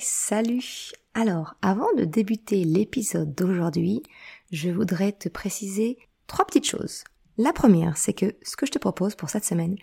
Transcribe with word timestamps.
Salut 0.00 0.92
Alors, 1.14 1.54
avant 1.62 1.92
de 1.94 2.04
débuter 2.04 2.64
l'épisode 2.64 3.34
d'aujourd'hui, 3.34 4.02
je 4.50 4.70
voudrais 4.70 5.12
te 5.12 5.28
préciser 5.28 5.98
trois 6.26 6.44
petites 6.44 6.66
choses. 6.66 7.04
La 7.38 7.52
première, 7.52 7.96
c'est 7.96 8.12
que 8.12 8.34
ce 8.42 8.56
que 8.56 8.66
je 8.66 8.72
te 8.72 8.78
propose 8.78 9.14
pour 9.14 9.30
cette 9.30 9.44
semaine, 9.44 9.76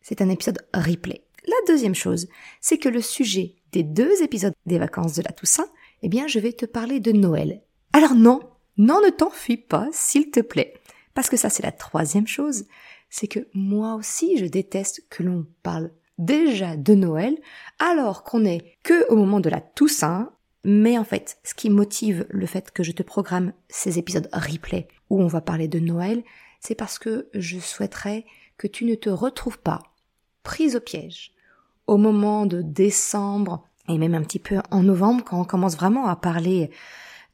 c'est 0.00 0.22
un 0.22 0.28
épisode 0.28 0.58
replay. 0.74 1.24
La 1.46 1.56
deuxième 1.66 1.94
chose, 1.94 2.28
c'est 2.60 2.78
que 2.78 2.88
le 2.88 3.00
sujet 3.00 3.56
des 3.72 3.82
deux 3.82 4.22
épisodes 4.22 4.54
des 4.66 4.78
vacances 4.78 5.14
de 5.14 5.22
la 5.22 5.32
Toussaint, 5.32 5.68
eh 6.02 6.08
bien, 6.08 6.26
je 6.26 6.38
vais 6.38 6.52
te 6.52 6.66
parler 6.66 7.00
de 7.00 7.12
Noël. 7.12 7.62
Alors 7.92 8.14
non, 8.14 8.40
non, 8.76 9.00
ne 9.00 9.10
t'enfuis 9.10 9.56
pas, 9.56 9.88
s'il 9.92 10.30
te 10.30 10.40
plaît. 10.40 10.74
Parce 11.14 11.28
que 11.28 11.36
ça, 11.36 11.50
c'est 11.50 11.62
la 11.62 11.72
troisième 11.72 12.26
chose, 12.26 12.66
c'est 13.10 13.28
que 13.28 13.48
moi 13.54 13.94
aussi, 13.94 14.36
je 14.38 14.46
déteste 14.46 15.04
que 15.08 15.22
l'on 15.22 15.46
parle 15.62 15.90
déjà 16.18 16.76
de 16.76 16.94
Noël, 16.94 17.36
alors 17.78 18.24
qu'on 18.24 18.44
est 18.44 18.76
que 18.82 19.08
au 19.08 19.16
moment 19.16 19.40
de 19.40 19.48
la 19.48 19.60
Toussaint. 19.60 20.32
Mais 20.64 20.98
en 20.98 21.04
fait, 21.04 21.38
ce 21.44 21.54
qui 21.54 21.70
motive 21.70 22.26
le 22.30 22.46
fait 22.46 22.72
que 22.72 22.82
je 22.82 22.92
te 22.92 23.02
programme 23.02 23.52
ces 23.68 23.98
épisodes 23.98 24.28
replay 24.32 24.88
où 25.08 25.22
on 25.22 25.28
va 25.28 25.40
parler 25.40 25.68
de 25.68 25.78
Noël, 25.78 26.22
c'est 26.60 26.74
parce 26.74 26.98
que 26.98 27.28
je 27.32 27.58
souhaiterais 27.58 28.26
que 28.56 28.66
tu 28.66 28.84
ne 28.84 28.96
te 28.96 29.08
retrouves 29.08 29.60
pas 29.60 29.82
prise 30.42 30.76
au 30.76 30.80
piège 30.80 31.32
au 31.86 31.96
moment 31.96 32.46
de 32.46 32.62
décembre 32.62 33.64
et 33.88 33.98
même 33.98 34.14
un 34.14 34.22
petit 34.22 34.38
peu 34.38 34.58
en 34.70 34.82
novembre 34.82 35.24
quand 35.24 35.40
on 35.40 35.44
commence 35.44 35.76
vraiment 35.76 36.06
à 36.06 36.16
parler 36.16 36.70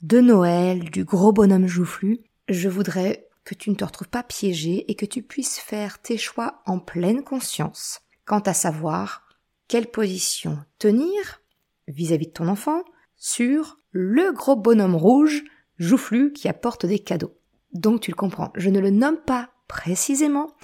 de 0.02 0.20
Noël, 0.20 0.90
du 0.90 1.04
gros 1.04 1.32
bonhomme 1.32 1.66
joufflu. 1.66 2.20
Je 2.48 2.68
voudrais 2.68 3.28
que 3.44 3.54
tu 3.54 3.70
ne 3.70 3.74
te 3.74 3.84
retrouves 3.84 4.08
pas 4.08 4.22
piégé 4.22 4.90
et 4.90 4.94
que 4.94 5.06
tu 5.06 5.22
puisses 5.22 5.58
faire 5.58 6.00
tes 6.00 6.18
choix 6.18 6.62
en 6.66 6.78
pleine 6.78 7.24
conscience 7.24 8.03
quant 8.24 8.40
à 8.40 8.54
savoir 8.54 9.28
quelle 9.68 9.90
position 9.90 10.58
tenir 10.78 11.42
vis-à-vis 11.88 12.28
de 12.28 12.32
ton 12.32 12.48
enfant 12.48 12.82
sur 13.16 13.78
le 13.90 14.32
gros 14.32 14.56
bonhomme 14.56 14.96
rouge 14.96 15.44
joufflu 15.78 16.32
qui 16.32 16.48
apporte 16.48 16.86
des 16.86 16.98
cadeaux. 16.98 17.36
Donc 17.72 18.00
tu 18.00 18.10
le 18.10 18.16
comprends, 18.16 18.52
je 18.54 18.70
ne 18.70 18.80
le 18.80 18.90
nomme 18.90 19.18
pas 19.18 19.50
précisément 19.68 20.54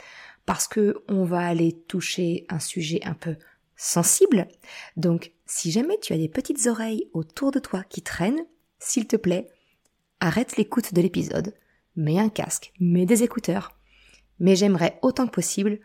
parce 0.46 0.68
que 0.68 1.02
on 1.08 1.24
va 1.24 1.40
aller 1.40 1.80
toucher 1.88 2.46
un 2.48 2.58
sujet 2.58 3.00
un 3.04 3.14
peu 3.14 3.36
sensible. 3.76 4.48
Donc 4.96 5.32
si 5.46 5.70
jamais 5.70 5.98
tu 6.00 6.12
as 6.12 6.18
des 6.18 6.28
petites 6.28 6.66
oreilles 6.66 7.08
autour 7.12 7.50
de 7.50 7.58
toi 7.58 7.82
qui 7.88 8.02
traînent, 8.02 8.46
s'il 8.78 9.06
te 9.06 9.16
plaît, 9.16 9.48
arrête 10.20 10.56
l'écoute 10.56 10.94
de 10.94 11.00
l'épisode, 11.00 11.54
mets 11.96 12.18
un 12.18 12.28
casque, 12.28 12.72
mets 12.78 13.06
des 13.06 13.22
écouteurs. 13.22 13.76
Mais 14.38 14.56
j'aimerais 14.56 14.98
autant 15.02 15.26
que 15.26 15.32
possible 15.32 15.80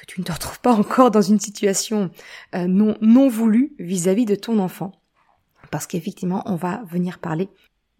que 0.00 0.06
tu 0.06 0.20
ne 0.20 0.24
te 0.24 0.32
retrouves 0.32 0.60
pas 0.60 0.72
encore 0.72 1.10
dans 1.10 1.20
une 1.20 1.40
situation 1.40 2.10
euh, 2.54 2.66
non, 2.66 2.96
non 3.02 3.28
voulue 3.28 3.74
vis-à-vis 3.78 4.24
de 4.24 4.34
ton 4.34 4.58
enfant. 4.58 4.92
Parce 5.70 5.86
qu'effectivement, 5.86 6.42
on 6.46 6.56
va 6.56 6.82
venir 6.88 7.18
parler 7.18 7.48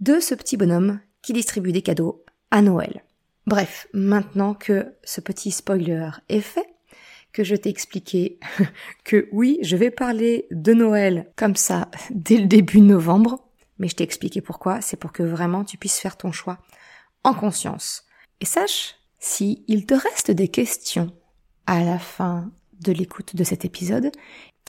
de 0.00 0.18
ce 0.18 0.34
petit 0.34 0.56
bonhomme 0.56 1.00
qui 1.20 1.34
distribue 1.34 1.72
des 1.72 1.82
cadeaux 1.82 2.24
à 2.50 2.62
Noël. 2.62 3.04
Bref, 3.46 3.86
maintenant 3.92 4.54
que 4.54 4.94
ce 5.04 5.20
petit 5.20 5.50
spoiler 5.50 6.08
est 6.30 6.40
fait, 6.40 6.66
que 7.32 7.44
je 7.44 7.54
t'ai 7.54 7.68
expliqué 7.68 8.40
que 9.04 9.28
oui, 9.30 9.58
je 9.62 9.76
vais 9.76 9.90
parler 9.90 10.46
de 10.50 10.72
Noël 10.72 11.30
comme 11.36 11.56
ça 11.56 11.90
dès 12.10 12.38
le 12.38 12.46
début 12.46 12.80
novembre, 12.80 13.46
mais 13.78 13.88
je 13.88 13.96
t'ai 13.96 14.04
expliqué 14.04 14.40
pourquoi, 14.40 14.80
c'est 14.80 14.96
pour 14.96 15.12
que 15.12 15.22
vraiment 15.22 15.64
tu 15.64 15.76
puisses 15.76 15.98
faire 15.98 16.16
ton 16.16 16.32
choix 16.32 16.58
en 17.24 17.34
conscience. 17.34 18.04
Et 18.40 18.46
sache, 18.46 18.96
si 19.18 19.64
il 19.68 19.84
te 19.84 19.94
reste 19.94 20.30
des 20.30 20.48
questions 20.48 21.12
à 21.66 21.84
la 21.84 21.98
fin 21.98 22.50
de 22.80 22.92
l'écoute 22.92 23.36
de 23.36 23.44
cet 23.44 23.64
épisode, 23.64 24.10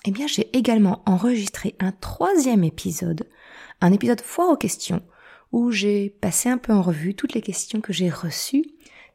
eh 0.05 0.11
bien 0.11 0.27
j'ai 0.27 0.55
également 0.55 1.01
enregistré 1.05 1.75
un 1.79 1.91
troisième 1.91 2.63
épisode, 2.63 3.27
un 3.81 3.93
épisode 3.93 4.21
foire 4.21 4.49
aux 4.49 4.57
questions, 4.57 5.01
où 5.51 5.71
j'ai 5.71 6.09
passé 6.09 6.49
un 6.49 6.57
peu 6.57 6.73
en 6.73 6.81
revue 6.81 7.15
toutes 7.15 7.33
les 7.33 7.41
questions 7.41 7.81
que 7.81 7.93
j'ai 7.93 8.09
reçues 8.09 8.65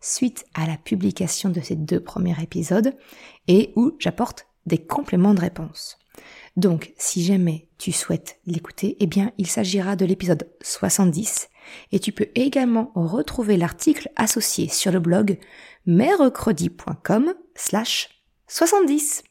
suite 0.00 0.44
à 0.54 0.66
la 0.66 0.76
publication 0.76 1.48
de 1.50 1.60
ces 1.60 1.74
deux 1.74 2.00
premiers 2.00 2.40
épisodes 2.42 2.94
et 3.48 3.72
où 3.76 3.96
j'apporte 3.98 4.46
des 4.66 4.78
compléments 4.78 5.34
de 5.34 5.40
réponse. 5.40 5.98
Donc, 6.56 6.92
si 6.96 7.22
jamais 7.22 7.68
tu 7.78 7.92
souhaites 7.92 8.38
l'écouter, 8.46 8.96
eh 9.00 9.06
bien, 9.06 9.32
il 9.36 9.46
s'agira 9.46 9.96
de 9.96 10.06
l'épisode 10.06 10.48
70 10.62 11.48
et 11.92 11.98
tu 11.98 12.12
peux 12.12 12.28
également 12.34 12.92
retrouver 12.94 13.56
l'article 13.56 14.10
associé 14.16 14.68
sur 14.68 14.92
le 14.92 15.00
blog 15.00 15.38
mercredi.com 15.84 17.34
slash 17.56 18.08
70. 18.48 19.24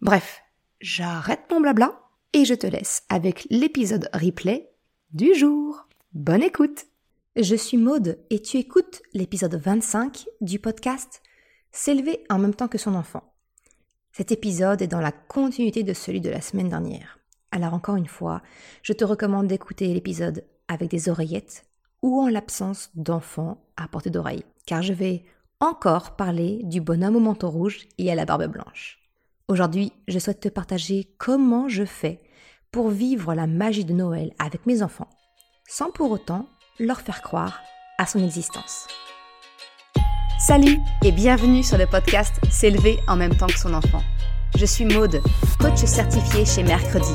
Bref, 0.00 0.42
j'arrête 0.80 1.44
mon 1.50 1.60
blabla 1.60 2.00
et 2.32 2.44
je 2.44 2.54
te 2.54 2.66
laisse 2.66 3.02
avec 3.08 3.46
l'épisode 3.50 4.08
replay 4.12 4.70
du 5.12 5.34
jour. 5.34 5.88
Bonne 6.12 6.42
écoute 6.42 6.86
Je 7.36 7.56
suis 7.56 7.76
Maude 7.76 8.18
et 8.30 8.40
tu 8.40 8.58
écoutes 8.58 9.02
l'épisode 9.12 9.54
25 9.54 10.26
du 10.40 10.58
podcast 10.58 11.22
S'élever 11.72 12.24
en 12.28 12.38
même 12.38 12.54
temps 12.54 12.68
que 12.68 12.78
son 12.78 12.94
enfant. 12.94 13.34
Cet 14.12 14.30
épisode 14.30 14.82
est 14.82 14.88
dans 14.88 15.00
la 15.00 15.12
continuité 15.12 15.82
de 15.82 15.94
celui 15.94 16.20
de 16.20 16.30
la 16.30 16.42
semaine 16.42 16.68
dernière. 16.68 17.18
Alors 17.50 17.74
encore 17.74 17.96
une 17.96 18.06
fois, 18.06 18.42
je 18.82 18.92
te 18.92 19.04
recommande 19.04 19.46
d'écouter 19.46 19.86
l'épisode 19.92 20.44
avec 20.68 20.90
des 20.90 21.08
oreillettes 21.08 21.64
ou 22.02 22.20
en 22.20 22.28
l'absence 22.28 22.90
d'enfants 22.94 23.64
à 23.76 23.88
portée 23.88 24.10
d'oreille, 24.10 24.44
car 24.66 24.82
je 24.82 24.92
vais 24.92 25.24
encore 25.62 26.16
parler 26.16 26.58
du 26.64 26.80
bonhomme 26.80 27.14
au 27.14 27.20
manteau 27.20 27.48
rouge 27.48 27.86
et 27.96 28.10
à 28.10 28.16
la 28.16 28.24
barbe 28.24 28.46
blanche. 28.46 28.98
Aujourd'hui, 29.46 29.92
je 30.08 30.18
souhaite 30.18 30.40
te 30.40 30.48
partager 30.48 31.14
comment 31.18 31.68
je 31.68 31.84
fais 31.84 32.18
pour 32.72 32.88
vivre 32.88 33.32
la 33.34 33.46
magie 33.46 33.84
de 33.84 33.92
Noël 33.92 34.32
avec 34.40 34.66
mes 34.66 34.82
enfants, 34.82 35.08
sans 35.68 35.92
pour 35.92 36.10
autant 36.10 36.48
leur 36.80 37.00
faire 37.00 37.22
croire 37.22 37.60
à 37.98 38.06
son 38.06 38.18
existence. 38.24 38.88
Salut 40.40 40.78
et 41.04 41.12
bienvenue 41.12 41.62
sur 41.62 41.78
le 41.78 41.86
podcast 41.86 42.34
S'élever 42.50 42.98
en 43.06 43.14
même 43.14 43.36
temps 43.36 43.46
que 43.46 43.58
son 43.58 43.74
enfant. 43.74 44.02
Je 44.56 44.66
suis 44.66 44.84
Maude, 44.84 45.22
coach 45.60 45.84
certifié 45.84 46.44
chez 46.44 46.64
Mercredi, 46.64 47.14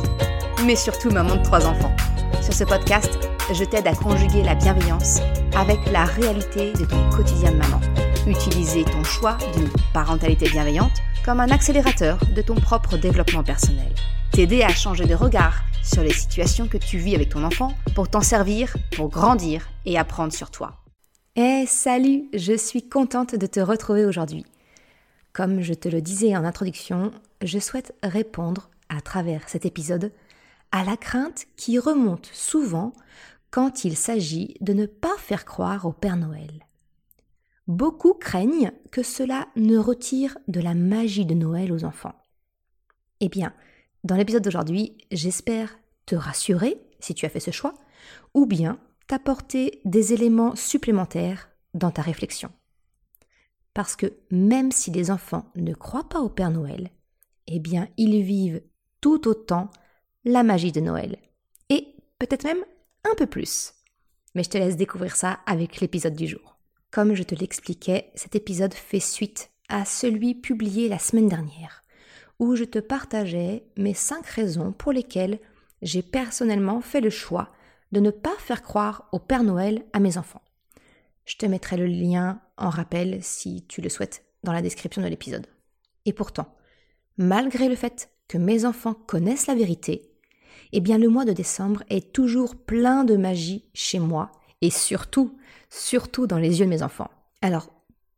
mais 0.66 0.78
surtout 0.78 1.10
maman 1.10 1.36
de 1.36 1.44
trois 1.44 1.68
enfants. 1.68 1.96
Sur 2.42 2.54
ce 2.54 2.64
podcast, 2.64 3.20
je 3.54 3.66
t'aide 3.66 3.88
à 3.88 3.96
conjuguer 3.96 4.42
la 4.42 4.56
bienveillance 4.56 5.20
avec 5.58 5.80
la 5.92 6.06
réalité 6.06 6.72
de 6.74 6.86
ton 6.86 7.10
quotidien 7.10 7.52
de 7.52 7.58
maman. 7.58 8.07
Utiliser 8.28 8.84
ton 8.84 9.06
choix 9.06 9.38
d'une 9.56 9.70
parentalité 9.94 10.50
bienveillante 10.50 10.98
comme 11.24 11.40
un 11.40 11.50
accélérateur 11.50 12.20
de 12.36 12.42
ton 12.42 12.56
propre 12.56 12.98
développement 12.98 13.42
personnel. 13.42 13.94
T'aider 14.34 14.64
à 14.64 14.70
changer 14.70 15.06
de 15.06 15.16
regard 15.16 15.62
sur 15.82 16.04
les 16.04 16.12
situations 16.12 16.68
que 16.68 16.78
tu 16.78 16.98
vis 16.98 17.16
avec 17.16 17.30
ton 17.30 17.46
enfant 17.46 17.74
pour 17.96 18.10
t'en 18.10 18.20
servir, 18.20 18.76
pour 18.98 19.08
grandir 19.08 19.70
et 19.86 19.98
apprendre 19.98 20.34
sur 20.34 20.52
toi. 20.52 20.84
Eh 21.38 21.64
salut, 21.68 22.26
je 22.34 22.52
suis 22.58 22.90
contente 22.90 23.34
de 23.34 23.48
te 23.48 23.62
retrouver 23.62 24.04
aujourd'hui. 24.04 24.46
Comme 25.32 25.62
je 25.62 25.74
te 25.74 25.88
le 25.88 26.02
disais 26.02 26.36
en 26.36 26.44
introduction, 26.44 27.12
je 27.42 27.60
souhaite 27.60 27.96
répondre 28.04 28.70
à 28.90 29.00
travers 29.00 29.48
cet 29.48 29.66
épisode 29.66 30.12
à 30.74 30.84
la 30.84 30.98
crainte 30.98 31.46
qui 31.56 31.80
remonte 31.80 32.30
souvent 32.34 32.92
quand 33.52 33.86
il 33.86 33.96
s'agit 33.96 34.56
de 34.60 34.74
ne 34.74 34.86
pas 34.86 35.16
faire 35.18 35.46
croire 35.46 35.86
au 35.86 35.94
Père 35.94 36.18
Noël. 36.18 36.67
Beaucoup 37.68 38.14
craignent 38.14 38.72
que 38.92 39.04
cela 39.04 39.48
ne 39.56 39.78
retire 39.78 40.38
de 40.48 40.62
la 40.62 40.74
magie 40.74 41.26
de 41.26 41.34
Noël 41.34 41.72
aux 41.72 41.84
enfants. 41.84 42.16
Eh 43.20 43.30
bien, 43.30 43.54
dans 44.04 44.16
l'épisode 44.16 44.44
d'aujourd'hui, 44.44 44.98
j'espère 45.12 45.78
te 46.06 46.16
rassurer 46.16 46.82
si 47.00 47.14
tu 47.14 47.26
as 47.26 47.30
fait 47.30 47.40
ce 47.40 47.52
choix, 47.52 47.74
ou 48.34 48.46
bien 48.46 48.80
t'apporter 49.08 49.82
des 49.86 50.14
éléments 50.14 50.56
supplémentaires 50.56 51.50
dans 51.74 51.92
ta 51.92 52.02
réflexion. 52.02 52.52
Parce 53.74 53.96
que 53.96 54.14
même 54.32 54.72
si 54.72 54.92
les 54.92 55.12
enfants 55.12 55.52
ne 55.56 55.74
croient 55.74 56.10
pas 56.10 56.20
au 56.20 56.30
Père 56.30 56.52
Noël, 56.52 56.90
eh 57.48 57.60
bien, 57.60 57.88
ils 57.98 58.24
vivent 58.24 58.62
tout 59.02 59.28
autant 59.28 59.70
la 60.26 60.44
magie 60.44 60.72
de 60.72 60.82
Noël. 60.82 61.18
Et 61.70 61.96
peut-être 62.20 62.44
même 62.44 62.64
un 63.04 63.16
peu 63.16 63.28
plus. 63.28 63.74
Mais 64.36 64.44
je 64.44 64.50
te 64.50 64.58
laisse 64.58 64.78
découvrir 64.78 65.16
ça 65.16 65.40
avec 65.46 65.80
l'épisode 65.80 66.16
du 66.16 66.28
jour. 66.28 66.57
Comme 66.98 67.14
je 67.14 67.22
te 67.22 67.36
l'expliquais, 67.36 68.10
cet 68.16 68.36
épisode 68.36 68.74
fait 68.74 69.00
suite 69.00 69.52
à 69.70 69.86
celui 69.86 70.34
publié 70.34 70.90
la 70.90 70.98
semaine 70.98 71.28
dernière, 71.30 71.84
où 72.40 72.56
je 72.56 72.64
te 72.64 72.80
partageais 72.80 73.68
mes 73.78 73.94
cinq 73.94 74.26
raisons 74.26 74.72
pour 74.72 74.94
lesquelles 74.94 75.38
j'ai 75.84 76.02
personnellement 76.02 76.82
fait 76.82 77.00
le 77.00 77.12
choix 77.12 77.50
de 77.92 78.00
ne 78.00 78.10
pas 78.10 78.34
faire 78.40 78.64
croire 78.64 79.10
au 79.12 79.20
Père 79.20 79.44
Noël 79.44 79.86
à 79.94 80.00
mes 80.00 80.18
enfants. 80.18 80.42
Je 81.26 81.36
te 81.36 81.46
mettrai 81.46 81.78
le 81.78 81.86
lien 81.86 82.42
en 82.58 82.72
rappel 82.72 83.20
si 83.22 83.64
tu 83.68 83.82
le 83.82 83.90
souhaites 83.90 84.26
dans 84.44 84.52
la 84.52 84.64
description 84.64 85.04
de 85.04 85.08
l'épisode. 85.08 85.46
Et 86.06 86.14
pourtant, 86.14 86.56
malgré 87.20 87.70
le 87.70 87.76
fait 87.76 88.10
que 88.28 88.40
mes 88.40 88.66
enfants 88.66 88.96
connaissent 88.96 89.46
la 89.46 89.54
vérité, 89.54 90.10
eh 90.72 90.80
bien 90.80 90.98
le 90.98 91.10
mois 91.10 91.26
de 91.26 91.34
décembre 91.34 91.84
est 91.92 92.12
toujours 92.12 92.56
plein 92.56 93.04
de 93.04 93.18
magie 93.18 93.70
chez 93.76 94.00
moi 94.00 94.32
et 94.62 94.70
surtout, 94.70 95.38
surtout 95.70 96.28
dans 96.28 96.38
les 96.38 96.60
yeux 96.60 96.66
de 96.66 96.70
mes 96.70 96.84
enfants. 96.84 97.12
Alors, 97.42 97.70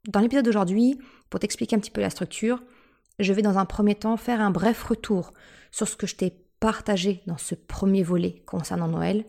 dans 0.07 0.19
l'épisode 0.19 0.45
d'aujourd'hui, 0.45 0.97
pour 1.30 1.39
t'expliquer 1.39 1.75
un 1.75 1.80
petit 1.80 1.91
peu 1.91 2.01
la 2.01 2.09
structure, 2.09 2.63
je 3.19 3.33
vais 3.33 3.41
dans 3.41 3.57
un 3.57 3.65
premier 3.65 3.95
temps 3.95 4.18
faire 4.18 4.41
un 4.41 4.51
bref 4.51 4.83
retour 4.83 5.33
sur 5.71 5.88
ce 5.88 5.95
que 5.95 6.07
je 6.07 6.15
t'ai 6.15 6.33
partager 6.59 7.21
dans 7.27 7.38
ce 7.38 7.56
premier 7.56 8.03
volet 8.03 8.41
concernant 8.45 8.88
Noël, 8.88 9.25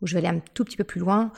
où 0.00 0.06
je 0.06 0.14
vais 0.14 0.26
aller 0.26 0.36
un 0.36 0.42
tout 0.54 0.64
petit 0.64 0.76
peu 0.76 0.84
plus 0.84 1.00
loin, 1.00 1.32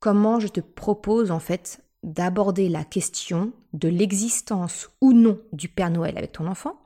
comment 0.00 0.40
je 0.40 0.48
te 0.48 0.60
propose 0.60 1.30
en 1.30 1.40
fait 1.40 1.80
d'aborder 2.02 2.68
la 2.68 2.84
question 2.84 3.52
de 3.72 3.88
l'existence 3.88 4.88
ou 5.00 5.12
non 5.12 5.40
du 5.52 5.68
Père 5.68 5.90
Noël 5.90 6.16
avec 6.16 6.32
ton 6.32 6.46
enfant 6.46 6.80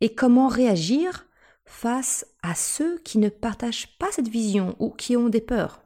et 0.00 0.14
comment 0.14 0.48
réagir 0.48 1.26
face 1.64 2.26
à 2.42 2.54
ceux 2.54 2.98
qui 2.98 3.18
ne 3.18 3.28
partagent 3.28 3.96
pas 3.98 4.10
cette 4.10 4.28
vision 4.28 4.76
ou 4.78 4.90
qui 4.90 5.16
ont 5.16 5.28
des 5.28 5.40
peurs. 5.40 5.81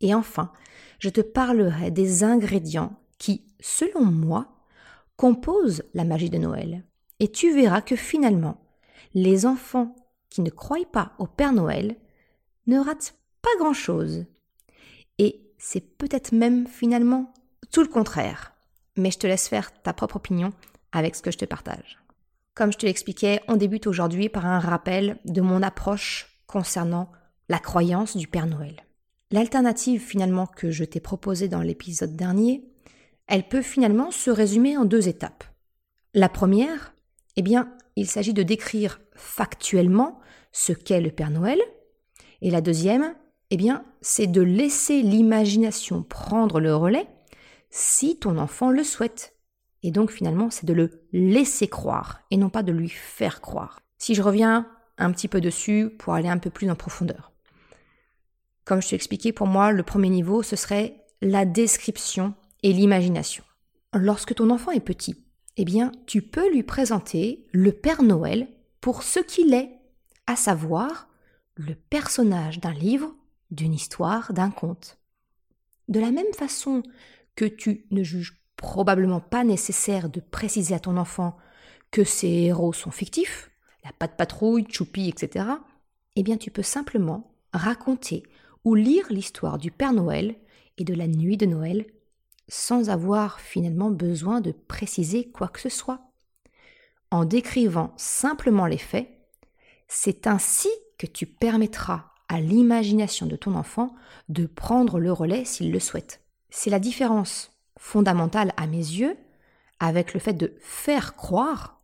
Et 0.00 0.14
enfin, 0.14 0.52
je 0.98 1.08
te 1.08 1.20
parlerai 1.20 1.90
des 1.90 2.24
ingrédients 2.24 2.98
qui, 3.18 3.44
selon 3.60 4.04
moi, 4.04 4.48
composent 5.16 5.82
la 5.94 6.04
magie 6.04 6.30
de 6.30 6.38
Noël. 6.38 6.84
Et 7.18 7.30
tu 7.30 7.54
verras 7.54 7.82
que 7.82 7.96
finalement, 7.96 8.60
les 9.14 9.44
enfants 9.44 9.94
qui 10.30 10.40
ne 10.40 10.50
croient 10.50 10.78
pas 10.90 11.12
au 11.18 11.26
Père 11.26 11.52
Noël 11.52 11.96
ne 12.66 12.78
ratent 12.78 13.14
pas 13.42 13.50
grand-chose. 13.58 14.24
Et 15.18 15.52
c'est 15.58 15.80
peut-être 15.98 16.32
même 16.32 16.66
finalement 16.66 17.32
tout 17.70 17.82
le 17.82 17.88
contraire. 17.88 18.52
Mais 18.96 19.10
je 19.10 19.18
te 19.18 19.26
laisse 19.26 19.48
faire 19.48 19.72
ta 19.82 19.92
propre 19.92 20.16
opinion 20.16 20.52
avec 20.92 21.14
ce 21.14 21.22
que 21.22 21.30
je 21.30 21.38
te 21.38 21.44
partage. 21.44 21.98
Comme 22.54 22.72
je 22.72 22.78
te 22.78 22.86
l'expliquais, 22.86 23.40
on 23.48 23.56
débute 23.56 23.86
aujourd'hui 23.86 24.28
par 24.28 24.46
un 24.46 24.58
rappel 24.58 25.18
de 25.24 25.40
mon 25.40 25.62
approche 25.62 26.40
concernant 26.46 27.10
la 27.48 27.58
croyance 27.58 28.16
du 28.16 28.26
Père 28.26 28.46
Noël. 28.46 28.84
L'alternative 29.32 30.00
finalement 30.00 30.46
que 30.46 30.70
je 30.70 30.84
t'ai 30.84 31.00
proposée 31.00 31.48
dans 31.48 31.62
l'épisode 31.62 32.16
dernier, 32.16 32.64
elle 33.28 33.46
peut 33.46 33.62
finalement 33.62 34.10
se 34.10 34.30
résumer 34.30 34.76
en 34.76 34.84
deux 34.84 35.08
étapes. 35.08 35.44
La 36.14 36.28
première, 36.28 36.94
eh 37.36 37.42
bien, 37.42 37.72
il 37.94 38.08
s'agit 38.08 38.34
de 38.34 38.42
décrire 38.42 39.00
factuellement 39.14 40.18
ce 40.50 40.72
qu'est 40.72 41.00
le 41.00 41.12
Père 41.12 41.30
Noël. 41.30 41.60
Et 42.40 42.50
la 42.50 42.60
deuxième, 42.60 43.14
eh 43.50 43.56
bien, 43.56 43.84
c'est 44.00 44.26
de 44.26 44.40
laisser 44.40 45.02
l'imagination 45.02 46.02
prendre 46.02 46.58
le 46.58 46.74
relais 46.74 47.06
si 47.70 48.18
ton 48.18 48.36
enfant 48.36 48.70
le 48.70 48.82
souhaite. 48.82 49.36
Et 49.84 49.92
donc 49.92 50.10
finalement, 50.10 50.50
c'est 50.50 50.66
de 50.66 50.72
le 50.72 51.04
laisser 51.12 51.68
croire 51.68 52.22
et 52.32 52.36
non 52.36 52.50
pas 52.50 52.64
de 52.64 52.72
lui 52.72 52.88
faire 52.88 53.40
croire. 53.40 53.80
Si 53.96 54.14
je 54.14 54.22
reviens 54.22 54.66
un 54.98 55.12
petit 55.12 55.28
peu 55.28 55.40
dessus 55.40 55.88
pour 55.98 56.14
aller 56.14 56.28
un 56.28 56.38
peu 56.38 56.50
plus 56.50 56.68
en 56.70 56.74
profondeur. 56.74 57.32
Comme 58.64 58.82
je 58.82 58.88
t'ai 58.88 58.96
expliqué, 58.96 59.32
pour 59.32 59.46
moi, 59.46 59.72
le 59.72 59.82
premier 59.82 60.08
niveau, 60.08 60.42
ce 60.42 60.56
serait 60.56 61.04
la 61.22 61.44
description 61.44 62.34
et 62.62 62.72
l'imagination. 62.72 63.44
Lorsque 63.94 64.34
ton 64.34 64.50
enfant 64.50 64.70
est 64.70 64.80
petit, 64.80 65.16
eh 65.56 65.64
bien, 65.64 65.92
tu 66.06 66.22
peux 66.22 66.50
lui 66.50 66.62
présenter 66.62 67.46
le 67.52 67.72
Père 67.72 68.02
Noël 68.02 68.48
pour 68.80 69.02
ce 69.02 69.20
qu'il 69.20 69.52
est, 69.52 69.70
à 70.26 70.36
savoir 70.36 71.08
le 71.56 71.74
personnage 71.74 72.60
d'un 72.60 72.72
livre, 72.72 73.12
d'une 73.50 73.74
histoire, 73.74 74.32
d'un 74.32 74.50
conte. 74.50 74.98
De 75.88 76.00
la 76.00 76.12
même 76.12 76.32
façon 76.34 76.82
que 77.34 77.44
tu 77.44 77.86
ne 77.90 78.02
juges 78.02 78.40
probablement 78.56 79.20
pas 79.20 79.44
nécessaire 79.44 80.08
de 80.08 80.20
préciser 80.20 80.74
à 80.74 80.80
ton 80.80 80.96
enfant 80.96 81.36
que 81.90 82.04
ses 82.04 82.28
héros 82.28 82.72
sont 82.72 82.90
fictifs, 82.90 83.50
la 83.84 83.92
patte 83.92 84.16
patrouille, 84.16 84.66
Choupi, 84.70 85.08
etc., 85.08 85.46
eh 86.16 86.22
bien 86.22 86.36
tu 86.36 86.50
peux 86.50 86.62
simplement 86.62 87.34
raconter 87.52 88.22
ou 88.64 88.74
lire 88.74 89.06
l'histoire 89.10 89.58
du 89.58 89.70
Père 89.70 89.92
Noël 89.92 90.36
et 90.78 90.84
de 90.84 90.94
la 90.94 91.06
nuit 91.06 91.36
de 91.36 91.46
Noël 91.46 91.86
sans 92.48 92.90
avoir 92.90 93.40
finalement 93.40 93.90
besoin 93.90 94.40
de 94.40 94.52
préciser 94.52 95.30
quoi 95.30 95.48
que 95.48 95.60
ce 95.60 95.68
soit. 95.68 96.00
En 97.10 97.24
décrivant 97.24 97.92
simplement 97.96 98.66
les 98.66 98.78
faits, 98.78 99.08
c'est 99.88 100.26
ainsi 100.26 100.68
que 100.98 101.06
tu 101.06 101.26
permettras 101.26 102.06
à 102.28 102.40
l'imagination 102.40 103.26
de 103.26 103.36
ton 103.36 103.54
enfant 103.54 103.94
de 104.28 104.46
prendre 104.46 104.98
le 104.98 105.12
relais 105.12 105.44
s'il 105.44 105.72
le 105.72 105.80
souhaite. 105.80 106.20
C'est 106.50 106.70
la 106.70 106.78
différence 106.78 107.52
fondamentale 107.78 108.52
à 108.56 108.66
mes 108.66 108.76
yeux 108.76 109.16
avec 109.80 110.14
le 110.14 110.20
fait 110.20 110.34
de 110.34 110.54
faire 110.60 111.14
croire 111.14 111.80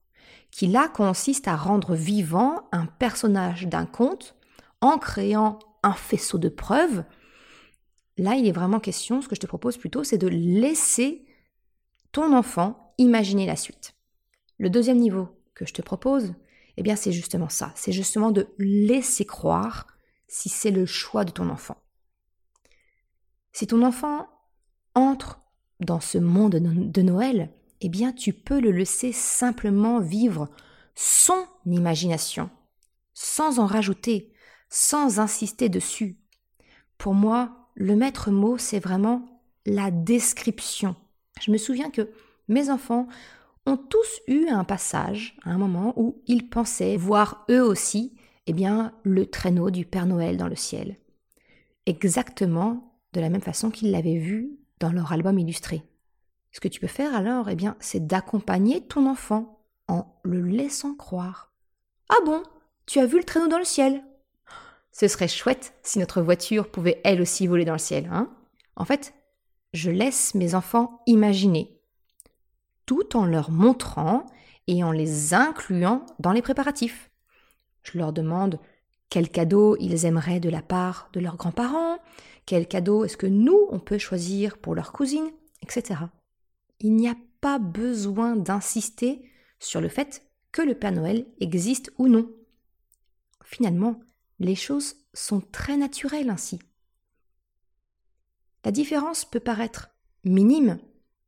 qui 0.51 0.67
là 0.67 0.89
consiste 0.89 1.49
à 1.49 1.57
rendre 1.57 1.95
vivant 1.95 2.69
un 2.73 2.87
personnage 2.87 3.67
d'un 3.67 3.87
conte 3.87 4.37
en 4.81 4.99
créant 4.99 5.59
un 5.83 5.93
faisceau 5.93 6.39
de 6.39 6.49
preuves. 6.49 7.05
Là, 8.19 8.35
il 8.35 8.47
est 8.47 8.53
vraiment 8.53 8.81
question, 8.81 9.21
ce 9.21 9.29
que 9.29 9.35
je 9.35 9.41
te 9.41 9.47
propose 9.47 9.77
plutôt, 9.77 10.05
c'est 10.05 10.19
de 10.19 10.29
laisser 10.29 11.27
ton 12.13 12.35
enfant 12.35 12.95
imaginer 12.99 13.47
la 13.47 13.57
suite. 13.57 13.95
Le 14.59 14.71
deuxième 14.71 14.99
niveau 14.99 15.29
que 15.55 15.67
je 15.67 15.75
te 15.75 15.83
propose, 15.83 16.35
eh 16.77 16.83
bien 16.83 16.97
c'est 16.97 17.13
justement 17.13 17.49
ça, 17.49 17.73
c'est 17.75 17.93
justement 17.93 18.31
de 18.31 18.49
laisser 18.59 19.25
croire 19.25 19.87
si 20.29 20.49
c'est 20.49 20.71
le 20.71 20.87
choix 20.87 21.25
de 21.25 21.31
ton 21.31 21.51
enfant. 21.51 21.77
Si 23.53 23.67
ton 23.67 23.83
enfant 23.83 24.29
entre 24.95 25.41
dans 25.81 26.01
ce 26.01 26.19
monde 26.19 26.57
de 26.57 27.03
Noël, 27.03 27.51
eh 27.81 27.89
bien 27.89 28.13
tu 28.13 28.33
peux 28.33 28.61
le 28.61 28.71
laisser 28.71 29.13
simplement 29.13 30.01
vivre 30.01 30.49
son 30.95 31.47
imagination, 31.67 32.51
sans 33.13 33.59
en 33.59 33.67
rajouter, 33.67 34.33
sans 34.69 35.21
insister 35.21 35.69
dessus. 35.69 36.17
Pour 36.99 37.15
moi, 37.15 37.71
le 37.75 37.97
maître 37.97 38.31
mot, 38.31 38.59
c'est 38.59 38.81
vraiment 38.81 39.43
la 39.67 39.91
description. 39.91 40.97
Je 41.41 41.51
me 41.51 41.59
souviens 41.59 41.91
que 41.91 42.11
mes 42.49 42.71
enfants 42.71 43.07
ont 43.67 43.77
tous 43.77 44.21
eu 44.29 44.49
un 44.49 44.65
passage, 44.65 45.37
un 45.45 45.59
moment 45.59 45.93
où 45.97 46.23
ils 46.27 46.49
pensaient 46.49 46.97
voir 46.97 47.45
eux 47.51 47.63
aussi, 47.63 48.15
eh 48.47 48.53
bien, 48.53 48.93
le 49.03 49.27
traîneau 49.27 49.71
du 49.71 49.85
Père 49.85 50.07
Noël 50.07 50.37
dans 50.37 50.49
le 50.49 50.57
ciel. 50.57 50.97
Exactement 51.85 52.99
de 53.13 53.21
la 53.21 53.29
même 53.29 53.43
façon 53.43 53.71
qu'ils 53.71 53.91
l'avaient 53.91 54.19
vu 54.19 54.59
dans 54.79 54.93
leur 54.93 55.13
album 55.13 55.39
illustré. 55.39 55.83
Ce 56.53 56.61
que 56.61 56.69
tu 56.69 56.81
peux 56.81 56.87
faire 56.87 57.15
alors, 57.15 57.51
eh 57.51 57.57
bien, 57.57 57.77
c'est 57.81 58.07
d'accompagner 58.07 58.87
ton 58.87 59.07
enfant 59.07 59.67
en 59.89 60.07
le 60.23 60.43
laissant 60.43 60.95
croire. 60.95 61.53
Ah 62.09 62.25
bon, 62.25 62.43
tu 62.87 62.99
as 62.99 63.07
vu 63.07 63.19
le 63.19 63.25
traîneau 63.25 63.49
dans 63.49 63.59
le 63.59 63.65
ciel? 63.65 64.03
Ce 64.99 65.09
serait 65.09 65.29
chouette 65.29 65.75
si 65.83 65.99
notre 65.99 66.23
voiture 66.23 66.71
pouvait 66.71 67.03
elle 67.05 67.21
aussi 67.21 67.47
voler 67.47 67.67
dans 67.67 67.75
le 67.75 67.79
ciel, 67.79 68.09
hein 68.11 68.35
En 68.77 68.87
fait, 68.87 69.13
je 69.75 69.91
laisse 69.91 70.35
mes 70.35 70.55
enfants 70.55 71.03
imaginer 71.07 71.79
tout 72.87 73.15
en 73.15 73.27
leur 73.27 73.51
montrant 73.51 74.25
et 74.69 74.83
en 74.83 74.93
les 74.93 75.35
incluant 75.35 76.07
dans 76.19 76.33
les 76.33 76.41
préparatifs. 76.41 77.11
Je 77.83 77.99
leur 77.99 78.15
demande 78.15 78.59
quel 79.11 79.29
cadeau 79.29 79.77
ils 79.81 80.07
aimeraient 80.07 80.41
de 80.41 80.49
la 80.49 80.63
part 80.63 81.11
de 81.13 81.21
leurs 81.21 81.37
grands-parents, 81.37 81.99
quel 82.47 82.67
cadeau 82.67 83.05
est-ce 83.05 83.19
que 83.19 83.27
nous, 83.27 83.67
on 83.69 83.81
peut 83.81 83.99
choisir 83.99 84.57
pour 84.57 84.75
leur 84.75 84.93
cousine, 84.93 85.31
etc. 85.63 86.05
Il 86.81 86.95
n'y 86.95 87.11
a 87.11 87.17
pas 87.43 87.59
besoin 87.59 88.35
d'insister 88.35 89.31
sur 89.59 89.83
le 89.83 89.89
fait 89.89 90.23
que 90.53 90.63
le 90.63 90.75
Père 90.75 90.93
Noël 90.93 91.27
existe 91.39 91.93
ou 91.99 92.09
non. 92.09 92.31
Finalement, 93.45 94.01
les 94.39 94.55
choses 94.55 94.97
sont 95.15 95.41
très 95.41 95.77
naturelles 95.77 96.31
ainsi. 96.31 96.59
La 98.65 98.71
différence 98.73 99.25
peut 99.25 99.41
paraître 99.41 99.91
minime, 100.25 100.79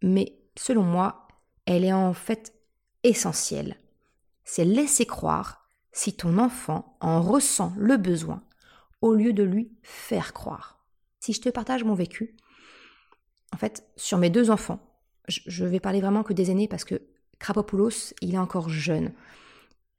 mais 0.02 0.38
selon 0.56 0.82
moi, 0.82 1.28
elle 1.66 1.84
est 1.84 1.92
en 1.92 2.12
fait 2.12 2.52
essentielle. 3.04 3.76
C'est 4.44 4.64
laisser 4.64 5.06
croire 5.06 5.68
si 5.92 6.14
ton 6.14 6.38
enfant 6.38 6.96
en 7.00 7.22
ressent 7.22 7.72
le 7.76 7.96
besoin 7.96 8.42
au 9.00 9.14
lieu 9.14 9.32
de 9.32 9.42
lui 9.42 9.70
faire 9.82 10.32
croire. 10.32 10.84
Si 11.20 11.32
je 11.32 11.40
te 11.40 11.48
partage 11.48 11.84
mon 11.84 11.94
vécu, 11.94 12.36
en 13.52 13.56
fait, 13.56 13.88
sur 13.96 14.18
mes 14.18 14.30
deux 14.30 14.50
enfants, 14.50 14.80
je 15.28 15.64
vais 15.64 15.80
parler 15.80 16.00
vraiment 16.00 16.22
que 16.22 16.32
des 16.32 16.50
aînés 16.50 16.68
parce 16.68 16.84
que 16.84 17.02
Krapopoulos, 17.38 18.14
il 18.20 18.34
est 18.34 18.38
encore 18.38 18.68
jeune. 18.68 19.12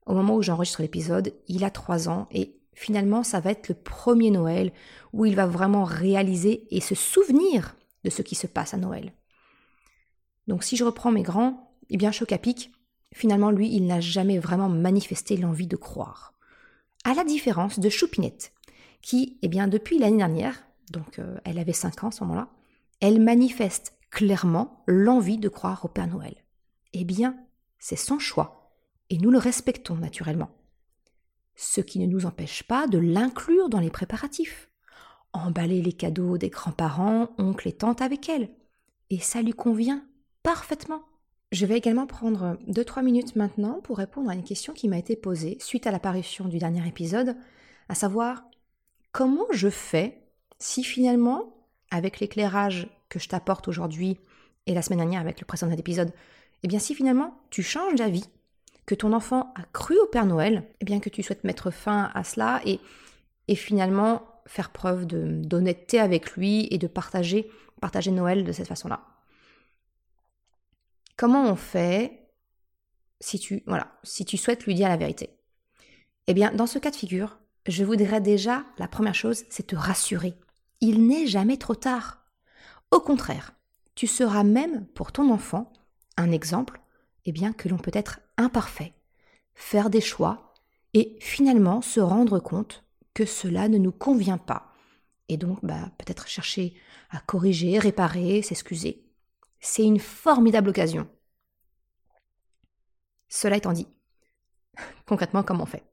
Au 0.05 0.13
moment 0.13 0.35
où 0.35 0.41
j'enregistre 0.41 0.81
l'épisode, 0.81 1.33
il 1.47 1.63
a 1.63 1.69
trois 1.69 2.09
ans 2.09 2.27
et 2.31 2.58
finalement, 2.79 3.23
ça 3.23 3.41
va 3.41 3.51
être 3.51 3.67
le 3.67 3.75
premier 3.75 4.31
Noël 4.31 4.71
où 5.11 5.25
il 5.25 5.35
va 5.35 5.47
vraiment 5.47 5.83
réaliser 5.83 6.65
et 6.73 6.79
se 6.79 6.95
souvenir 6.95 7.75
de 8.05 8.09
ce 8.09 8.21
qui 8.21 8.35
se 8.35 8.47
passe 8.47 8.73
à 8.73 8.77
Noël. 8.77 9.11
Donc 10.47 10.63
si 10.63 10.77
je 10.77 10.85
reprends 10.85 11.11
mes 11.11 11.21
grands, 11.21 11.75
eh 11.89 11.97
bien 11.97 12.13
choc 12.13 12.31
à 12.31 12.37
pic, 12.37 12.71
finalement 13.13 13.51
lui, 13.51 13.69
il 13.69 13.85
n'a 13.85 13.99
jamais 13.99 14.39
vraiment 14.39 14.69
manifesté 14.69 15.35
l'envie 15.35 15.67
de 15.67 15.75
croire. 15.75 16.33
À 17.03 17.13
la 17.13 17.25
différence 17.25 17.79
de 17.79 17.89
Choupinette, 17.89 18.53
qui, 19.01 19.39
eh 19.41 19.49
bien 19.49 19.67
depuis 19.67 19.99
l'année 19.99 20.17
dernière, 20.17 20.63
donc 20.89 21.19
euh, 21.19 21.37
elle 21.43 21.59
avait 21.59 21.73
5 21.73 22.05
ans 22.05 22.07
à 22.07 22.11
ce 22.11 22.23
moment-là, 22.23 22.47
elle 23.01 23.19
manifeste 23.19 23.93
clairement 24.09 24.85
l'envie 24.87 25.37
de 25.37 25.49
croire 25.49 25.83
au 25.83 25.89
Père 25.89 26.07
Noël. 26.07 26.35
Eh 26.93 27.03
bien, 27.03 27.35
c'est 27.77 27.97
son 27.97 28.19
choix, 28.19 28.73
et 29.09 29.17
nous 29.17 29.31
le 29.31 29.37
respectons 29.37 29.95
naturellement. 29.95 30.49
Ce 31.61 31.81
qui 31.81 31.99
ne 31.99 32.05
nous 32.05 32.25
empêche 32.25 32.63
pas 32.63 32.87
de 32.87 32.97
l'inclure 32.97 33.67
dans 33.67 33.81
les 33.81 33.89
préparatifs. 33.89 34.69
Emballer 35.33 35.81
les 35.81 35.91
cadeaux 35.91 36.37
des 36.37 36.47
grands-parents, 36.47 37.31
oncles 37.37 37.67
et 37.67 37.73
tantes 37.73 38.01
avec 38.01 38.29
elle. 38.29 38.49
Et 39.09 39.19
ça 39.19 39.41
lui 39.41 39.51
convient 39.51 40.01
parfaitement. 40.41 41.03
Je 41.51 41.65
vais 41.65 41.77
également 41.77 42.07
prendre 42.07 42.57
2-3 42.69 43.03
minutes 43.03 43.35
maintenant 43.35 43.81
pour 43.81 43.97
répondre 43.97 44.29
à 44.29 44.35
une 44.35 44.45
question 44.45 44.71
qui 44.71 44.87
m'a 44.87 44.97
été 44.97 45.17
posée 45.17 45.57
suite 45.59 45.85
à 45.85 45.91
l'apparition 45.91 46.45
du 46.45 46.59
dernier 46.59 46.87
épisode 46.87 47.35
à 47.89 47.93
savoir 47.93 48.45
comment 49.11 49.47
je 49.51 49.67
fais 49.67 50.23
si 50.59 50.81
finalement, 50.81 51.57
avec 51.91 52.21
l'éclairage 52.21 52.87
que 53.09 53.19
je 53.19 53.27
t'apporte 53.27 53.67
aujourd'hui 53.67 54.17
et 54.65 54.73
la 54.73 54.81
semaine 54.81 54.99
dernière 54.99 55.19
avec 55.19 55.41
le 55.41 55.45
précédent 55.45 55.73
épisode, 55.73 56.13
eh 56.63 56.69
bien 56.69 56.79
si 56.79 56.95
finalement 56.95 57.37
tu 57.49 57.63
changes 57.63 57.95
d'avis, 57.95 58.29
que 58.89 58.95
ton 58.95 59.13
enfant 59.13 59.53
a 59.55 59.61
cru 59.71 59.99
au 59.99 60.07
Père 60.07 60.25
Noël, 60.25 60.67
eh 60.79 60.85
bien 60.85 60.99
que 60.99 61.09
tu 61.09 61.21
souhaites 61.21 61.43
mettre 61.43 61.69
fin 61.69 62.09
à 62.15 62.23
cela 62.23 62.59
et, 62.65 62.79
et 63.47 63.53
finalement 63.53 64.41
faire 64.47 64.71
preuve 64.71 65.05
d'honnêteté 65.05 65.99
avec 65.99 66.31
lui 66.31 66.67
et 66.71 66.79
de 66.79 66.87
partager, 66.87 67.51
partager 67.81 68.09
Noël 68.09 68.43
de 68.43 68.51
cette 68.51 68.67
façon-là. 68.67 69.05
Comment 71.17 71.43
on 71.43 71.55
fait 71.55 72.31
si 73.19 73.37
tu, 73.37 73.61
voilà, 73.67 73.91
si 74.01 74.25
tu 74.25 74.37
souhaites 74.37 74.65
lui 74.65 74.73
dire 74.73 74.89
la 74.89 74.97
vérité? 74.97 75.37
Eh 76.25 76.33
bien, 76.33 76.51
dans 76.51 76.65
ce 76.65 76.79
cas 76.79 76.89
de 76.89 76.95
figure, 76.95 77.37
je 77.67 77.83
voudrais 77.83 78.21
déjà, 78.21 78.65
la 78.79 78.87
première 78.87 79.13
chose, 79.13 79.43
c'est 79.51 79.67
te 79.67 79.75
rassurer. 79.75 80.33
Il 80.81 81.05
n'est 81.05 81.27
jamais 81.27 81.57
trop 81.57 81.75
tard. 81.75 82.23
Au 82.89 82.99
contraire, 82.99 83.51
tu 83.93 84.07
seras 84.07 84.43
même 84.43 84.87
pour 84.95 85.11
ton 85.11 85.29
enfant 85.29 85.71
un 86.17 86.31
exemple, 86.31 86.81
eh 87.25 87.31
bien 87.31 87.53
que 87.53 87.69
l'on 87.69 87.77
peut 87.77 87.91
être 87.93 88.19
imparfait, 88.37 88.93
faire 89.55 89.89
des 89.89 90.01
choix 90.01 90.53
et 90.93 91.17
finalement 91.19 91.81
se 91.81 91.99
rendre 91.99 92.39
compte 92.39 92.83
que 93.13 93.25
cela 93.25 93.67
ne 93.67 93.77
nous 93.77 93.91
convient 93.91 94.37
pas. 94.37 94.73
Et 95.27 95.37
donc, 95.37 95.59
bah, 95.63 95.91
peut-être 95.97 96.27
chercher 96.27 96.73
à 97.11 97.19
corriger, 97.19 97.77
réparer, 97.77 98.41
s'excuser. 98.41 99.05
C'est 99.59 99.83
une 99.83 99.99
formidable 99.99 100.69
occasion. 100.69 101.07
Cela 103.27 103.57
étant 103.57 103.73
dit, 103.73 103.87
concrètement, 105.05 105.43
comment 105.43 105.63
on 105.63 105.67
fait? 105.67 105.83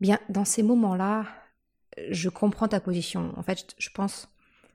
Bien, 0.00 0.18
dans 0.28 0.44
ces 0.44 0.62
moments-là, 0.62 1.26
je 2.10 2.28
comprends 2.28 2.68
ta 2.68 2.80
position. 2.80 3.32
En 3.38 3.42
fait, 3.42 3.74
je 3.78 3.88
pense, 3.90 4.28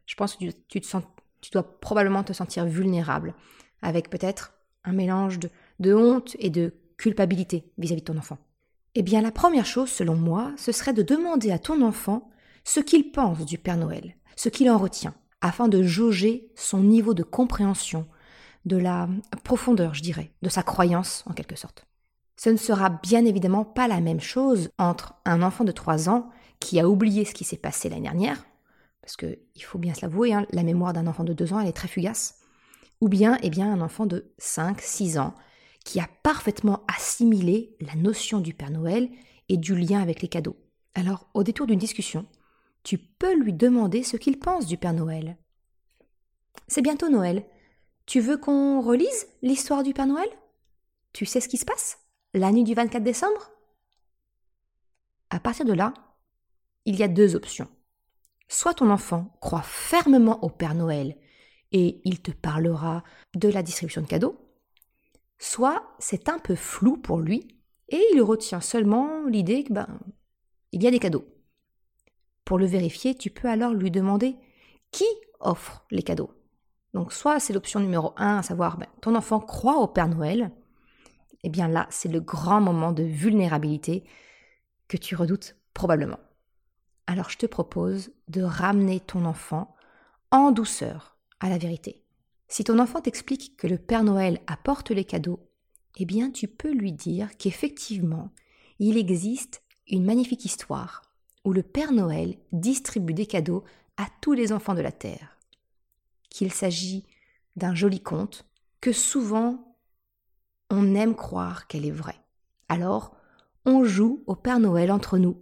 je 0.06 0.16
pense 0.16 0.38
que 0.38 0.46
tu 0.72 1.52
dois 1.52 1.80
probablement 1.80 2.24
te 2.24 2.34
sentir 2.34 2.66
vulnérable, 2.66 3.36
avec 3.82 4.10
peut-être 4.10 4.54
un 4.84 4.94
mélange 4.94 5.40
de, 5.40 5.50
honte 5.88 6.36
et 6.40 6.50
de 6.50 6.74
culpabilité 6.98 7.72
vis 7.78 7.92
à 7.92 7.96
-vis 7.96 8.00
de 8.00 8.04
ton 8.04 8.18
enfant. 8.18 8.38
Eh 8.96 9.04
bien, 9.04 9.22
la 9.22 9.32
première 9.32 9.66
chose, 9.66 9.90
selon 9.90 10.16
moi, 10.16 10.52
ce 10.58 10.72
serait 10.72 10.94
de 10.94 11.04
demander 11.04 11.52
à 11.52 11.60
ton 11.60 11.82
enfant 11.82 12.30
ce 12.64 12.80
qu'il 12.80 13.12
pense 13.12 13.46
du 13.46 13.58
Père 13.58 13.78
Noël, 13.78 14.16
ce 14.36 14.50
qu'il 14.50 14.70
en 14.70 14.78
retient, 14.78 15.14
afin 15.42 15.68
de 15.68 15.84
jauger 15.84 16.52
son 16.56 16.84
niveau 16.84 17.14
de 17.14 17.24
compréhension, 17.24 18.08
de 18.66 18.78
la 18.78 19.08
profondeur, 19.44 19.94
je 19.94 20.02
dirais, 20.02 20.32
de 20.42 20.50
sa 20.50 20.64
croyance 20.64 21.24
en 21.28 21.34
quelque 21.34 21.56
sorte. 21.56 21.86
Ce 22.36 22.50
ne 22.50 22.58
sera 22.58 22.90
bien 22.90 23.26
évidemment 23.26 23.66
pas 23.66 23.88
la 23.88 24.02
même 24.02 24.20
chose 24.20 24.70
entre 24.78 25.14
un 25.26 25.42
enfant 25.44 25.64
de 25.64 25.72
3 25.72 26.10
ans 26.10 26.30
qui 26.60 26.80
a 26.80 26.90
oublié 26.90 27.26
ce 27.26 27.34
qui 27.34 27.44
s'est 27.44 27.58
passé 27.58 27.90
l'année 27.90 28.04
dernière, 28.04 28.46
parce 29.02 29.16
qu'il 29.18 29.64
faut 29.64 29.80
bien 29.80 29.94
se 29.94 30.02
l'avouer, 30.02 30.34
hein, 30.34 30.46
la 30.52 30.64
mémoire 30.64 30.94
d'un 30.94 31.08
enfant 31.08 31.24
de 31.24 31.34
2 31.34 31.54
ans, 31.54 31.60
elle 31.60 31.68
est 31.68 31.74
très 31.74 31.88
fugace, 31.88 32.40
ou 33.02 33.08
bien, 33.08 33.38
eh 33.44 33.50
bien 33.50 33.72
un 33.72 33.82
enfant 33.82 34.06
de 34.06 34.32
5, 34.38 34.82
6 34.82 35.18
ans 35.20 35.34
qui 35.86 36.00
a 36.00 36.08
parfaitement 36.24 36.84
assimilé 36.88 37.76
la 37.80 37.96
notion 37.96 38.40
du 38.40 38.54
Père 38.54 38.72
Noël 38.72 39.10
et 39.48 39.58
du 39.58 39.76
lien 39.76 40.02
avec 40.02 40.22
les 40.22 40.28
cadeaux. 40.28 40.58
Alors, 40.94 41.30
au 41.34 41.44
détour 41.44 41.68
d'une 41.68 41.80
discussion, 41.80 42.26
tu 42.84 42.98
peux 42.98 43.36
lui 43.36 43.54
demander 43.54 44.04
ce 44.04 44.18
qu'il 44.18 44.40
pense 44.40 44.66
du 44.66 44.78
Père 44.78 44.94
Noël. 44.94 45.38
C'est 46.68 46.82
bientôt 46.82 47.10
Noël. 47.10 47.46
Tu 48.06 48.20
veux 48.20 48.38
qu'on 48.38 48.82
relise 48.82 49.28
l'histoire 49.42 49.84
du 49.84 49.94
Père 49.94 50.08
Noël? 50.08 50.30
Tu 51.14 51.26
sais 51.26 51.42
ce 51.42 51.50
qui 51.50 51.58
se 51.58 51.66
passe? 51.66 52.00
La 52.34 52.52
nuit 52.52 52.64
du 52.64 52.74
24 52.74 53.04
décembre? 53.04 53.52
À 55.30 55.40
partir 55.40 55.66
de 55.66 55.74
là, 55.74 55.94
il 56.86 56.96
y 56.96 57.04
a 57.04 57.08
deux 57.08 57.36
options. 57.36 57.68
Soit 58.48 58.76
ton 58.76 58.90
enfant 58.90 59.38
croit 59.42 59.62
fermement 59.62 60.44
au 60.44 60.50
Père 60.50 60.74
Noël 60.74 61.18
et 61.72 62.02
il 62.04 62.22
te 62.22 62.32
parlera 62.32 63.04
de 63.36 63.48
la 63.48 63.62
distribution 63.62 64.02
de 64.02 64.08
cadeaux, 64.08 64.49
soit 65.40 65.96
c'est 65.98 66.30
un 66.30 66.38
peu 66.38 66.56
flou 66.56 66.98
pour 66.98 67.20
lui 67.20 67.48
et 67.88 68.02
il 68.14 68.22
retient 68.22 68.62
seulement 68.62 69.26
l'idée 69.26 69.64
que 69.64 69.74
ben 69.74 70.00
il 70.72 70.84
y 70.84 70.88
a 70.88 70.92
des 70.92 71.00
cadeaux. 71.00 71.26
Pour 72.46 72.60
le 72.60 72.68
vérifier, 72.68 73.16
tu 73.16 73.32
peux 73.32 73.48
alors 73.48 73.74
lui 73.74 73.90
demander 73.90 74.36
qui 74.92 75.06
offre 75.40 75.86
les 75.90 76.04
cadeaux. 76.04 76.32
Donc 76.94 77.14
soit 77.14 77.40
c'est 77.40 77.54
l'option 77.54 77.80
numéro 77.80 78.14
1, 78.18 78.38
à 78.38 78.44
savoir 78.44 78.78
ben, 78.78 78.88
ton 79.02 79.16
enfant 79.16 79.40
croit 79.40 79.78
au 79.78 79.88
Père 79.88 80.08
Noël, 80.08 80.52
et 81.32 81.48
eh 81.48 81.50
bien 81.50 81.68
là 81.68 81.88
c'est 81.90 82.10
le 82.10 82.20
grand 82.20 82.60
moment 82.60 82.92
de 82.92 83.04
vulnérabilité 83.04 84.04
que 84.88 84.98
tu 84.98 85.16
redoutes 85.16 85.56
probablement. 85.74 86.20
Alors 87.08 87.30
je 87.30 87.38
te 87.38 87.46
propose 87.46 88.12
de 88.28 88.42
ramener 88.42 89.00
ton 89.00 89.26
enfant 89.26 89.76
en 90.32 90.52
douceur 90.52 91.18
à 91.40 91.50
la 91.50 91.58
vérité. 91.58 92.04
Si 92.50 92.64
ton 92.64 92.80
enfant 92.80 93.00
t'explique 93.00 93.56
que 93.58 93.68
le 93.68 93.78
Père 93.78 94.04
Noël 94.04 94.42
apporte 94.48 94.90
les 94.90 95.06
cadeaux, 95.06 95.40
eh 95.98 96.06
bien 96.06 96.32
tu 96.32 96.48
peux 96.48 96.72
lui 96.72 96.92
dire 96.92 97.38
qu'effectivement, 97.38 98.32
il 98.80 98.98
existe 98.98 99.62
une 99.88 100.04
magnifique 100.04 100.46
histoire 100.46 101.04
où 101.46 101.54
le 101.54 101.64
Père 101.64 101.92
Noël 101.92 102.38
distribue 102.52 103.14
des 103.14 103.28
cadeaux 103.28 103.64
à 103.98 104.08
tous 104.22 104.34
les 104.34 104.52
enfants 104.52 104.74
de 104.74 104.82
la 104.82 104.92
Terre. 104.92 105.38
Qu'il 106.30 106.52
s'agit 106.52 107.06
d'un 107.56 107.76
joli 107.76 108.02
conte 108.02 108.46
que 108.82 108.92
souvent 108.92 109.78
on 110.72 110.96
aime 110.96 111.16
croire 111.16 111.68
qu'elle 111.68 111.86
est 111.86 111.92
vraie. 111.92 112.20
Alors, 112.68 113.16
on 113.66 113.84
joue 113.84 114.24
au 114.26 114.36
Père 114.36 114.60
Noël 114.60 114.92
entre 114.92 115.18
nous 115.18 115.42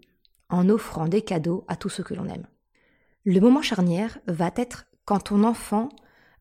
en 0.49 0.69
offrant 0.69 1.07
des 1.07 1.21
cadeaux 1.21 1.65
à 1.67 1.75
tous 1.75 1.89
ceux 1.89 2.03
que 2.03 2.13
l'on 2.13 2.27
aime. 2.27 2.47
Le 3.25 3.39
moment 3.39 3.61
charnière 3.61 4.19
va 4.27 4.51
être 4.55 4.85
quand 5.05 5.19
ton 5.19 5.43
enfant 5.43 5.89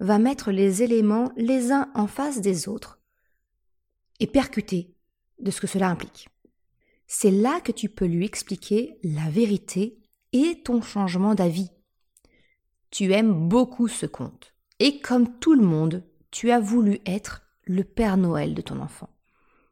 va 0.00 0.18
mettre 0.18 0.50
les 0.50 0.82
éléments 0.82 1.32
les 1.36 1.72
uns 1.72 1.90
en 1.94 2.06
face 2.06 2.40
des 2.40 2.68
autres 2.68 3.00
et 4.20 4.26
percuter 4.26 4.94
de 5.38 5.50
ce 5.50 5.60
que 5.60 5.66
cela 5.66 5.88
implique. 5.88 6.28
C'est 7.06 7.30
là 7.30 7.60
que 7.60 7.72
tu 7.72 7.88
peux 7.88 8.06
lui 8.06 8.24
expliquer 8.24 8.98
la 9.02 9.28
vérité 9.30 9.98
et 10.32 10.62
ton 10.62 10.82
changement 10.82 11.34
d'avis. 11.34 11.70
Tu 12.90 13.12
aimes 13.12 13.48
beaucoup 13.48 13.88
ce 13.88 14.06
conte, 14.06 14.54
et 14.78 15.00
comme 15.00 15.38
tout 15.38 15.54
le 15.54 15.64
monde, 15.64 16.04
tu 16.30 16.50
as 16.50 16.60
voulu 16.60 17.00
être 17.06 17.42
le 17.64 17.84
Père 17.84 18.16
Noël 18.16 18.54
de 18.54 18.62
ton 18.62 18.80
enfant. 18.80 19.10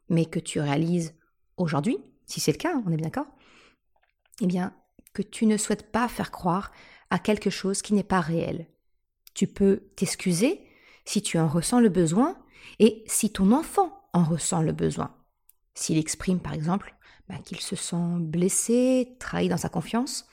Mais 0.09 0.25
que 0.25 0.39
tu 0.39 0.59
réalises 0.59 1.15
aujourd'hui, 1.57 1.97
si 2.25 2.39
c'est 2.39 2.51
le 2.51 2.57
cas, 2.57 2.81
on 2.85 2.91
est 2.91 2.97
bien 2.97 3.05
d'accord, 3.05 3.27
eh 4.41 4.47
bien, 4.47 4.75
que 5.13 5.21
tu 5.21 5.45
ne 5.45 5.57
souhaites 5.57 5.91
pas 5.91 6.07
faire 6.07 6.31
croire 6.31 6.71
à 7.09 7.19
quelque 7.19 7.49
chose 7.49 7.81
qui 7.81 7.93
n'est 7.93 8.03
pas 8.03 8.21
réel, 8.21 8.67
tu 9.35 9.45
peux 9.45 9.83
t'excuser 9.95 10.61
si 11.05 11.21
tu 11.21 11.37
en 11.37 11.47
ressens 11.47 11.79
le 11.79 11.89
besoin 11.89 12.35
et 12.79 13.03
si 13.05 13.31
ton 13.31 13.51
enfant 13.51 14.07
en 14.13 14.23
ressent 14.23 14.63
le 14.63 14.71
besoin. 14.71 15.13
S'il 15.75 15.99
exprime 15.99 16.39
par 16.39 16.53
exemple 16.53 16.95
bah, 17.29 17.35
qu'il 17.43 17.59
se 17.59 17.75
sent 17.75 18.17
blessé, 18.19 19.15
trahi 19.19 19.49
dans 19.49 19.57
sa 19.57 19.69
confiance, 19.69 20.25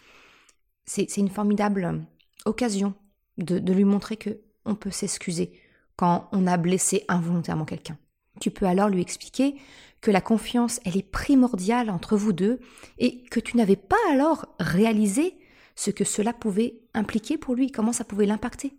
c'est 0.87 1.17
une 1.17 1.29
formidable 1.29 2.07
occasion 2.45 2.95
de, 3.39 3.73
lui 3.73 3.85
montrer 3.85 4.17
que 4.17 4.41
on 4.65 4.75
peut 4.75 4.91
s'excuser 4.91 5.53
quand 5.97 6.29
on 6.33 6.47
a 6.47 6.57
blessé 6.57 7.05
involontairement 7.09 7.65
quelqu'un. 7.65 7.99
Tu 8.41 8.51
peux 8.51 8.67
alors 8.67 8.89
lui 8.89 9.03
expliquer 9.03 9.57
que 10.01 10.11
la 10.11 10.21
confiance, 10.21 10.81
elle 10.85 10.97
est 10.97 11.09
primordiale 11.09 11.91
entre 11.91 12.17
vous 12.17 12.33
deux 12.33 12.61
et 12.99 13.25
que 13.25 13.41
tu 13.41 13.57
n'avais 13.57 13.77
pas 13.77 13.97
alors 14.11 14.47
réalisé 14.59 15.37
ce 15.75 15.91
que 15.91 16.05
cela 16.05 16.33
pouvait 16.33 16.81
impliquer 16.95 17.39
pour 17.39 17.55
lui, 17.55 17.71
comment 17.71 17.93
ça 17.93 18.05
pouvait 18.05 18.27
l'impacter. 18.27 18.77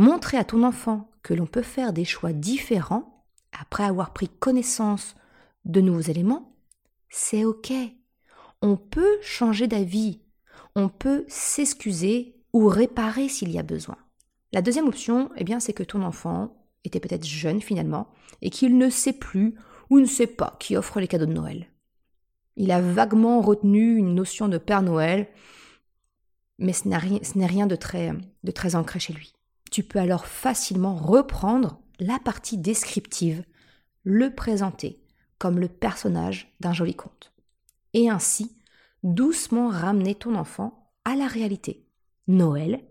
Montrer 0.00 0.38
à 0.38 0.44
ton 0.44 0.62
enfant 0.62 1.10
que 1.22 1.34
l'on 1.34 1.44
peut 1.44 1.60
faire 1.60 1.92
des 1.92 2.06
choix 2.06 2.32
différents 2.32 3.26
après 3.52 3.84
avoir 3.84 4.14
pris 4.14 4.30
connaissance 4.30 5.14
de 5.66 5.82
nouveaux 5.82 6.00
éléments, 6.00 6.56
c'est 7.10 7.44
OK. 7.44 7.70
On 8.62 8.78
peut 8.78 9.18
changer 9.20 9.66
d'avis, 9.66 10.22
on 10.74 10.88
peut 10.88 11.26
s'excuser 11.28 12.40
ou 12.54 12.66
réparer 12.66 13.28
s'il 13.28 13.50
y 13.50 13.58
a 13.58 13.62
besoin. 13.62 13.98
La 14.54 14.62
deuxième 14.62 14.88
option, 14.88 15.28
eh 15.36 15.44
bien, 15.44 15.60
c'est 15.60 15.74
que 15.74 15.82
ton 15.82 16.02
enfant 16.02 16.56
était 16.84 16.98
peut-être 16.98 17.26
jeune 17.26 17.60
finalement 17.60 18.08
et 18.40 18.48
qu'il 18.48 18.78
ne 18.78 18.88
sait 18.88 19.12
plus 19.12 19.54
ou 19.90 20.00
ne 20.00 20.06
sait 20.06 20.26
pas 20.26 20.56
qui 20.58 20.78
offre 20.78 20.98
les 20.98 21.08
cadeaux 21.08 21.26
de 21.26 21.34
Noël. 21.34 21.66
Il 22.56 22.72
a 22.72 22.80
vaguement 22.80 23.42
retenu 23.42 23.96
une 23.96 24.14
notion 24.14 24.48
de 24.48 24.56
Père 24.56 24.80
Noël, 24.80 25.28
mais 26.58 26.72
ce 26.72 26.88
n'est 26.88 27.46
rien 27.46 27.66
de 27.66 27.76
très, 27.76 28.14
de 28.44 28.50
très 28.50 28.76
ancré 28.76 28.98
chez 28.98 29.12
lui. 29.12 29.34
Tu 29.70 29.82
peux 29.84 29.98
alors 29.98 30.26
facilement 30.26 30.96
reprendre 30.96 31.80
la 31.98 32.18
partie 32.18 32.58
descriptive, 32.58 33.44
le 34.04 34.34
présenter 34.34 35.00
comme 35.38 35.58
le 35.58 35.68
personnage 35.68 36.54
d'un 36.60 36.72
joli 36.72 36.94
conte. 36.94 37.32
Et 37.94 38.10
ainsi, 38.10 38.56
doucement 39.02 39.68
ramener 39.68 40.14
ton 40.14 40.34
enfant 40.34 40.92
à 41.04 41.16
la 41.16 41.26
réalité. 41.26 41.86
Noël, 42.28 42.84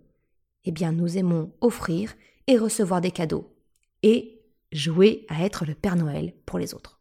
eh 0.66 0.72
bien 0.72 0.92
nous 0.92 1.18
aimons 1.18 1.54
offrir 1.62 2.14
et 2.48 2.58
recevoir 2.58 3.02
des 3.02 3.12
cadeaux 3.12 3.56
et 4.04 4.42
jouer 4.72 5.26
à 5.30 5.44
être 5.44 5.66
le 5.66 5.76
Père 5.76 5.96
Noël 5.96 6.34
pour 6.46 6.60
les 6.60 6.74
autres. 6.74 7.00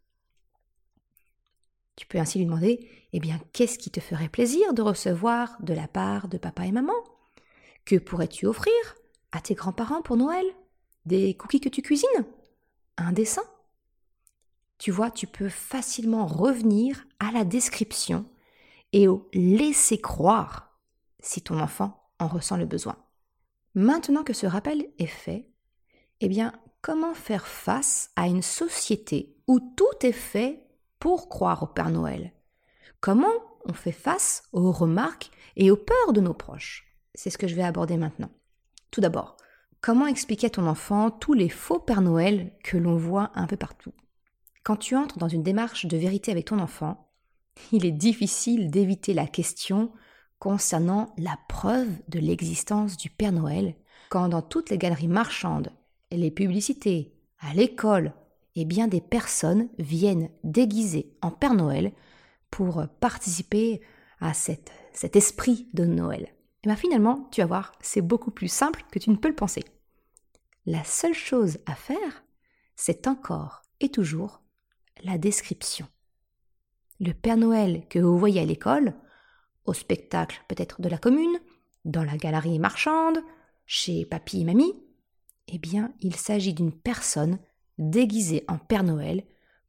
Tu 1.97 2.07
peux 2.07 2.19
ainsi 2.19 2.39
lui 2.39 2.45
demander 2.45 2.89
Eh 3.13 3.19
bien, 3.19 3.41
qu'est-ce 3.53 3.79
qui 3.79 3.91
te 3.91 4.01
ferait 4.01 4.29
plaisir 4.29 4.73
de 4.73 4.83
recevoir 4.83 5.57
de 5.63 5.75
la 5.75 5.89
part 5.89 6.29
de 6.29 6.39
papa 6.39 6.65
et 6.65 6.73
maman? 6.73 6.93
Que 7.85 7.97
pourrais-tu 7.97 8.47
offrir? 8.47 8.73
À 9.33 9.41
tes 9.41 9.55
grands-parents 9.55 10.03
pour 10.03 10.17
Noël? 10.17 10.47
Des 11.07 11.37
cookies 11.37 11.61
que 11.61 11.69
tu 11.69 11.83
cuisines? 11.83 12.27
Un 12.97 13.13
dessin? 13.13 13.43
Tu 14.79 14.91
vois, 14.91 15.11
tu 15.11 15.27
peux 15.27 15.49
facilement 15.49 16.27
revenir 16.27 17.05
à 17.19 17.33
la 17.33 17.45
description 17.45 18.27
et 18.93 19.09
au 19.09 19.29
laisser 19.33 20.01
croire 20.01 20.79
si 21.21 21.43
ton 21.43 21.61
enfant 21.61 22.11
en 22.19 22.29
ressent 22.29 22.57
le 22.57 22.67
besoin. 22.67 22.97
Maintenant 23.75 24.23
que 24.23 24.33
ce 24.33 24.47
rappel 24.47 24.89
est 24.99 25.07
fait, 25.07 25.51
eh 26.21 26.29
bien, 26.29 26.53
comment 26.81 27.15
faire 27.15 27.47
face 27.47 28.11
à 28.17 28.27
une 28.27 28.43
société 28.43 29.37
où 29.47 29.61
tout 29.61 30.07
est 30.07 30.13
fait 30.13 30.67
pour 30.99 31.29
croire 31.29 31.63
au 31.63 31.67
Père 31.67 31.91
Noël? 31.91 32.33
Comment 33.01 33.33
on 33.65 33.73
fait 33.73 33.93
face 33.93 34.45
aux 34.53 34.73
remarques 34.73 35.31
et 35.57 35.71
aux 35.71 35.77
peurs 35.77 36.13
de 36.13 36.21
nos 36.21 36.35
proches? 36.35 36.87
C'est 37.15 37.31
ce 37.31 37.39
que 37.39 37.49
je 37.49 37.55
vais 37.55 37.63
aborder 37.63 37.97
maintenant. 37.97 38.31
Tout 38.91 39.01
d'abord, 39.01 39.37
comment 39.81 40.07
expliquer 40.07 40.47
à 40.47 40.51
ton 40.51 40.67
enfant 40.67 41.11
tous 41.11 41.35
les 41.35 41.49
faux 41.49 41.79
Père 41.79 42.01
Noël 42.01 42.53
que 42.65 42.77
l'on 42.77 42.97
voit 42.97 43.31
un 43.35 43.47
peu 43.47 43.57
partout? 43.57 43.93
Quand 44.65 44.77
tu 44.77 44.97
entres 44.97 45.19
dans 45.19 45.29
une 45.29 45.43
démarche 45.43 45.87
de 45.87 45.97
vérité 45.97 46.31
avec 46.31 46.47
ton 46.47 46.59
enfant, 46.59 47.11
il 47.73 47.85
est 47.87 47.93
difficile 47.93 48.71
d'éviter 48.71 49.15
la 49.15 49.27
question 49.27 49.93
concernant 50.39 51.15
la 51.19 51.39
preuve 51.49 51.89
de 52.09 52.19
l'existence 52.19 52.97
du 52.97 53.11
Père 53.11 53.33
Noël, 53.33 53.75
quand 54.11 54.29
dans 54.29 54.43
toutes 54.43 54.71
les 54.71 54.79
galeries 54.79 55.09
marchandes, 55.09 55.73
les 56.11 56.31
publicités, 56.31 57.15
à 57.41 57.55
l'école, 57.55 58.13
et 58.55 58.65
bien 58.65 58.89
des 58.89 59.01
personnes 59.01 59.69
viennent 59.79 60.31
déguisées 60.45 61.17
en 61.23 61.31
Père 61.31 61.55
Noël 61.55 61.93
pour 62.51 62.87
participer 63.01 63.81
à 64.21 64.33
cet 64.33 64.71
esprit 65.15 65.69
de 65.75 65.85
Noël. 65.85 66.29
Et 66.63 66.69
bien 66.69 66.77
finalement, 66.77 67.29
tu 67.31 67.41
vas 67.41 67.47
voir, 67.47 67.73
c'est 67.81 68.03
beaucoup 68.03 68.31
plus 68.31 68.49
simple 68.49 68.85
que 68.91 68.99
tu 68.99 69.11
ne 69.11 69.17
peux 69.17 69.29
le 69.29 69.35
penser. 69.35 69.65
La 70.67 70.85
seule 70.85 71.15
chose 71.15 71.59
à 71.67 71.75
faire, 71.75 72.25
c'est 72.77 73.07
encore 73.07 73.63
et 73.81 73.91
toujours 73.91 74.43
la 75.03 75.19
description. 75.19 75.87
Le 77.01 77.13
Père 77.13 77.37
Noël 77.37 77.87
que 77.89 77.99
vous 77.99 78.19
voyez 78.19 78.41
à 78.41 78.45
l'école, 78.45 78.95
au 79.67 79.73
spectacle 79.73 80.43
peut-être 80.49 80.81
de 80.81 80.89
la 80.89 80.99
commune, 80.99 81.39
dans 81.85 82.05
la 82.05 82.17
galerie 82.17 82.59
marchande, 82.59 83.19
chez 83.67 84.05
papy 84.05 84.41
et 84.41 84.45
mamie, 84.45 84.75
eh 85.47 85.59
bien, 85.59 85.93
il 86.01 86.17
s'agit 86.17 86.55
d'une 86.55 86.73
personne 86.73 87.39
déguisée 87.79 88.45
en 88.49 88.59
Père 88.59 88.83
Noël 88.83 89.25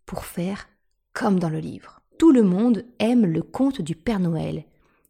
pour 0.05 0.25
faire 0.25 0.67
comme 1.13 1.39
dans 1.39 1.49
le 1.49 1.59
livre. 1.59 2.01
Tout 2.17 2.31
le 2.31 2.43
monde 2.43 2.85
aime 2.99 3.25
le 3.25 3.41
conte 3.41 3.81
du 3.81 3.95
Père 3.95 4.19
Noël 4.19 4.65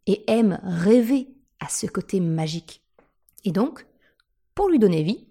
et 0.05 0.24
aime 0.29 0.59
rêver 0.63 1.27
à 1.59 1.69
ce 1.69 1.85
côté 1.85 2.19
magique. 2.19 2.83
Et 3.45 3.51
donc, 3.51 3.85
pour 4.55 4.69
lui 4.69 4.79
donner 4.79 5.03
vie, 5.03 5.27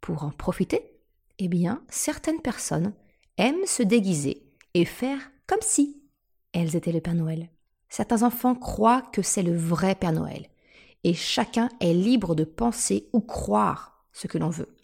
pour 0.00 0.24
en 0.24 0.30
profiter, 0.30 0.98
eh 1.38 1.48
bien, 1.48 1.82
certaines 1.88 2.40
personnes 2.40 2.94
aiment 3.36 3.66
se 3.66 3.82
déguiser 3.82 4.46
et 4.74 4.84
faire 4.84 5.30
comme 5.46 5.62
si 5.62 6.02
elles 6.52 6.76
étaient 6.76 6.92
le 6.92 7.00
Père 7.00 7.14
Noël. 7.14 7.50
Certains 7.88 8.22
enfants 8.22 8.54
croient 8.54 9.02
que 9.02 9.22
c'est 9.22 9.42
le 9.42 9.56
vrai 9.56 9.94
Père 9.94 10.12
Noël, 10.12 10.48
et 11.04 11.14
chacun 11.14 11.68
est 11.80 11.94
libre 11.94 12.34
de 12.34 12.44
penser 12.44 13.08
ou 13.12 13.20
croire 13.20 14.04
ce 14.12 14.26
que 14.26 14.38
l'on 14.38 14.50
veut. 14.50 14.74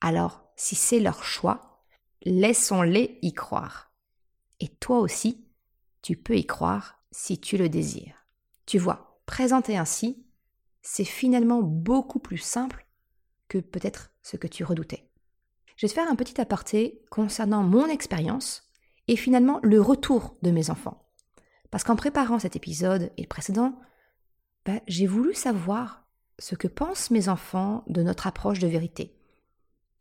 Alors, 0.00 0.44
si 0.56 0.74
c'est 0.74 1.00
leur 1.00 1.24
choix, 1.24 1.82
laissons-les 2.22 3.18
y 3.22 3.32
croire. 3.32 3.92
Et 4.60 4.68
toi 4.68 4.98
aussi, 4.98 5.46
tu 6.02 6.16
peux 6.16 6.36
y 6.36 6.46
croire 6.46 7.00
si 7.10 7.40
tu 7.40 7.56
le 7.56 7.68
désires. 7.68 8.26
Tu 8.66 8.78
vois, 8.78 9.09
présenter 9.30 9.76
ainsi, 9.76 10.26
c'est 10.82 11.04
finalement 11.04 11.62
beaucoup 11.62 12.18
plus 12.18 12.38
simple 12.38 12.84
que 13.46 13.58
peut-être 13.58 14.10
ce 14.24 14.36
que 14.36 14.48
tu 14.48 14.64
redoutais. 14.64 15.08
Je 15.76 15.86
vais 15.86 15.88
te 15.88 15.94
faire 15.94 16.10
un 16.10 16.16
petit 16.16 16.40
aparté 16.40 17.04
concernant 17.10 17.62
mon 17.62 17.86
expérience 17.86 18.68
et 19.06 19.14
finalement 19.14 19.60
le 19.62 19.80
retour 19.80 20.36
de 20.42 20.50
mes 20.50 20.68
enfants. 20.68 21.08
Parce 21.70 21.84
qu'en 21.84 21.94
préparant 21.94 22.40
cet 22.40 22.56
épisode 22.56 23.12
et 23.16 23.22
le 23.22 23.28
précédent, 23.28 23.78
bah, 24.66 24.80
j'ai 24.88 25.06
voulu 25.06 25.32
savoir 25.32 26.08
ce 26.40 26.56
que 26.56 26.66
pensent 26.66 27.12
mes 27.12 27.28
enfants 27.28 27.84
de 27.86 28.02
notre 28.02 28.26
approche 28.26 28.58
de 28.58 28.66
vérité. 28.66 29.14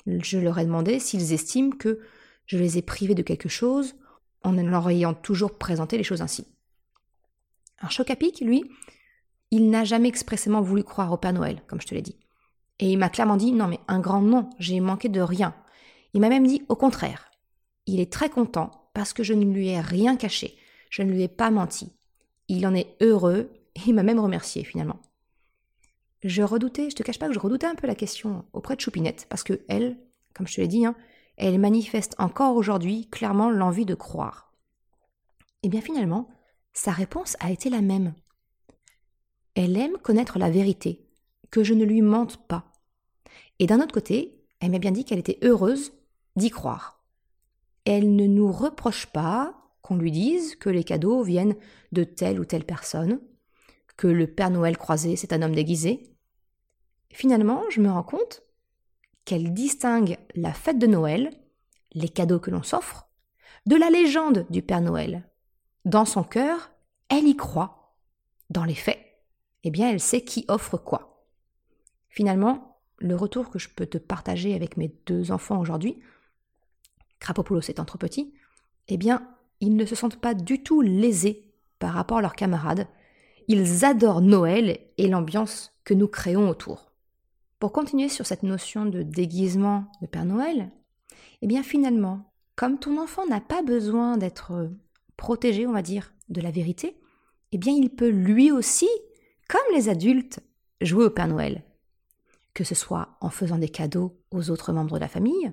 Je 0.07 0.39
leur 0.39 0.57
ai 0.57 0.65
demandé 0.65 0.99
s'ils 0.99 1.33
estiment 1.33 1.77
que 1.77 1.99
je 2.47 2.57
les 2.57 2.79
ai 2.79 2.81
privés 2.81 3.13
de 3.13 3.21
quelque 3.21 3.47
chose 3.47 3.95
en 4.43 4.53
leur 4.53 4.89
ayant 4.89 5.13
toujours 5.13 5.59
présenté 5.59 5.97
les 5.97 6.03
choses 6.03 6.23
ainsi. 6.23 6.47
Un 7.79 7.89
Chocapic, 7.89 8.41
lui, 8.41 8.63
il 9.51 9.69
n'a 9.69 9.83
jamais 9.83 10.07
expressément 10.07 10.61
voulu 10.61 10.83
croire 10.83 11.11
au 11.11 11.17
Père 11.17 11.33
Noël, 11.33 11.61
comme 11.67 11.81
je 11.81 11.87
te 11.87 11.95
l'ai 11.95 12.01
dit. 12.01 12.17
Et 12.79 12.91
il 12.91 12.97
m'a 12.97 13.09
clairement 13.09 13.37
dit 13.37 13.51
non 13.51 13.67
mais 13.67 13.79
un 13.87 13.99
grand 13.99 14.21
non, 14.21 14.49
j'ai 14.59 14.79
manqué 14.79 15.09
de 15.09 15.21
rien. 15.21 15.53
Il 16.13 16.21
m'a 16.21 16.29
même 16.29 16.47
dit 16.47 16.63
au 16.69 16.75
contraire. 16.75 17.31
Il 17.85 17.99
est 17.99 18.11
très 18.11 18.29
content 18.29 18.89
parce 18.93 19.13
que 19.13 19.23
je 19.23 19.33
ne 19.33 19.45
lui 19.45 19.69
ai 19.69 19.79
rien 19.79 20.15
caché, 20.15 20.57
je 20.89 21.01
ne 21.01 21.11
lui 21.11 21.23
ai 21.23 21.27
pas 21.27 21.51
menti. 21.51 21.91
Il 22.47 22.65
en 22.65 22.73
est 22.73 22.95
heureux 23.01 23.51
et 23.75 23.81
il 23.87 23.93
m'a 23.93 24.03
même 24.03 24.19
remercié 24.19 24.63
finalement. 24.63 24.99
Je 26.23 26.43
redoutais, 26.43 26.89
je 26.89 26.95
te 26.95 27.03
cache 27.03 27.19
pas 27.19 27.27
que 27.27 27.33
je 27.33 27.39
redoutais 27.39 27.67
un 27.67 27.75
peu 27.75 27.87
la 27.87 27.95
question 27.95 28.45
auprès 28.51 28.75
de 28.75 28.81
Choupinette, 28.81 29.25
parce 29.29 29.43
que 29.43 29.61
elle, 29.69 29.97
comme 30.33 30.47
je 30.47 30.55
te 30.55 30.61
l'ai 30.61 30.67
dit, 30.67 30.85
hein, 30.85 30.95
elle 31.37 31.59
manifeste 31.59 32.15
encore 32.17 32.55
aujourd'hui 32.57 33.07
clairement 33.09 33.49
l'envie 33.49 33.85
de 33.85 33.95
croire. 33.95 34.53
Et 35.63 35.69
bien 35.69 35.81
finalement, 35.81 36.29
sa 36.73 36.91
réponse 36.91 37.37
a 37.39 37.51
été 37.51 37.69
la 37.69 37.81
même. 37.81 38.13
Elle 39.61 39.77
aime 39.77 39.97
connaître 39.97 40.39
la 40.39 40.49
vérité, 40.49 41.05
que 41.51 41.65
je 41.65 41.73
ne 41.73 41.83
lui 41.83 42.01
mente 42.01 42.47
pas. 42.47 42.71
Et 43.59 43.67
d'un 43.67 43.81
autre 43.81 43.93
côté, 43.93 44.41
elle 44.61 44.71
m'a 44.71 44.79
bien 44.79 44.91
dit 44.91 45.03
qu'elle 45.03 45.19
était 45.19 45.37
heureuse 45.43 45.91
d'y 46.37 46.49
croire. 46.49 47.03
Elle 47.83 48.15
ne 48.15 48.25
nous 48.25 48.53
reproche 48.53 49.07
pas 49.07 49.53
qu'on 49.81 49.97
lui 49.97 50.11
dise 50.11 50.55
que 50.55 50.69
les 50.69 50.85
cadeaux 50.85 51.23
viennent 51.23 51.57
de 51.91 52.05
telle 52.05 52.39
ou 52.39 52.45
telle 52.45 52.63
personne, 52.63 53.19
que 53.97 54.07
le 54.07 54.27
Père 54.27 54.49
Noël 54.49 54.77
croisé, 54.77 55.17
c'est 55.17 55.33
un 55.33 55.41
homme 55.41 55.55
déguisé. 55.55 56.15
Finalement, 57.11 57.63
je 57.69 57.81
me 57.81 57.91
rends 57.91 58.01
compte 58.01 58.43
qu'elle 59.25 59.53
distingue 59.53 60.19
la 60.35 60.53
fête 60.53 60.79
de 60.79 60.87
Noël, 60.87 61.31
les 61.91 62.07
cadeaux 62.07 62.39
que 62.39 62.49
l'on 62.49 62.63
s'offre, 62.63 63.09
de 63.65 63.75
la 63.75 63.89
légende 63.89 64.45
du 64.49 64.61
Père 64.61 64.79
Noël. 64.79 65.29
Dans 65.83 66.05
son 66.05 66.23
cœur, 66.23 66.71
elle 67.09 67.27
y 67.27 67.35
croit. 67.35 67.97
Dans 68.49 68.63
les 68.63 68.73
faits, 68.73 69.08
eh 69.63 69.71
bien, 69.71 69.89
elle 69.89 69.99
sait 69.99 70.21
qui 70.21 70.45
offre 70.47 70.77
quoi. 70.77 71.25
Finalement, 72.09 72.79
le 72.97 73.15
retour 73.15 73.49
que 73.49 73.59
je 73.59 73.69
peux 73.69 73.85
te 73.85 73.97
partager 73.97 74.53
avec 74.53 74.77
mes 74.77 74.93
deux 75.05 75.31
enfants 75.31 75.59
aujourd'hui, 75.59 75.99
Crapopoulos 77.19 77.61
étant 77.69 77.85
trop 77.85 77.97
petit, 77.97 78.33
eh 78.87 78.97
bien, 78.97 79.27
ils 79.59 79.75
ne 79.75 79.85
se 79.85 79.95
sentent 79.95 80.21
pas 80.21 80.33
du 80.33 80.63
tout 80.63 80.81
lésés 80.81 81.51
par 81.79 81.93
rapport 81.93 82.17
à 82.17 82.21
leurs 82.21 82.35
camarades 82.35 82.87
ils 83.49 83.83
adorent 83.83 84.21
Noël 84.21 84.77
et 84.99 85.07
l'ambiance 85.07 85.73
que 85.83 85.95
nous 85.95 86.07
créons 86.07 86.49
autour. 86.49 86.91
Pour 87.57 87.71
continuer 87.71 88.07
sur 88.07 88.27
cette 88.27 88.43
notion 88.43 88.85
de 88.85 89.01
déguisement 89.01 89.85
de 90.03 90.07
Père 90.07 90.23
Noël, 90.23 90.69
eh 91.41 91.47
bien 91.47 91.63
finalement, 91.63 92.31
comme 92.55 92.77
ton 92.77 93.01
enfant 93.01 93.25
n'a 93.25 93.41
pas 93.41 93.63
besoin 93.63 94.17
d'être 94.17 94.69
protégé, 95.17 95.65
on 95.65 95.71
va 95.71 95.81
dire, 95.81 96.13
de 96.29 96.41
la 96.41 96.51
vérité, 96.51 96.95
eh 97.51 97.57
bien 97.57 97.73
il 97.73 97.89
peut 97.89 98.09
lui 98.09 98.51
aussi, 98.51 98.87
comme 99.49 99.75
les 99.75 99.89
adultes, 99.89 100.39
jouer 100.79 101.03
au 101.05 101.09
Père 101.09 101.27
Noël. 101.27 101.63
Que 102.53 102.63
ce 102.63 102.75
soit 102.75 103.17
en 103.19 103.29
faisant 103.29 103.57
des 103.57 103.67
cadeaux 103.67 104.17
aux 104.31 104.49
autres 104.51 104.71
membres 104.71 104.95
de 104.95 105.01
la 105.01 105.09
famille, 105.09 105.51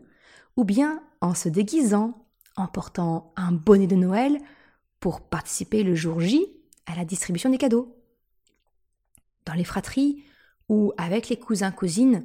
ou 0.55 0.65
bien 0.65 1.03
en 1.21 1.35
se 1.35 1.49
déguisant, 1.49 2.29
en 2.57 2.69
portant 2.69 3.33
un 3.37 3.53
bonnet 3.53 3.87
de 3.87 3.97
Noël 3.97 4.39
pour 5.01 5.21
participer 5.23 5.83
le 5.83 5.95
jour 5.95 6.21
J 6.21 6.47
à 6.87 6.95
la 6.95 7.05
distribution 7.05 7.51
des 7.51 7.59
cadeaux. 7.59 7.97
Dans 9.45 9.55
les 9.55 9.65
fratries 9.65 10.25
ou 10.69 10.93
avec 10.97 11.29
les 11.29 11.39
cousins-cousines, 11.39 12.25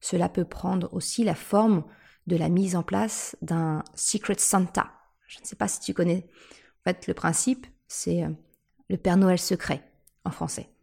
cela 0.00 0.28
peut 0.28 0.44
prendre 0.44 0.92
aussi 0.92 1.24
la 1.24 1.34
forme 1.34 1.84
de 2.26 2.36
la 2.36 2.48
mise 2.48 2.76
en 2.76 2.82
place 2.82 3.36
d'un 3.42 3.82
Secret 3.94 4.36
Santa. 4.38 4.90
Je 5.26 5.40
ne 5.40 5.44
sais 5.44 5.56
pas 5.56 5.68
si 5.68 5.80
tu 5.80 5.94
connais. 5.94 6.28
En 6.80 6.90
fait, 6.90 7.06
le 7.06 7.14
principe, 7.14 7.66
c'est 7.88 8.24
euh, 8.24 8.30
le 8.88 8.96
Père 8.96 9.16
Noël 9.16 9.38
secret 9.38 9.82
en 10.24 10.30
français. 10.30 10.73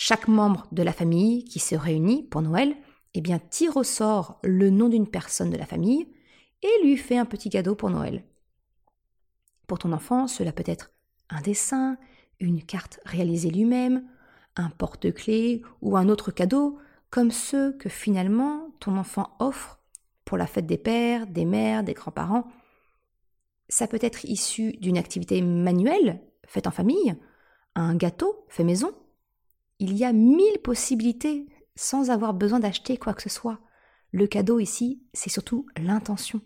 Chaque 0.00 0.28
membre 0.28 0.68
de 0.70 0.84
la 0.84 0.92
famille 0.92 1.42
qui 1.42 1.58
se 1.58 1.74
réunit 1.74 2.22
pour 2.22 2.40
Noël, 2.40 2.76
eh 3.14 3.20
bien, 3.20 3.40
tire 3.40 3.76
au 3.76 3.82
sort 3.82 4.38
le 4.44 4.70
nom 4.70 4.88
d'une 4.88 5.08
personne 5.08 5.50
de 5.50 5.56
la 5.56 5.66
famille 5.66 6.06
et 6.62 6.84
lui 6.84 6.96
fait 6.96 7.18
un 7.18 7.24
petit 7.24 7.50
cadeau 7.50 7.74
pour 7.74 7.90
Noël. 7.90 8.22
Pour 9.66 9.80
ton 9.80 9.90
enfant, 9.90 10.28
cela 10.28 10.52
peut 10.52 10.62
être 10.66 10.92
un 11.30 11.40
dessin, 11.40 11.96
une 12.38 12.62
carte 12.62 13.00
réalisée 13.06 13.50
lui-même, 13.50 14.08
un 14.54 14.70
porte-clés 14.70 15.62
ou 15.82 15.96
un 15.96 16.08
autre 16.08 16.30
cadeau, 16.30 16.78
comme 17.10 17.32
ceux 17.32 17.72
que 17.72 17.88
finalement 17.88 18.70
ton 18.78 18.96
enfant 18.96 19.34
offre 19.40 19.80
pour 20.24 20.38
la 20.38 20.46
fête 20.46 20.66
des 20.66 20.78
pères, 20.78 21.26
des 21.26 21.44
mères, 21.44 21.82
des 21.82 21.94
grands-parents. 21.94 22.46
ça 23.68 23.88
peut 23.88 23.98
être 24.00 24.24
issu 24.26 24.74
d'une 24.74 24.96
activité 24.96 25.42
manuelle 25.42 26.22
faite 26.46 26.68
en 26.68 26.70
famille, 26.70 27.16
un 27.74 27.96
gâteau 27.96 28.46
fait 28.48 28.62
maison. 28.62 28.94
Il 29.80 29.96
y 29.96 30.04
a 30.04 30.12
mille 30.12 30.58
possibilités 30.62 31.46
sans 31.76 32.10
avoir 32.10 32.34
besoin 32.34 32.58
d'acheter 32.58 32.96
quoi 32.96 33.14
que 33.14 33.22
ce 33.22 33.28
soit. 33.28 33.60
Le 34.10 34.26
cadeau 34.26 34.58
ici, 34.58 35.02
c'est 35.12 35.30
surtout 35.30 35.66
l'intention. 35.76 36.40